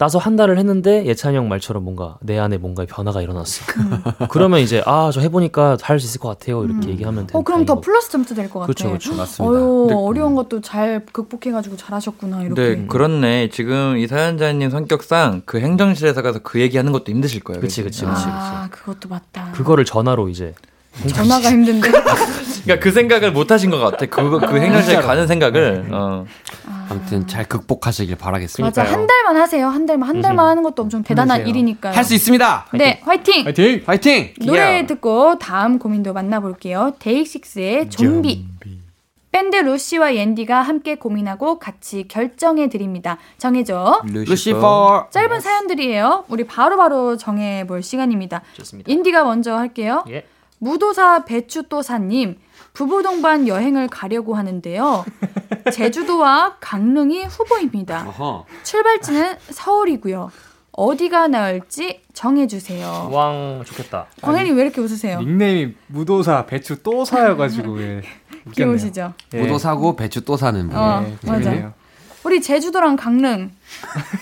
나서 0.00 0.18
한 0.18 0.34
달을 0.34 0.56
했는데 0.56 1.04
예찬이 1.04 1.36
형 1.36 1.50
말처럼 1.50 1.84
뭔가 1.84 2.16
내 2.22 2.38
안에 2.38 2.56
뭔가 2.56 2.86
변화가 2.88 3.20
일어났어. 3.20 3.62
그러면 4.30 4.60
이제 4.60 4.82
아 4.86 5.10
저 5.12 5.20
해보니까 5.20 5.76
할 5.82 6.00
수 6.00 6.06
있을 6.06 6.20
것 6.20 6.28
같아요 6.30 6.64
이렇게 6.64 6.88
얘기하면 6.88 7.26
되는 7.26 7.38
어 7.38 7.42
그럼 7.44 7.66
더. 7.66 7.80
플러스 7.82 8.10
점수 8.10 8.34
될 8.34 8.48
것 8.48 8.60
같아. 8.60 8.66
그렇죠 8.68 8.88
그렇죠. 8.88 9.14
맞습니다. 9.14 9.44
어유 9.54 9.86
근데- 9.88 9.94
어려운 9.94 10.34
것도 10.36 10.62
잘 10.62 11.04
극복해가지고 11.12 11.76
잘하셨구나 11.76 12.42
이렇게. 12.44 12.62
네, 12.76 12.86
그렇네. 12.86 13.50
지금 13.50 13.98
이 13.98 14.06
사연자님 14.06 14.70
성격상 14.70 15.42
그 15.44 15.60
행정실에서 15.60 16.22
가서 16.22 16.38
그 16.42 16.60
얘기하는 16.62 16.92
것도 16.92 17.12
힘드실 17.12 17.42
거예요. 17.44 17.60
그치 17.60 17.82
그치 17.82 18.06
그치. 18.06 18.22
아 18.26 18.68
그것도 18.70 19.10
맞다. 19.10 19.50
그거를 19.52 19.84
전화로 19.84 20.30
이제 20.30 20.54
전화가 21.14 21.50
힘든데. 21.50 21.90
그러니까 22.62 22.78
그 22.82 22.92
생각을 22.92 23.32
못 23.32 23.50
하신 23.50 23.70
것 23.70 23.78
같아. 23.78 24.06
그거 24.06 24.38
그 24.38 24.58
행정실에 24.60 24.96
가는 25.00 25.26
생각을. 25.26 25.88
어. 25.92 26.26
아무튼 26.90 27.26
잘 27.26 27.44
극복하시길 27.46 28.16
바라겠습니다. 28.16 28.82
맞아 28.82 28.92
한 28.92 29.06
달만 29.06 29.36
하세요. 29.36 29.68
한 29.68 29.86
달만 29.86 30.08
한 30.08 30.20
달만 30.20 30.46
하는 30.48 30.62
것도 30.64 30.82
엄청 30.82 31.02
대단한. 31.04 31.46
일이니까요. 31.46 31.94
할 31.94 32.04
수 32.04 32.14
있습니다. 32.14 32.66
네 32.74 33.00
화이팅. 33.04 33.44
파이팅! 33.44 33.84
파이팅! 33.84 34.34
노래 34.44 34.84
듣고 34.86 35.38
다음 35.38 35.78
고민도 35.78 36.12
만나볼게요. 36.12 36.94
데이식스의 36.98 37.90
좀비. 37.90 38.46
밴드 39.32 39.54
루시와 39.54 40.16
옌디가 40.16 40.60
함께 40.62 40.96
고민하고 40.96 41.60
같이 41.60 42.08
결정해 42.08 42.68
드립니다. 42.68 43.16
정해줘. 43.38 44.02
루시퍼. 44.06 45.06
짧은 45.12 45.40
사연들이에요. 45.40 46.24
우리 46.28 46.42
바로바로 46.44 47.16
정해 47.16 47.64
볼 47.68 47.84
시간입니다. 47.84 48.42
좋습니다. 48.54 48.90
옌디가 48.90 49.22
먼저 49.22 49.56
할게요. 49.56 50.02
예. 50.10 50.24
무도사 50.60 51.24
배추도사님 51.24 52.38
부부 52.72 53.02
동반 53.02 53.48
여행을 53.48 53.88
가려고 53.88 54.34
하는데요. 54.36 55.04
제주도와 55.72 56.56
강릉이 56.60 57.24
후보입니다. 57.24 58.04
어허. 58.06 58.44
출발지는 58.62 59.36
서울이고요. 59.50 60.30
어디가 60.72 61.28
나을지 61.28 62.02
정해주세요. 62.14 63.08
왕 63.10 63.64
좋겠다. 63.66 64.06
광현님 64.22 64.56
왜 64.56 64.62
이렇게 64.62 64.80
웃으세요? 64.80 65.18
닉네임이 65.18 65.74
무도사 65.88 66.46
배추 66.46 66.82
또 66.82 67.04
사여가지고 67.04 67.82
예. 67.82 68.02
귀여우시죠? 68.54 69.14
예. 69.34 69.40
무도 69.40 69.58
사고 69.58 69.96
배추 69.96 70.24
또 70.24 70.36
사는 70.36 70.68
분. 70.68 70.78
어, 70.78 71.04
예, 71.06 71.28
맞아. 71.28 71.74
우리 72.22 72.40
제주도랑 72.40 72.96
강릉. 72.96 73.50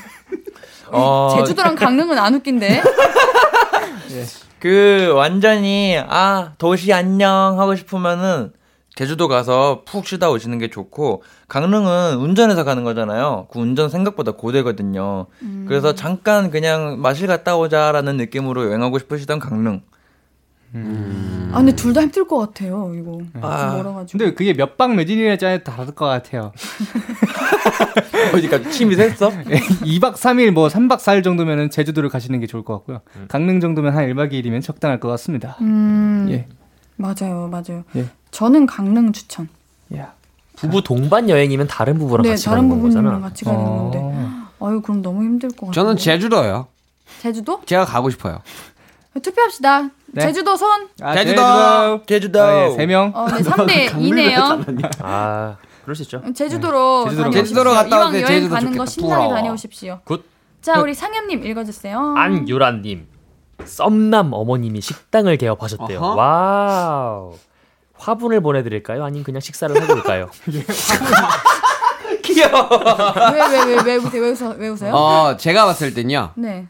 어, 0.91 1.37
제주도랑 1.39 1.75
강릉은 1.75 2.17
안 2.19 2.35
웃긴데. 2.35 2.83
그 4.61 5.13
완전히 5.15 6.01
아 6.09 6.53
도시 6.59 6.93
안녕 6.93 7.59
하고 7.59 7.75
싶으면은 7.77 8.53
제주도 8.95 9.29
가서 9.29 9.83
푹 9.87 10.07
쉬다 10.07 10.29
오시는 10.31 10.59
게 10.59 10.69
좋고 10.71 11.23
강릉은 11.47 12.17
운전해서 12.17 12.65
가는 12.65 12.83
거잖아요. 12.83 13.47
그 13.53 13.61
운전 13.61 13.89
생각보다 13.91 14.33
고되거든요. 14.33 15.27
그래서 15.69 15.95
잠깐 15.95 16.51
그냥 16.51 17.01
마실 17.01 17.29
갔다 17.29 17.57
오자라는 17.57 18.17
느낌으로 18.17 18.65
여행하고 18.67 18.99
싶으시던 18.99 19.39
강릉. 19.39 19.83
아 20.75 21.59
근데 21.59 21.75
둘 21.77 21.95
다 21.95 22.03
힘들 22.03 22.27
것 22.27 22.39
같아요. 22.39 22.93
이거 22.95 23.21
아, 23.41 23.73
멀어가지고. 23.77 24.19
근데 24.19 24.35
그게 24.35 24.53
몇박 24.53 24.97
몇일이냐에 24.97 25.63
다를 25.63 25.95
것 25.95 26.05
같아요. 26.07 26.53
어디가 28.35 28.71
침이 28.71 28.97
샜어? 28.97 29.45
2박 29.85 30.15
3일 30.15 30.51
뭐 30.51 30.69
3박 30.69 30.99
4일 30.99 31.25
정도면은 31.25 31.71
제주도를 31.71 32.09
가시는 32.09 32.41
게 32.41 32.47
좋을 32.47 32.65
것 32.65 32.75
같고요. 32.75 33.01
강릉 33.29 33.61
정도면 33.61 33.95
한 33.97 34.07
1박 34.07 34.33
2일이면 34.33 34.63
적당할 34.63 35.01
것 35.01 35.09
같습니다. 35.09 35.57
음 35.61 36.27
예. 36.31 36.47
맞아요, 36.97 37.49
맞아요. 37.49 37.85
예. 37.97 38.07
저는 38.31 38.67
강릉 38.67 39.13
추천. 39.13 39.49
야. 39.97 40.13
부부 40.57 40.83
동반 40.83 41.31
여행이면 41.31 41.69
다른 41.69 41.99
부부랑 41.99 42.25
네, 42.25 42.31
같이 42.31 42.47
다른 42.47 42.69
가는 42.69 42.83
거잖아. 42.83 43.21
같이 43.21 43.45
가는 43.45 43.65
건데. 43.65 43.99
아유 44.61 44.81
그럼 44.83 45.03
너무 45.03 45.23
힘들 45.23 45.51
것 45.51 45.67
같아요. 45.67 45.73
저는 45.73 45.97
제주도요. 45.97 46.67
제주도? 47.21 47.63
제가 47.65 47.85
가고 47.85 48.11
싶어요. 48.11 48.41
투표합시다. 49.23 49.91
네. 50.13 50.23
제주도 50.23 50.57
손. 50.57 50.89
아, 51.01 51.15
제주도! 51.15 51.43
제주도. 52.07 52.41
아, 52.43 52.65
예, 52.65 52.77
3명. 52.77 53.15
어, 53.15 53.27
네, 53.29 53.43
3대 53.43 53.89
2네요. 53.91 54.91
아 55.03 55.57
그럴 55.89 55.97
수 55.97 56.03
있죠. 56.03 56.21
제주도로 56.35 57.05
제주도로 57.09 57.31
다녀오십시오. 57.31 57.43
제주도로 57.43 57.71
갔다 57.73 57.89
이왕 57.97 58.09
오세요. 58.11 58.23
여행 58.25 58.37
제주도 58.43 58.55
가는 58.55 58.71
거 58.77 58.85
좋겠다. 58.85 58.91
신나게 58.91 59.15
부러워. 59.15 59.35
다녀오십시오. 59.35 60.01
Good. 60.05 60.23
자, 60.61 60.81
우리 60.83 60.93
상엽님 60.93 61.47
읽어주세요. 61.47 62.15
안유라님 62.15 63.07
썸남 63.65 64.35
어머님이 64.35 64.83
식당을 64.83 65.39
개업하셨대요. 65.39 65.99
어허. 65.99 66.15
와우. 66.15 67.35
화분을 67.95 68.43
보내드릴까요? 68.43 69.03
아니면 69.03 69.25
그냥 69.25 69.41
식사를 69.41 69.75
해볼까요? 69.81 70.29
왜왜 73.33 73.65
왜 73.65 73.83
왜 73.83 73.97
웃으세요? 73.97 74.21
왜, 74.23 74.29
웃어, 74.31 74.55
왜 74.59 74.69
웃어요? 74.69 74.95
어, 74.95 75.37
제가 75.39 75.65
봤을 75.65 75.95
땐요. 75.95 76.33
네. 76.37 76.69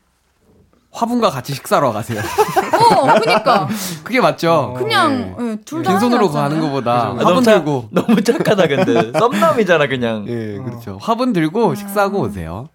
화분과 0.98 1.30
같이 1.30 1.54
식사로 1.54 1.92
가세요. 1.92 2.20
어, 2.20 3.20
그니까 3.20 3.68
그게 4.02 4.20
맞죠? 4.20 4.74
그냥 4.76 5.36
예, 5.40 5.56
둘다 5.64 5.92
빈손으로 5.92 6.28
가는 6.30 6.60
것보다 6.60 7.10
아, 7.10 7.16
화분 7.16 7.44
들고. 7.44 7.88
너무 7.92 8.20
착하다 8.22 8.66
근데 8.66 9.12
썸남이잖아 9.16 9.86
그냥. 9.86 10.24
예, 10.26 10.58
그렇죠. 10.58 10.98
화분 11.00 11.32
들고 11.32 11.76
식사하고 11.76 12.20
오세요. 12.22 12.68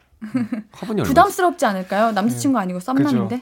화분이? 0.72 1.04
부담스럽지 1.04 1.66
않을까요? 1.66 2.12
남자친구 2.12 2.58
아니고 2.58 2.80
썸남인데. 2.80 3.42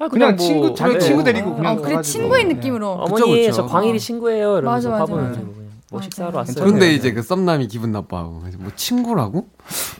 아, 0.00 0.08
그냥, 0.08 0.30
뭐, 0.36 0.44
친구 0.44 0.74
자기 0.74 0.94
네. 0.94 0.98
친구 0.98 1.22
데리고 1.24 1.54
그냥 1.54 1.78
어, 1.78 1.80
그래. 1.80 2.02
친구의 2.02 2.44
네. 2.44 2.54
느낌으로. 2.54 2.90
어머니 2.90 3.46
그쵸, 3.46 3.52
저 3.52 3.62
그쵸. 3.62 3.72
광일이 3.72 4.00
친구예요. 4.00 4.58
이러면서 4.58 4.90
맞아, 4.90 5.14
맞아. 5.14 5.30
네. 5.30 5.32
이제 5.32 5.65
뭐. 5.96 6.02
식사하러 6.02 6.38
왔어요. 6.38 6.64
그런데 6.64 6.92
이제 6.94 7.12
그 7.12 7.22
썸남이 7.22 7.68
기분 7.68 7.92
나빠하고 7.92 8.42
뭐 8.58 8.70
친구라고? 8.76 9.48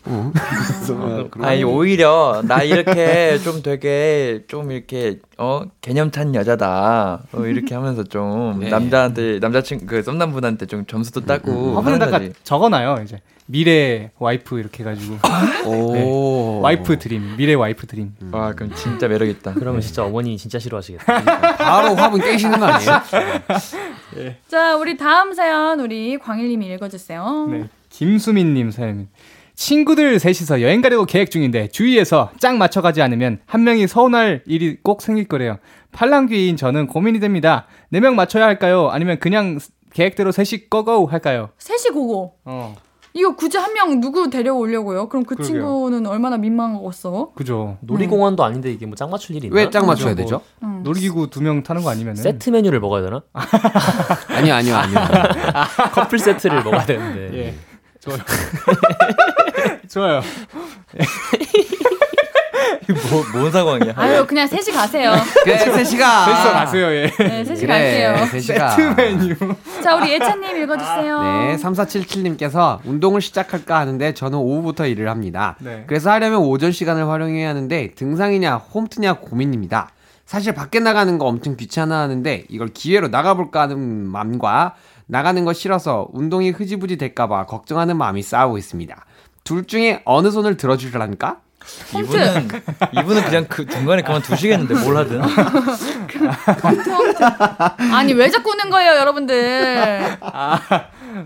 어. 0.07 0.33
아니 1.43 1.65
오히려 1.65 2.43
나 2.45 2.63
이렇게 2.63 3.39
좀 3.39 3.63
되게 3.63 4.45
좀 4.49 4.71
이렇게 4.71 5.19
어 5.39 5.63
개념 5.81 6.11
찬 6.13 6.35
여자다 6.35 7.23
어, 7.33 7.41
이렇게 7.47 7.75
하면서 7.75 8.05
좀 8.05 8.61
네. 8.61 8.69
남자한테 8.69 9.39
남자친 9.41 9.87
그 9.87 10.03
썸남분한테 10.03 10.67
좀 10.67 10.87
점수도 10.87 11.25
따고 11.25 11.51
하는 11.51 11.75
화분에다가 11.77 12.19
거지. 12.21 12.33
적어놔요 12.45 13.03
이제 13.05 13.21
미래 13.47 14.11
와이프 14.19 14.59
이렇게 14.59 14.83
해가지고 14.85 15.17
오. 15.67 16.61
와이프 16.63 16.99
드림 16.99 17.37
미래 17.37 17.55
와이프 17.55 17.87
드림 17.87 18.13
와 18.33 18.53
그럼 18.53 18.73
진짜 18.75 19.09
매력 19.09 19.29
있다. 19.29 19.55
그러면 19.55 19.81
진짜 19.81 20.05
어머니 20.05 20.37
진짜 20.37 20.59
싫어하시겠다. 20.59 21.57
바로 21.57 21.95
화분 21.97 22.21
깨시는 22.21 22.59
거 22.61 22.67
아니에요? 22.67 22.91
자, 24.49 24.77
우리 24.77 24.97
다음 24.97 25.35
사연 25.35 25.81
우리 25.81 26.19
광일님이 26.19 26.67
읽어주세요. 26.75 27.49
네. 27.51 27.65
김수민님 27.91 28.71
사연. 28.71 29.09
친구들 29.55 30.19
셋이서 30.19 30.61
여행 30.61 30.83
가려고 30.83 31.07
계획 31.07 31.31
중인데 31.31 31.69
주위에서 31.69 32.31
짝 32.39 32.57
맞춰가지 32.57 33.01
않으면 33.01 33.41
한 33.47 33.65
명이 33.65 33.87
서운할 33.87 34.43
일이 34.47 34.77
꼭 34.83 35.01
생길 35.01 35.27
거래요. 35.27 35.59
팔랑귀인 35.93 36.57
저는 36.59 36.87
고민이 36.89 37.21
됩니다. 37.21 37.67
네 37.89 38.01
명 38.01 38.17
맞춰야 38.17 38.45
할까요? 38.45 38.89
아니면 38.91 39.19
그냥 39.19 39.59
계획대로 39.95 40.31
셋이 40.31 40.69
꺼고 40.69 41.07
할까요? 41.07 41.49
셋이 41.59 41.95
고고. 41.95 42.35
어, 42.45 42.77
이거 43.19 43.35
굳이 43.35 43.57
한 43.57 43.73
명 43.73 44.01
누구 44.01 44.29
데려오려고요? 44.31 45.09
그럼 45.09 45.25
그 45.25 45.35
그러게요. 45.37 45.47
친구는 45.61 46.07
얼마나 46.07 46.37
민망하겠어? 46.37 47.31
그죠. 47.35 47.79
놀이공원도 47.81 48.45
아닌데 48.45 48.71
이게 48.71 48.85
뭐 48.87 48.95
짝 48.95 49.09
맞출 49.11 49.35
일이 49.37 49.47
있나? 49.49 49.57
왜 49.57 49.71
짝 49.71 49.87
맞춰야 49.87 50.15
뭐, 50.15 50.17
되죠? 50.17 50.41
응. 50.63 50.83
놀이기구 50.83 51.29
두 51.31 51.41
명 51.41 51.63
타는 51.63 51.83
거 51.83 51.91
아니면은 51.91 52.23
세트 52.23 52.51
메뉴를 52.51 52.79
먹어야 52.81 53.03
되나? 53.03 53.23
아니요, 54.29 54.55
아니요, 54.55 54.77
아니요. 54.77 54.99
커플 55.93 56.19
세트를 56.19 56.63
먹어야 56.63 56.85
되는데. 56.85 57.39
예. 57.39 57.55
좋아요. 58.01 58.19
좋아요. 59.91 60.21
뭐, 63.11 63.25
뭔 63.33 63.51
상황이야? 63.51 63.93
아유, 63.97 64.27
그냥 64.27 64.47
셋이 64.47 64.75
가세요. 64.75 65.13
그래, 65.45 65.59
셋이가. 65.59 66.25
셋이서 66.25 66.53
가세요, 66.53 66.87
예. 66.93 67.11
네, 67.19 67.45
셋이 67.45 67.61
그래, 67.61 67.67
갈게요. 67.67 68.27
셋이가. 68.41 68.71
세트 68.71 69.01
메뉴. 69.01 69.35
자, 69.83 69.97
우리 69.97 70.13
예찬님 70.13 70.63
읽어주세요. 70.63 71.23
네, 71.23 71.57
3477님께서 71.57 72.79
운동을 72.85 73.21
시작할까 73.21 73.79
하는데 73.79 74.15
저는 74.15 74.39
오후부터 74.39 74.87
일을 74.87 75.09
합니다. 75.09 75.57
네. 75.61 75.85
그래서 75.87 76.11
하려면 76.11 76.41
오전 76.41 76.73
시간을 76.73 77.09
활용해야 77.09 77.49
하는데 77.49 77.93
등산이냐 77.95 78.57
홈트냐 78.57 79.15
고민입니다. 79.15 79.91
사실 80.25 80.53
밖에 80.55 80.81
나가는 80.81 81.19
거 81.19 81.27
엄청 81.27 81.57
귀찮아 81.57 82.01
하는데 82.01 82.45
이걸 82.49 82.69
기회로 82.69 83.09
나가볼까 83.09 83.63
하는 83.63 83.79
마음과 83.79 84.75
나가는 85.07 85.45
거 85.45 85.53
싫어서 85.53 86.09
운동이 86.13 86.51
흐지부지 86.51 86.97
될까봐 86.97 87.47
걱정하는 87.47 87.97
마음이 87.97 88.23
싸우고 88.23 88.59
있습니다. 88.59 89.05
둘 89.45 89.67
중에 89.67 90.03
어느 90.05 90.33
손을 90.33 90.57
들어주려니까? 90.57 91.37
이분은 91.99 92.49
이분은 93.01 93.25
그냥 93.25 93.47
그 93.49 93.67
중간에 93.67 94.03
그만 94.03 94.23
두시겠는데 94.23 94.75
뭘 94.75 94.97
하든. 94.99 95.21
아니, 97.93 98.13
왜 98.13 98.29
자꾸 98.31 98.51
우는 98.51 98.71
거예요, 98.71 98.93
여러분들? 98.97 100.19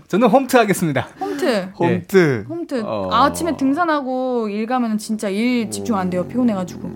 저는 0.07 0.27
홈트 0.29 0.55
하겠습니다. 0.57 1.07
홈트. 1.19 1.71
홈트. 1.77 2.45
홈트. 2.47 2.81
어. 2.85 3.09
아, 3.11 3.25
아침에 3.25 3.55
등산하고 3.57 4.49
일 4.49 4.65
가면 4.65 4.97
진짜 4.97 5.29
일 5.29 5.69
집중 5.69 5.97
안 5.97 6.09
돼요. 6.09 6.27
피곤해가지고. 6.27 6.89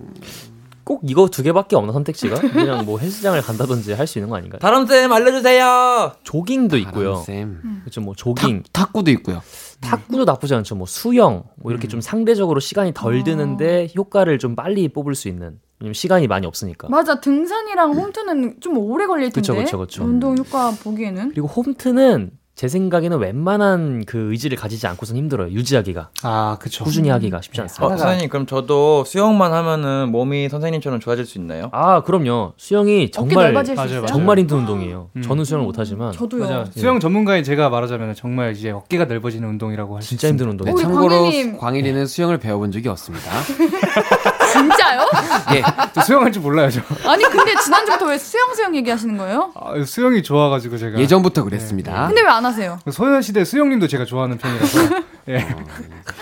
꼭 0.83 1.01
이거 1.03 1.27
두 1.27 1.41
개밖에 1.41 1.75
없나 1.75 1.91
선택지가? 1.93 2.39
그냥 2.41 2.85
뭐 2.85 2.99
헬스장을 2.99 3.41
간다든지 3.41 3.93
할 3.93 4.05
수 4.05 4.19
있는 4.19 4.29
거 4.29 4.37
아닌가요? 4.37 4.59
다람 4.59 4.85
쌤 4.85 5.11
알려주세요. 5.11 6.13
조깅도 6.23 6.77
있고요. 6.77 7.15
쌤. 7.25 7.81
그렇죠. 7.81 8.01
뭐 8.01 8.13
조깅, 8.15 8.61
탁구도 8.71 9.09
있고요. 9.11 9.41
탁구도 9.81 10.25
나쁘지 10.25 10.55
않죠. 10.55 10.75
뭐 10.75 10.85
수영, 10.87 11.43
뭐 11.57 11.71
이렇게 11.71 11.87
좀 11.87 12.01
상대적으로 12.01 12.59
시간이 12.59 12.93
덜 12.93 13.23
드는데 13.23 13.89
효과를 13.95 14.39
좀 14.39 14.55
빨리 14.55 14.87
뽑을 14.89 15.15
수 15.15 15.27
있는. 15.27 15.59
시간이 15.93 16.27
많이 16.27 16.47
없으니까. 16.47 16.87
맞아, 16.89 17.19
등산이랑 17.19 17.93
홈트는 17.93 18.61
좀 18.61 18.77
오래 18.77 19.05
걸릴 19.05 19.31
텐데. 19.31 19.41
그쵸, 19.41 19.55
그쵸, 19.55 19.77
그쵸. 19.77 20.03
운동 20.03 20.37
효과 20.37 20.71
보기에는. 20.71 21.29
그리고 21.29 21.47
홈트는 21.47 22.31
제 22.55 22.69
생각에는 22.69 23.17
웬만한 23.19 24.05
그 24.07 24.31
의지를 24.31 24.57
가지지 24.57 24.87
않고선 24.87 25.17
힘들어요. 25.17 25.49
유지하기가. 25.51 26.09
아, 26.23 26.57
그쵸. 26.61 26.85
꾸준히 26.85 27.09
하기가 27.09 27.41
쉽지 27.41 27.59
어, 27.59 27.63
않습니다. 27.63 27.97
선생님 27.97 28.29
그럼 28.29 28.45
저도 28.45 29.03
수영만 29.03 29.51
하면은 29.51 30.09
몸이 30.09 30.47
선생님처럼 30.47 31.01
좋아질 31.01 31.25
수 31.25 31.37
있나요? 31.37 31.69
아, 31.73 32.01
그럼요. 32.03 32.53
수영이 32.55 33.03
어깨 33.03 33.11
정말 33.11 33.45
넓어질 33.53 33.75
수 33.75 33.77
맞아요, 33.77 33.87
있어요? 33.89 34.01
맞아요. 34.03 34.07
정말 34.07 34.39
힘든 34.39 34.57
운동이에요. 34.59 35.09
음. 35.17 35.21
저는 35.21 35.43
수영을 35.43 35.65
못 35.65 35.77
하지만 35.77 36.13
저도요. 36.13 36.41
맞아. 36.43 36.71
수영 36.71 37.01
전문가인 37.01 37.43
제가 37.43 37.69
말하자면 37.69 38.15
정말 38.15 38.53
이제 38.53 38.71
어깨가 38.71 39.03
넓어지는 39.03 39.49
운동이라고 39.49 39.97
할수 39.97 40.07
진짜 40.09 40.29
있습니다. 40.29 40.49
힘든 40.51 40.65
네, 40.65 40.71
운동이에요. 40.71 41.25
우리 41.27 41.33
참고로. 41.43 41.57
광일이는 41.59 42.07
수영을 42.07 42.37
배워본 42.37 42.71
적이 42.71 42.87
없습니다. 42.87 43.31
진짜요? 44.57 45.01
예. 45.55 45.63
저 45.93 46.01
수영할 46.01 46.31
줄 46.31 46.41
몰라요, 46.41 46.69
저. 46.69 46.81
아니, 47.09 47.23
근데 47.25 47.53
지난주부터 47.63 48.05
왜 48.07 48.17
수영 48.17 48.53
수영 48.55 48.75
얘기하시는 48.75 49.17
거예요? 49.17 49.51
아, 49.55 49.73
수영이 49.85 50.23
좋아가지고 50.23 50.77
제가. 50.77 50.99
예전부터 50.99 51.43
그랬습니다. 51.43 52.07
근데 52.07 52.21
왜 52.21 52.27
안 52.35 52.45
하세요? 52.45 52.79
소녀시대 52.91 53.45
수영님도 53.45 53.87
제가 53.87 54.03
좋아하는 54.05 54.37
편이라서. 54.37 54.79
예. 55.29 55.47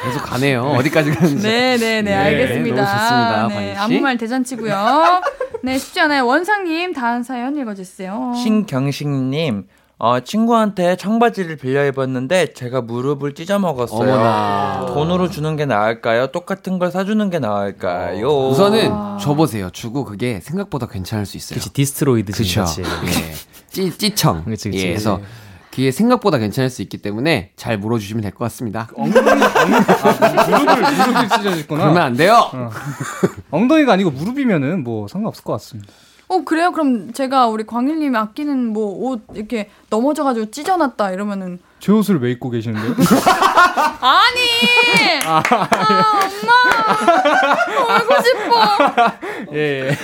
계속 0.03 0.23
가네요. 0.23 0.61
어디까지 0.77 1.11
가는지. 1.11 1.43
네, 1.47 1.75
네, 1.77 2.01
네, 2.01 2.13
알겠습니다. 2.13 2.75
너무 2.75 2.87
좋습니다, 2.87 3.47
네. 3.59 3.75
아무 3.75 3.99
말 3.99 4.17
대잔치고요. 4.17 5.21
네, 5.63 5.77
쉽지 5.77 5.99
않아요. 6.01 6.25
원상님, 6.27 6.93
다음 6.93 7.23
사연 7.23 7.57
읽어주세요. 7.57 8.33
신경식님, 8.41 9.67
어, 9.99 10.19
친구한테 10.19 10.97
청바지를 10.97 11.55
빌려 11.57 11.85
입었는데 11.85 12.53
제가 12.53 12.81
무릎을 12.81 13.35
찢어 13.35 13.59
먹었어요. 13.59 14.11
어머나. 14.13 14.85
돈으로 14.87 15.29
주는 15.29 15.55
게 15.55 15.65
나을까요? 15.65 16.27
똑같은 16.27 16.77
걸 16.77 16.91
사주는 16.91 17.29
게 17.29 17.39
나을까요? 17.39 18.27
우선은 18.49 19.19
줘보세요. 19.19 19.69
주고 19.69 20.03
그게 20.03 20.39
생각보다 20.41 20.87
괜찮을 20.87 21.25
수 21.25 21.37
있어요. 21.37 21.55
그치 21.57 21.71
destroyed 21.71 22.33
그쵸. 22.33 22.65
예. 23.05 23.33
찌, 23.69 23.97
찌청. 23.97 24.43
그치, 24.45 24.69
그치. 24.71 24.83
예, 24.83 24.89
그래서 24.89 25.21
그게 25.71 25.89
생각보다 25.91 26.37
괜찮을 26.37 26.69
수 26.69 26.81
있기 26.81 26.97
때문에 26.97 27.51
잘 27.55 27.77
물어주시면 27.77 28.23
될 28.23 28.31
것 28.31 28.39
같습니다. 28.45 28.89
엉덩이, 28.95 29.27
엉, 29.29 29.41
아, 29.41 30.45
무릎을, 30.59 30.81
무릎이 30.81 31.29
찢어졌구나. 31.29 31.81
그러면 31.83 31.97
안 32.03 32.13
돼요. 32.15 32.51
엉덩이가 33.51 33.93
아니고 33.93 34.11
무릎이면은 34.11 34.83
뭐 34.83 35.07
상관없을 35.07 35.43
것 35.43 35.53
같습니다. 35.53 35.91
어, 36.27 36.43
그래요? 36.43 36.71
그럼 36.71 37.11
제가 37.13 37.47
우리 37.47 37.65
광일님이 37.65 38.17
아끼는 38.17 38.67
뭐 38.73 39.09
옷 39.11 39.21
이렇게 39.35 39.69
넘어져가지고 39.89 40.51
찢어놨다 40.51 41.11
이러면은. 41.11 41.59
제 41.79 41.91
옷을 41.91 42.19
왜 42.21 42.31
입고 42.31 42.49
계시는데요? 42.49 42.93
아니! 43.99 45.19
아, 45.25 45.43
엄마! 46.13 47.93
알고 47.95 48.13
싶어! 48.23 49.53
예, 49.53 49.89
예. 49.89 49.95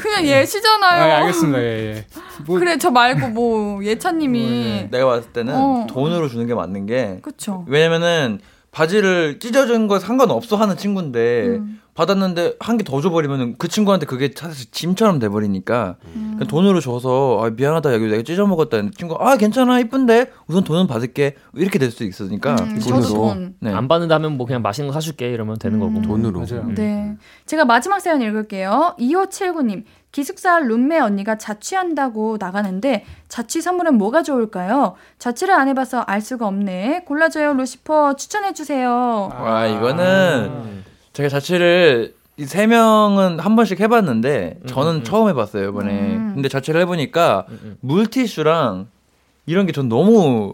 그냥 0.00 0.20
아, 0.20 0.22
예시잖아요. 0.22 1.06
예, 1.08 1.12
알겠습니다. 1.12 1.58
예, 1.60 1.64
예. 1.64 2.06
뭐, 2.46 2.58
그래, 2.58 2.78
저 2.78 2.90
말고 2.90 3.28
뭐, 3.28 3.84
예찬님이. 3.84 4.88
내가 4.90 5.06
봤을 5.06 5.32
때는 5.32 5.54
어. 5.54 5.86
돈으로 5.88 6.28
주는 6.28 6.46
게 6.46 6.54
맞는 6.54 6.86
게 6.86 7.18
그쵸. 7.22 7.64
왜냐면은 7.68 8.40
바지를 8.70 9.38
찢어진 9.40 9.86
거 9.88 9.98
상관없어 9.98 10.56
하는 10.56 10.76
친구인데 10.76 11.46
음. 11.46 11.80
받았는데 11.98 12.54
한 12.60 12.78
개 12.78 12.84
더 12.84 13.00
줘버리면은 13.00 13.56
그 13.58 13.66
친구한테 13.66 14.06
그게 14.06 14.30
사실 14.34 14.70
짐처럼 14.70 15.18
돼버리니까 15.18 15.96
그냥 16.12 16.46
돈으로 16.46 16.80
줘서 16.80 17.40
아, 17.42 17.50
미안하다 17.50 17.92
여기 17.92 18.06
내가 18.06 18.22
찢어 18.22 18.46
먹었다 18.46 18.76
했는데 18.76 18.96
친구가 18.96 19.28
아 19.28 19.36
괜찮아 19.36 19.80
이쁜데 19.80 20.30
우선 20.46 20.62
돈은 20.62 20.86
받을게 20.86 21.34
이렇게 21.54 21.78
될 21.80 21.90
수 21.90 22.04
있으니까 22.04 22.54
음, 22.60 22.78
돈으로. 22.78 23.08
돈. 23.08 23.54
네. 23.60 23.72
안 23.74 23.88
받는다면 23.88 24.36
뭐 24.36 24.46
그냥 24.46 24.62
맛있는 24.62 24.88
거 24.88 24.92
사줄게 24.94 25.30
이러면 25.32 25.58
되는 25.58 25.80
거고. 25.80 26.00
돈으로. 26.02 26.40
맞아요. 26.40 26.66
네. 26.74 27.16
제가 27.46 27.64
마지막 27.64 27.98
사연 28.00 28.22
읽을게요. 28.22 28.94
2579님. 29.00 29.82
기숙사 30.12 30.58
룸메 30.60 30.98
언니가 31.00 31.36
자취한다고 31.36 32.36
나가는데 32.40 33.04
자취 33.28 33.60
선물은 33.60 33.98
뭐가 33.98 34.22
좋을까요? 34.22 34.94
자취를 35.18 35.52
안 35.54 35.68
해봐서 35.68 36.00
알 36.00 36.20
수가 36.22 36.46
없네. 36.46 37.04
골라줘요, 37.06 37.52
루시퍼. 37.54 38.14
추천해 38.16 38.52
주세요. 38.54 39.30
와 39.32 39.66
이거는 39.66 40.84
제가 41.18 41.28
자취를 41.28 42.14
이세 42.36 42.68
명은 42.68 43.40
한 43.40 43.56
번씩 43.56 43.80
해봤는데 43.80 44.60
저는 44.66 45.02
처음 45.02 45.28
해봤어요 45.28 45.68
이번에 45.70 45.90
음. 45.90 46.30
근데 46.36 46.48
자취를 46.48 46.80
해보니까 46.82 47.44
물티슈랑 47.80 48.86
이런 49.46 49.66
게 49.66 49.72
전 49.72 49.88
너무 49.88 50.52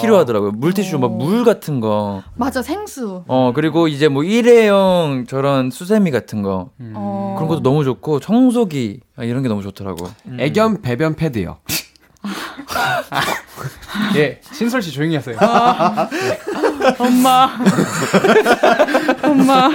필요하더라고요 0.00 0.52
물티슈 0.52 1.00
막 1.00 1.10
물 1.10 1.42
같은 1.44 1.80
거 1.80 2.22
맞아, 2.36 2.62
생수. 2.62 3.24
어, 3.26 3.50
그리고 3.52 3.88
이제 3.88 4.06
뭐 4.06 4.22
일회용 4.22 5.24
저런 5.28 5.72
수세미 5.72 6.12
같은 6.12 6.42
거. 6.42 6.70
어. 6.94 7.34
그런 7.36 7.48
것도 7.48 7.62
너무 7.62 7.82
좋고, 7.84 8.20
청소기, 8.20 9.00
아, 9.16 9.24
이런 9.24 9.42
게 9.42 9.48
너무 9.48 9.62
좋더라고. 9.62 10.08
애견 10.38 10.82
배변 10.82 11.14
패드요. 11.16 11.58
예, 14.16 14.40
신설 14.52 14.82
씨 14.82 14.92
조용히 14.92 15.16
하세요. 15.16 15.36
엄마. 16.98 17.48
엄마. 19.22 19.70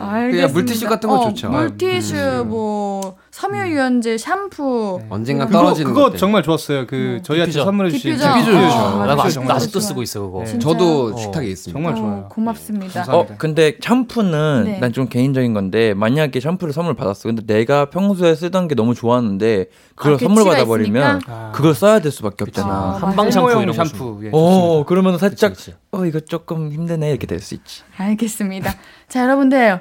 알겠습니다. 0.00 0.48
물티슈 0.52 0.88
같은 0.88 1.08
거 1.08 1.16
어, 1.16 1.28
좋죠. 1.28 1.50
물티슈, 1.50 2.44
뭐 2.46 3.16
섬유유연제, 3.42 4.18
샴푸. 4.18 5.00
언젠가 5.08 5.46
그거, 5.46 5.58
떨어지는 5.60 5.92
그거 5.92 6.04
것들. 6.06 6.18
정말 6.18 6.42
좋았어요. 6.42 6.86
그 6.88 7.20
저희한테 7.22 7.52
디퓨저. 7.52 7.64
선물해 7.64 7.90
주신 7.92 8.10
디퓨저. 8.12 8.34
디퓨저 8.34 8.58
어. 8.58 9.06
나 9.06 9.12
아직, 9.22 9.38
아직도 9.48 9.78
좋아요. 9.78 9.88
쓰고 9.88 10.02
있어 10.02 10.20
그거. 10.22 10.44
네? 10.44 10.58
저도 10.58 11.12
어. 11.14 11.16
식탁에 11.16 11.46
있습니다. 11.46 11.72
정말 11.78 11.92
어, 11.92 11.96
좋아요. 11.96 12.28
고맙습니다. 12.30 12.94
감사합니다. 13.04 13.34
어, 13.34 13.36
근데 13.38 13.76
샴푸는 13.80 14.64
네. 14.64 14.78
난좀 14.80 15.08
개인적인 15.08 15.54
건데 15.54 15.94
만약에 15.94 16.40
샴푸를 16.40 16.72
선물 16.72 16.94
받았어. 16.94 17.28
근데 17.28 17.42
내가 17.46 17.90
평소에 17.90 18.34
쓰던 18.34 18.66
게 18.66 18.74
너무 18.74 18.96
좋았는데 18.96 19.66
그걸 19.94 20.14
아, 20.14 20.18
선물 20.18 20.42
개취가 20.42 20.50
받아 20.56 20.64
버리면 20.66 21.18
있으니까? 21.20 21.52
그걸 21.54 21.74
써야 21.74 22.00
될 22.00 22.10
수밖에 22.10 22.42
없잖아. 22.42 22.68
아, 22.68 22.98
한방 23.00 23.30
샴푸 23.30 23.50
이런 23.62 23.66
거 23.66 23.72
샴푸. 23.84 24.20
예, 24.24 24.30
어, 24.32 24.84
그러면 24.84 25.16
살짝 25.16 25.52
그치, 25.52 25.70
그치. 25.70 25.76
어 25.92 26.04
이거 26.04 26.18
조금 26.20 26.72
힘드네 26.72 27.10
이렇게 27.10 27.28
될 27.28 27.38
수 27.40 27.54
있지. 27.54 27.82
알겠습니다. 27.96 28.74
자, 29.08 29.22
여러분들. 29.22 29.80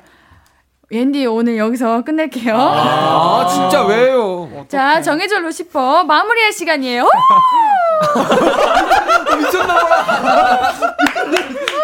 앤디 0.92 1.26
오늘 1.26 1.58
여기서 1.58 2.04
끝낼게요. 2.04 2.56
아, 2.58 3.46
진짜 3.52 3.84
왜요? 3.86 4.66
자, 4.70 5.02
정해줘 5.02 5.40
루시퍼 5.40 6.06
마무리할 6.06 6.54
시간이에요. 6.54 7.10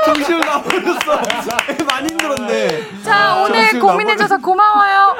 정신을 0.06 0.40
나버렸어. 0.42 1.22
많이 1.86 2.08
힘들었네. 2.10 3.02
자, 3.04 3.42
오늘 3.44 3.80
고민해줘서 3.80 4.38
고마워요. 4.38 5.16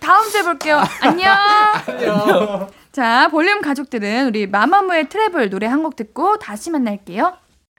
다음 0.00 0.28
주에 0.30 0.42
볼게요. 0.42 0.82
안녕. 1.00 1.34
자, 2.92 3.28
볼륨 3.30 3.60
가족들은 3.62 4.28
우리 4.28 4.46
마마무의 4.46 5.08
트래블 5.08 5.50
노래 5.50 5.66
한 5.66 5.82
곡 5.82 5.96
듣고 5.96 6.38
다시 6.38 6.70
만날게요. 6.70 7.32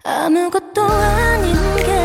아무것도 0.04 0.84
아닌 0.84 1.56
게 1.78 2.05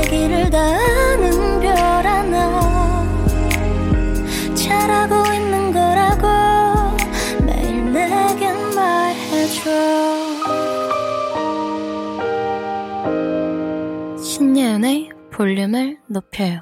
신예은의 14.81 15.11
볼륨을 15.31 15.99
높여요. 16.07 16.61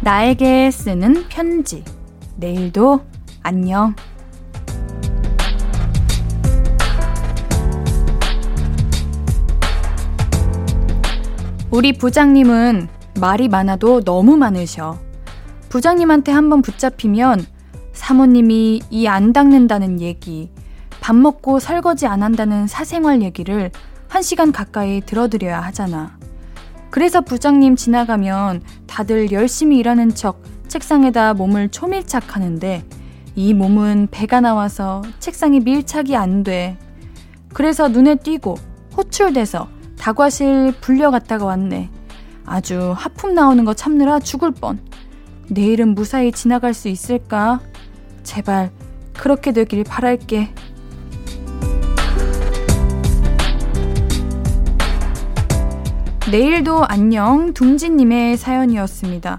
나에게 0.00 0.70
쓰는 0.70 1.28
편지. 1.28 1.84
내일도 2.36 3.04
안녕. 3.42 3.94
우리 11.70 11.92
부장님은 11.92 12.93
말이 13.20 13.48
많아도 13.48 14.02
너무 14.02 14.36
많으셔. 14.36 14.98
부장님한테 15.68 16.32
한번 16.32 16.62
붙잡히면 16.62 17.46
사모님이 17.92 18.82
이 18.90 19.06
안 19.06 19.32
닦는다는 19.32 20.00
얘기, 20.00 20.50
밥 21.00 21.14
먹고 21.14 21.58
설거지 21.60 22.06
안 22.06 22.22
한다는 22.22 22.66
사생활 22.66 23.22
얘기를 23.22 23.70
한 24.08 24.22
시간 24.22 24.52
가까이 24.52 25.00
들어드려야 25.00 25.60
하잖아. 25.60 26.18
그래서 26.90 27.20
부장님 27.20 27.76
지나가면 27.76 28.62
다들 28.86 29.32
열심히 29.32 29.78
일하는 29.78 30.14
척 30.14 30.42
책상에다 30.68 31.34
몸을 31.34 31.68
초밀착 31.68 32.34
하는데 32.36 32.84
이 33.34 33.52
몸은 33.54 34.08
배가 34.10 34.40
나와서 34.40 35.02
책상에 35.18 35.60
밀착이 35.60 36.14
안 36.16 36.44
돼. 36.44 36.78
그래서 37.52 37.88
눈에 37.88 38.14
띄고 38.16 38.56
호출돼서 38.96 39.68
다과실 39.98 40.74
불려갔다가 40.80 41.44
왔네. 41.44 41.90
아주 42.46 42.94
하품 42.96 43.34
나오는 43.34 43.64
거 43.64 43.74
참느라 43.74 44.18
죽을 44.20 44.50
뻔. 44.50 44.78
내일은 45.48 45.94
무사히 45.94 46.32
지나갈 46.32 46.74
수 46.74 46.88
있을까? 46.88 47.60
제발 48.22 48.70
그렇게 49.12 49.52
되길 49.52 49.84
바랄게. 49.84 50.50
내일도 56.30 56.84
안녕 56.84 57.52
둥지님의 57.52 58.36
사연이었습니다. 58.36 59.38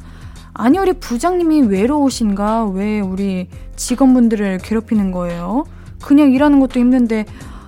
아니 0.53 0.77
우리 0.77 0.93
부장님이 0.93 1.61
외로우신가? 1.63 2.65
왜 2.67 3.01
우리 3.01 3.49
직원분들을 3.75 4.59
괴롭히는 4.59 5.11
거예요? 5.11 5.65
그냥 6.01 6.31
일하는 6.31 6.59
것도 6.59 6.79
힘든데 6.79 7.25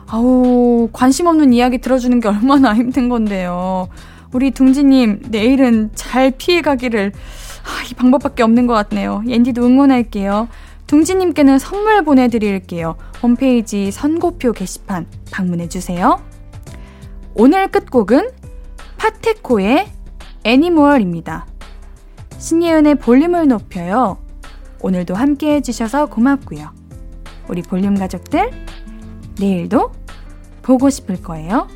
아우 0.07 0.87
관심 0.93 1.27
없는 1.27 1.51
이야기 1.51 1.79
들어주는 1.79 2.19
게 2.21 2.27
얼마나 2.29 2.73
힘든 2.75 3.09
건데요. 3.09 3.89
우리 4.33 4.51
둥지님 4.51 5.23
내일은 5.29 5.91
잘 5.95 6.31
피해가기를 6.31 7.11
아, 7.63 7.83
이 7.89 7.93
방법밖에 7.93 8.43
없는 8.43 8.67
것 8.67 8.73
같네요. 8.73 9.23
옌디도 9.27 9.65
응원할게요. 9.65 10.47
둥지님께는 10.87 11.59
선물 11.59 12.03
보내드릴게요. 12.03 12.95
홈페이지 13.21 13.91
선고표 13.91 14.53
게시판 14.53 15.05
방문해주세요. 15.31 16.21
오늘 17.35 17.67
끝곡은 17.69 18.29
파테코의 18.97 19.87
애니멀입니다. 20.43 21.45
신예은의 22.37 22.95
볼륨을 22.95 23.47
높여요. 23.47 24.17
오늘도 24.79 25.15
함께 25.15 25.55
해주셔서 25.55 26.05
고맙고요. 26.07 26.69
우리 27.49 27.61
볼륨 27.61 27.95
가족들, 27.95 28.51
내일도 29.39 29.91
보고 30.61 30.89
싶을 30.89 31.21
거예요. 31.21 31.67